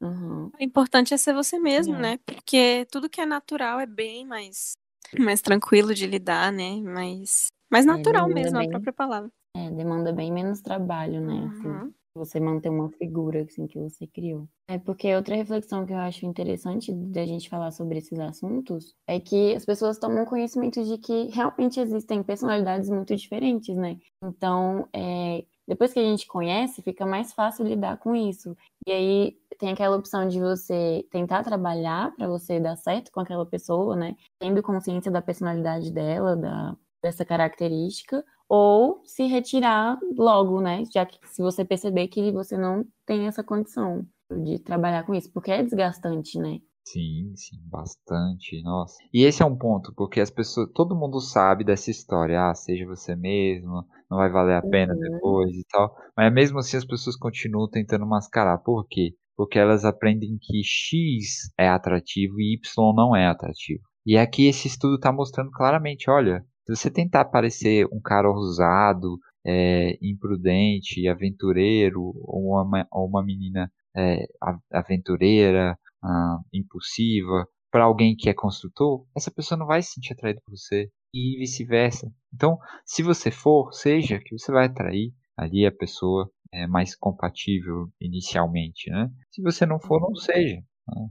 Uhum. 0.00 0.50
O 0.58 0.62
importante 0.62 1.12
é 1.12 1.16
ser 1.16 1.34
você 1.34 1.58
mesmo, 1.58 1.94
é. 1.96 2.00
né? 2.00 2.18
Porque 2.24 2.86
tudo 2.90 3.08
que 3.08 3.20
é 3.20 3.26
natural 3.26 3.78
é 3.80 3.86
bem 3.86 4.26
mais, 4.26 4.72
mais 5.18 5.42
tranquilo 5.42 5.94
de 5.94 6.06
lidar, 6.06 6.50
né? 6.50 6.80
Mais, 6.80 7.48
mais 7.70 7.84
é, 7.84 7.88
natural 7.88 8.30
é, 8.30 8.34
mesmo, 8.34 8.58
bem, 8.58 8.66
a 8.66 8.70
própria 8.70 8.92
palavra. 8.92 9.30
É, 9.56 9.70
demanda 9.70 10.12
bem 10.12 10.32
menos 10.32 10.62
trabalho, 10.62 11.20
né? 11.20 11.34
Uhum. 11.34 11.76
Assim 11.76 11.94
você 12.14 12.38
manter 12.38 12.68
uma 12.68 12.90
figura 12.90 13.42
assim 13.42 13.66
que 13.66 13.78
você 13.78 14.06
criou. 14.06 14.48
É 14.68 14.78
porque 14.78 15.14
outra 15.14 15.34
reflexão 15.34 15.84
que 15.84 15.92
eu 15.92 15.98
acho 15.98 16.24
interessante 16.24 16.92
da 16.92 17.26
gente 17.26 17.48
falar 17.48 17.70
sobre 17.70 17.98
esses 17.98 18.18
assuntos 18.18 18.94
é 19.06 19.18
que 19.20 19.54
as 19.54 19.64
pessoas 19.64 19.98
tomam 19.98 20.24
conhecimento 20.24 20.82
de 20.84 20.96
que 20.98 21.24
realmente 21.32 21.80
existem 21.80 22.22
personalidades 22.22 22.88
muito 22.88 23.14
diferentes, 23.16 23.76
né? 23.76 23.98
Então, 24.22 24.88
é, 24.92 25.44
depois 25.66 25.92
que 25.92 25.98
a 25.98 26.04
gente 26.04 26.26
conhece, 26.26 26.82
fica 26.82 27.04
mais 27.04 27.32
fácil 27.32 27.64
lidar 27.66 27.98
com 27.98 28.14
isso. 28.14 28.56
E 28.86 28.92
aí 28.92 29.36
tem 29.58 29.72
aquela 29.72 29.96
opção 29.96 30.28
de 30.28 30.38
você 30.38 31.06
tentar 31.10 31.42
trabalhar 31.42 32.14
para 32.14 32.28
você 32.28 32.60
dar 32.60 32.76
certo 32.76 33.10
com 33.10 33.20
aquela 33.20 33.46
pessoa, 33.46 33.96
né? 33.96 34.14
Tendo 34.38 34.62
consciência 34.62 35.10
da 35.10 35.22
personalidade 35.22 35.90
dela, 35.90 36.36
da, 36.36 36.76
dessa 37.02 37.24
característica, 37.24 38.24
ou 38.54 39.00
se 39.04 39.24
retirar 39.24 39.98
logo, 40.16 40.60
né? 40.60 40.84
Já 40.92 41.04
que 41.04 41.18
se 41.26 41.42
você 41.42 41.64
perceber 41.64 42.06
que 42.06 42.30
você 42.30 42.56
não 42.56 42.84
tem 43.04 43.26
essa 43.26 43.42
condição 43.42 44.06
de 44.30 44.60
trabalhar 44.60 45.04
com 45.04 45.12
isso, 45.12 45.28
porque 45.32 45.50
é 45.50 45.60
desgastante, 45.60 46.38
né? 46.38 46.60
Sim, 46.86 47.32
sim, 47.34 47.56
bastante, 47.68 48.62
nossa. 48.62 48.96
E 49.12 49.24
esse 49.24 49.42
é 49.42 49.46
um 49.46 49.56
ponto, 49.56 49.92
porque 49.96 50.20
as 50.20 50.30
pessoas, 50.30 50.70
todo 50.72 50.94
mundo 50.94 51.18
sabe 51.18 51.64
dessa 51.64 51.90
história, 51.90 52.48
ah, 52.48 52.54
seja 52.54 52.86
você 52.86 53.16
mesmo, 53.16 53.84
não 54.08 54.18
vai 54.18 54.30
valer 54.30 54.54
a 54.54 54.62
pena 54.62 54.94
uhum. 54.94 55.00
depois 55.00 55.50
e 55.56 55.64
tal. 55.68 55.92
Mas 56.16 56.32
mesmo 56.32 56.60
assim 56.60 56.76
as 56.76 56.84
pessoas 56.84 57.16
continuam 57.16 57.68
tentando 57.68 58.06
mascarar. 58.06 58.58
Por 58.58 58.86
quê? 58.88 59.16
Porque 59.36 59.58
elas 59.58 59.84
aprendem 59.84 60.38
que 60.40 60.62
X 60.62 61.50
é 61.58 61.68
atrativo 61.68 62.38
e 62.38 62.54
Y 62.54 62.94
não 62.94 63.16
é 63.16 63.26
atrativo. 63.26 63.82
E 64.06 64.16
aqui 64.16 64.46
esse 64.46 64.68
estudo 64.68 64.94
está 64.94 65.10
mostrando 65.10 65.50
claramente, 65.50 66.08
olha, 66.08 66.44
se 66.66 66.74
você 66.74 66.90
tentar 66.90 67.26
parecer 67.26 67.86
um 67.92 68.00
cara 68.00 68.28
ousado, 68.30 69.18
é, 69.46 69.98
imprudente, 70.00 71.06
aventureiro, 71.06 72.00
ou 72.00 72.52
uma, 72.52 72.86
ou 72.90 73.06
uma 73.06 73.22
menina 73.22 73.70
é, 73.96 74.26
aventureira, 74.72 75.78
ah, 76.02 76.38
impulsiva, 76.52 77.46
para 77.70 77.84
alguém 77.84 78.16
que 78.16 78.28
é 78.28 78.34
construtor, 78.34 79.04
essa 79.16 79.30
pessoa 79.30 79.58
não 79.58 79.66
vai 79.66 79.82
se 79.82 79.92
sentir 79.92 80.12
atraída 80.12 80.40
por 80.44 80.56
você 80.56 80.88
e 81.12 81.36
vice-versa. 81.38 82.10
Então, 82.32 82.58
se 82.84 83.02
você 83.02 83.30
for, 83.30 83.72
seja 83.72 84.18
que 84.18 84.38
você 84.38 84.50
vai 84.50 84.66
atrair 84.66 85.12
ali 85.36 85.66
a 85.66 85.72
pessoa 85.72 86.30
é, 86.52 86.66
mais 86.66 86.94
compatível 86.96 87.88
inicialmente, 88.00 88.90
né? 88.90 89.10
Se 89.30 89.42
você 89.42 89.66
não 89.66 89.80
for, 89.80 90.00
não 90.00 90.14
seja. 90.14 90.56
Né? 90.56 91.08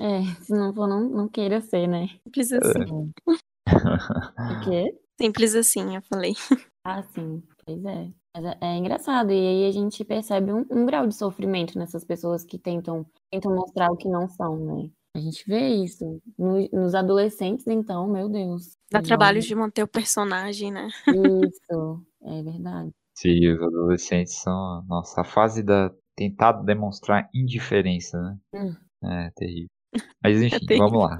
É, 0.00 0.22
se 0.42 0.52
não 0.52 0.72
for, 0.72 0.88
não, 0.88 1.08
não 1.08 1.28
queira 1.28 1.60
ser, 1.60 1.86
né? 1.86 2.08
Precisa 2.30 2.56
é. 2.56 2.82
assim. 2.82 3.12
O 3.68 4.60
quê? 4.64 4.94
Simples 5.20 5.54
assim, 5.54 5.96
eu 5.96 6.02
falei. 6.02 6.34
Ah, 6.84 7.02
sim. 7.02 7.42
Pois 7.66 7.84
é. 7.84 8.10
É, 8.34 8.66
é, 8.66 8.76
engraçado, 8.76 9.30
e 9.30 9.34
aí 9.34 9.68
a 9.68 9.70
gente 9.70 10.02
percebe 10.02 10.52
um, 10.52 10.64
um, 10.70 10.86
grau 10.86 11.06
de 11.06 11.14
sofrimento 11.14 11.78
nessas 11.78 12.02
pessoas 12.02 12.44
que 12.44 12.58
tentam, 12.58 13.04
tentam 13.30 13.54
mostrar 13.54 13.90
o 13.90 13.96
que 13.96 14.08
não 14.08 14.26
são, 14.26 14.56
né? 14.56 14.90
A 15.14 15.18
gente 15.18 15.44
vê 15.46 15.68
isso. 15.68 16.22
No, 16.38 16.66
nos 16.72 16.94
adolescentes, 16.94 17.66
então, 17.66 18.08
meu 18.08 18.28
Deus. 18.28 18.76
Dá 18.90 19.02
trabalho 19.02 19.40
de 19.42 19.54
manter 19.54 19.82
o 19.82 19.88
personagem, 19.88 20.70
né? 20.70 20.88
Isso, 21.08 22.06
é 22.22 22.42
verdade. 22.42 22.90
Sim, 23.14 23.52
os 23.52 23.62
adolescentes 23.62 24.34
são, 24.34 24.82
nossa, 24.86 25.20
a 25.20 25.24
fase 25.24 25.62
da 25.62 25.90
tentar 26.16 26.52
demonstrar 26.52 27.28
indiferença, 27.34 28.20
né? 28.20 28.38
Hum. 28.54 28.76
É 29.04 29.30
terrível. 29.36 29.68
Mas 30.22 30.40
enfim, 30.42 30.66
é 30.70 30.76
vamos 30.76 31.02
lá. 31.02 31.16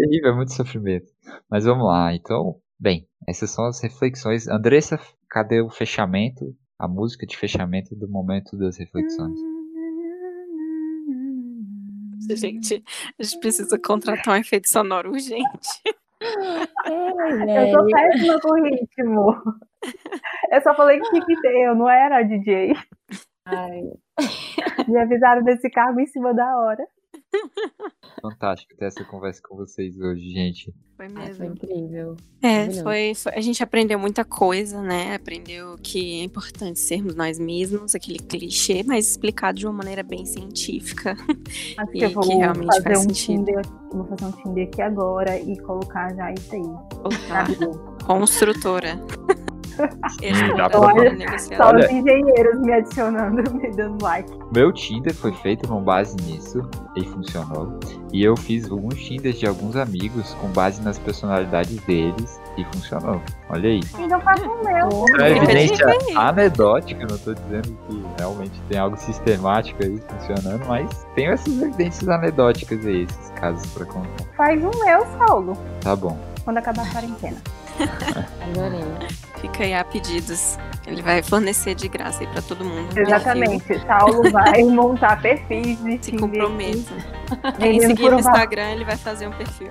Terrível, 0.00 0.32
é 0.32 0.36
muito 0.36 0.52
sofrimento. 0.52 1.06
Mas 1.50 1.64
vamos 1.64 1.86
lá, 1.86 2.14
então, 2.14 2.56
bem, 2.78 3.06
essas 3.28 3.50
são 3.50 3.66
as 3.66 3.80
reflexões. 3.82 4.48
Andressa, 4.48 4.98
cadê 5.28 5.60
o 5.60 5.70
fechamento? 5.70 6.54
A 6.78 6.88
música 6.88 7.26
de 7.26 7.36
fechamento 7.36 7.94
do 7.94 8.08
momento 8.08 8.56
das 8.56 8.78
reflexões. 8.78 9.38
Gente, 12.30 12.82
a 13.18 13.22
gente 13.22 13.40
precisa 13.40 13.78
contratar 13.78 14.34
um 14.34 14.40
efeito 14.40 14.70
sonoro 14.70 15.10
urgente. 15.10 15.68
eu 16.22 17.72
tô 17.72 17.86
péssima 17.86 18.40
com 18.40 18.62
ritmo. 18.62 19.60
Eu 20.52 20.62
só 20.62 20.74
falei 20.74 21.00
que 21.00 21.20
que 21.20 21.40
ter, 21.40 21.68
eu 21.68 21.74
não 21.74 21.88
era 21.88 22.22
DJ. 22.22 22.72
Ai. 23.46 23.82
Me 24.86 24.98
avisaram 24.98 25.42
desse 25.42 25.68
cargo 25.70 26.00
em 26.00 26.06
cima 26.06 26.32
da 26.32 26.46
hora. 26.58 26.86
Fantástico 28.20 28.76
ter 28.76 28.86
essa 28.86 29.04
conversa 29.04 29.40
com 29.42 29.56
vocês 29.56 29.98
hoje, 29.98 30.28
gente. 30.30 30.74
Foi 30.96 31.08
mesmo. 31.08 31.34
foi 31.36 31.46
incrível. 31.46 32.16
É, 32.42 32.70
foi, 32.82 33.14
foi, 33.14 33.32
A 33.34 33.40
gente 33.40 33.62
aprendeu 33.62 33.98
muita 33.98 34.24
coisa, 34.24 34.82
né? 34.82 35.14
Aprendeu 35.14 35.76
que 35.82 36.20
é 36.20 36.24
importante 36.24 36.78
sermos 36.78 37.14
nós 37.14 37.38
mesmos, 37.38 37.94
aquele 37.94 38.18
clichê, 38.18 38.82
mas 38.82 39.08
explicado 39.08 39.58
de 39.58 39.66
uma 39.66 39.72
maneira 39.72 40.02
bem 40.02 40.26
científica. 40.26 41.16
Acho 41.78 41.92
que 41.92 42.04
eu 42.04 42.10
vou 42.10 42.22
que 42.22 42.34
realmente 42.34 42.66
fazer 42.66 42.82
faz 42.82 42.98
um 42.98 43.02
sentido. 43.02 43.44
Tinder, 43.46 43.66
vou 43.92 44.04
fazer 44.04 44.24
um 44.24 44.32
Tinder 44.32 44.68
aqui 44.68 44.82
agora 44.82 45.38
e 45.38 45.58
colocar 45.60 46.14
já 46.14 46.32
isso 46.32 46.54
aí. 46.54 46.60
Opa. 46.60 48.04
Construtora. 48.04 49.00
Sim, 50.18 50.56
dá 50.56 50.68
pra... 50.68 50.80
Olha, 50.80 51.38
só 51.38 51.74
os 51.74 51.90
engenheiros 51.90 52.60
me 52.60 52.72
adicionando, 52.72 53.42
me 53.54 53.70
dando 53.70 54.02
like. 54.02 54.30
Meu 54.54 54.72
Tinder 54.72 55.14
foi 55.14 55.32
feito 55.32 55.68
com 55.68 55.82
base 55.82 56.16
nisso 56.22 56.68
e 56.96 57.04
funcionou. 57.04 57.78
E 58.12 58.24
eu 58.24 58.36
fiz 58.36 58.70
alguns 58.70 58.96
Tinders 58.96 59.38
de 59.38 59.46
alguns 59.46 59.76
amigos 59.76 60.34
com 60.34 60.48
base 60.48 60.82
nas 60.82 60.98
personalidades 60.98 61.76
deles 61.84 62.40
e 62.56 62.64
funcionou. 62.64 63.20
Olha 63.48 63.68
aí. 63.68 63.80
Então 63.98 64.20
faça 64.20 64.44
o 64.44 64.64
meu. 64.64 65.04
É 65.20 65.36
evidência 65.36 65.86
anedótica, 66.16 67.06
não 67.08 67.18
tô 67.18 67.34
dizendo 67.34 67.78
que 67.86 68.04
realmente 68.18 68.60
tem 68.68 68.78
algo 68.78 68.96
sistemático 68.96 69.82
aí 69.82 70.00
funcionando, 70.08 70.66
mas 70.66 71.06
tem 71.14 71.28
essas 71.28 71.60
evidências 71.60 72.08
anedóticas 72.08 72.84
aí, 72.84 73.02
esses 73.04 73.30
casos 73.30 73.66
pra 73.72 73.86
contar. 73.86 74.24
Faz 74.36 74.62
o 74.62 74.70
meu, 74.84 75.06
Saulo. 75.18 75.56
Tá 75.80 75.94
bom. 75.94 76.18
Quando 76.44 76.58
acabar 76.58 76.86
a 76.86 76.90
quarentena. 76.90 77.36
Adorei. 78.42 78.84
Fica 79.40 79.64
aí 79.64 79.74
a 79.74 79.84
pedidos. 79.84 80.58
Ele 80.86 81.02
vai 81.02 81.22
fornecer 81.22 81.74
de 81.74 81.88
graça 81.88 82.20
aí 82.20 82.26
pra 82.26 82.42
todo 82.42 82.64
mundo. 82.64 82.96
Exatamente. 82.96 83.64
Perfil. 83.64 83.86
Saulo 83.86 84.30
vai 84.30 84.62
montar 84.64 85.20
perfis 85.20 85.82
de 85.82 85.98
Se 86.04 86.12
comprometa. 86.12 87.19
Em 87.58 87.80
seguir 87.80 88.10
no 88.10 88.18
Instagram, 88.18 88.70
ele 88.72 88.84
vai 88.84 88.96
fazer 88.96 89.26
um 89.26 89.32
perfil. 89.32 89.68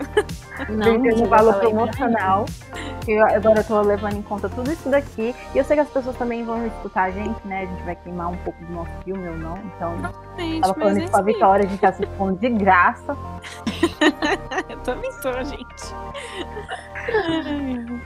Não, 0.69 1.01
tem 1.01 1.13
um 1.13 1.25
valor 1.27 1.55
promocional. 1.55 2.45
Eu, 3.07 3.25
agora 3.25 3.59
eu 3.59 3.63
tô 3.63 3.81
levando 3.81 4.17
em 4.17 4.21
conta 4.21 4.49
tudo 4.49 4.71
isso 4.71 4.89
daqui. 4.89 5.35
E 5.53 5.57
eu 5.57 5.63
sei 5.63 5.75
que 5.75 5.81
as 5.81 5.89
pessoas 5.89 6.15
também 6.17 6.43
vão 6.43 6.65
escutar 6.67 7.03
a 7.03 7.11
gente, 7.11 7.39
né? 7.45 7.63
A 7.63 7.65
gente 7.65 7.83
vai 7.83 7.95
queimar 7.95 8.29
um 8.29 8.37
pouco 8.37 8.63
do 8.65 8.73
nosso 8.73 8.91
filme 9.03 9.27
ou 9.27 9.37
não. 9.37 9.57
Então, 9.57 9.93
Exatamente, 9.95 10.61
tava 10.61 10.73
falando 10.73 10.97
isso 10.97 11.11
com 11.11 11.17
a 11.17 11.21
Vitória, 11.21 11.65
a 11.65 11.69
gente 11.69 11.79
tá 11.79 11.93
se 11.93 12.03
expondo 12.03 12.39
de 12.39 12.49
graça. 12.49 13.17
eu 14.69 14.79
também 14.79 15.11
tô, 15.21 15.31
gente. 15.43 15.93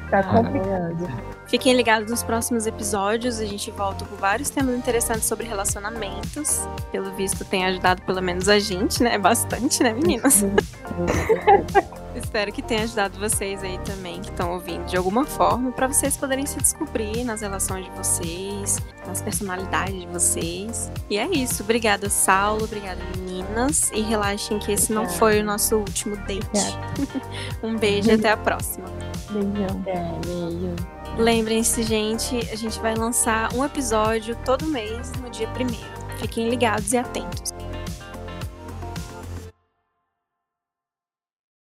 Tá 0.10 0.24
complicado. 0.24 1.34
Fiquem 1.48 1.76
ligados 1.76 2.10
nos 2.10 2.24
próximos 2.24 2.66
episódios. 2.66 3.40
A 3.40 3.46
gente 3.46 3.70
volta 3.72 4.06
com 4.06 4.16
vários 4.16 4.50
temas 4.50 4.76
interessantes 4.76 5.26
sobre 5.26 5.46
relacionamentos. 5.46 6.68
Pelo 6.92 7.12
visto, 7.12 7.46
tem 7.46 7.66
ajudado 7.66 8.02
pelo 8.04 8.22
menos 8.22 8.50
a 8.50 8.60
gente, 8.60 9.04
né? 9.04 9.18
Bastante, 9.44 9.84
né, 9.84 9.94
meninas? 9.94 10.46
Espero 12.16 12.52
que 12.52 12.62
tenha 12.62 12.84
ajudado 12.84 13.20
vocês 13.20 13.62
aí 13.64 13.78
também, 13.80 14.22
que 14.22 14.30
estão 14.30 14.54
ouvindo 14.54 14.86
de 14.86 14.96
alguma 14.96 15.26
forma, 15.26 15.72
para 15.72 15.88
vocês 15.88 16.16
poderem 16.16 16.46
se 16.46 16.58
descobrir 16.58 17.24
nas 17.24 17.42
relações 17.42 17.86
de 17.86 17.92
vocês, 17.92 18.78
nas 19.06 19.22
personalidades 19.22 20.00
de 20.00 20.08
vocês. 20.08 20.92
E 21.10 21.18
é 21.18 21.28
isso. 21.28 21.64
Obrigada, 21.64 22.10
Saulo. 22.10 22.64
Obrigada, 22.64 23.02
meninas. 23.18 23.92
E 23.92 24.02
relaxem 24.02 24.60
que 24.60 24.72
esse 24.72 24.94
não 24.94 25.10
foi 25.10 25.42
o 25.42 25.44
nosso 25.44 25.76
último 25.76 26.16
date. 26.16 26.78
um 27.62 27.76
beijo 27.76 28.10
e 28.10 28.14
até 28.14 28.32
a 28.32 28.38
próxima. 28.38 28.88
Beijão. 29.30 29.84
É, 29.88 29.96
beijo. 30.26 30.76
Lembrem-se, 31.18 31.84
gente, 31.84 32.38
a 32.52 32.56
gente 32.56 32.80
vai 32.80 32.96
lançar 32.96 33.54
um 33.54 33.66
episódio 33.66 34.38
todo 34.46 34.66
mês 34.68 35.12
no 35.22 35.30
dia 35.30 35.48
primeiro. 35.50 35.94
Fiquem 36.20 36.50
ligados 36.50 36.94
e 36.94 36.98
atentos. 36.98 37.54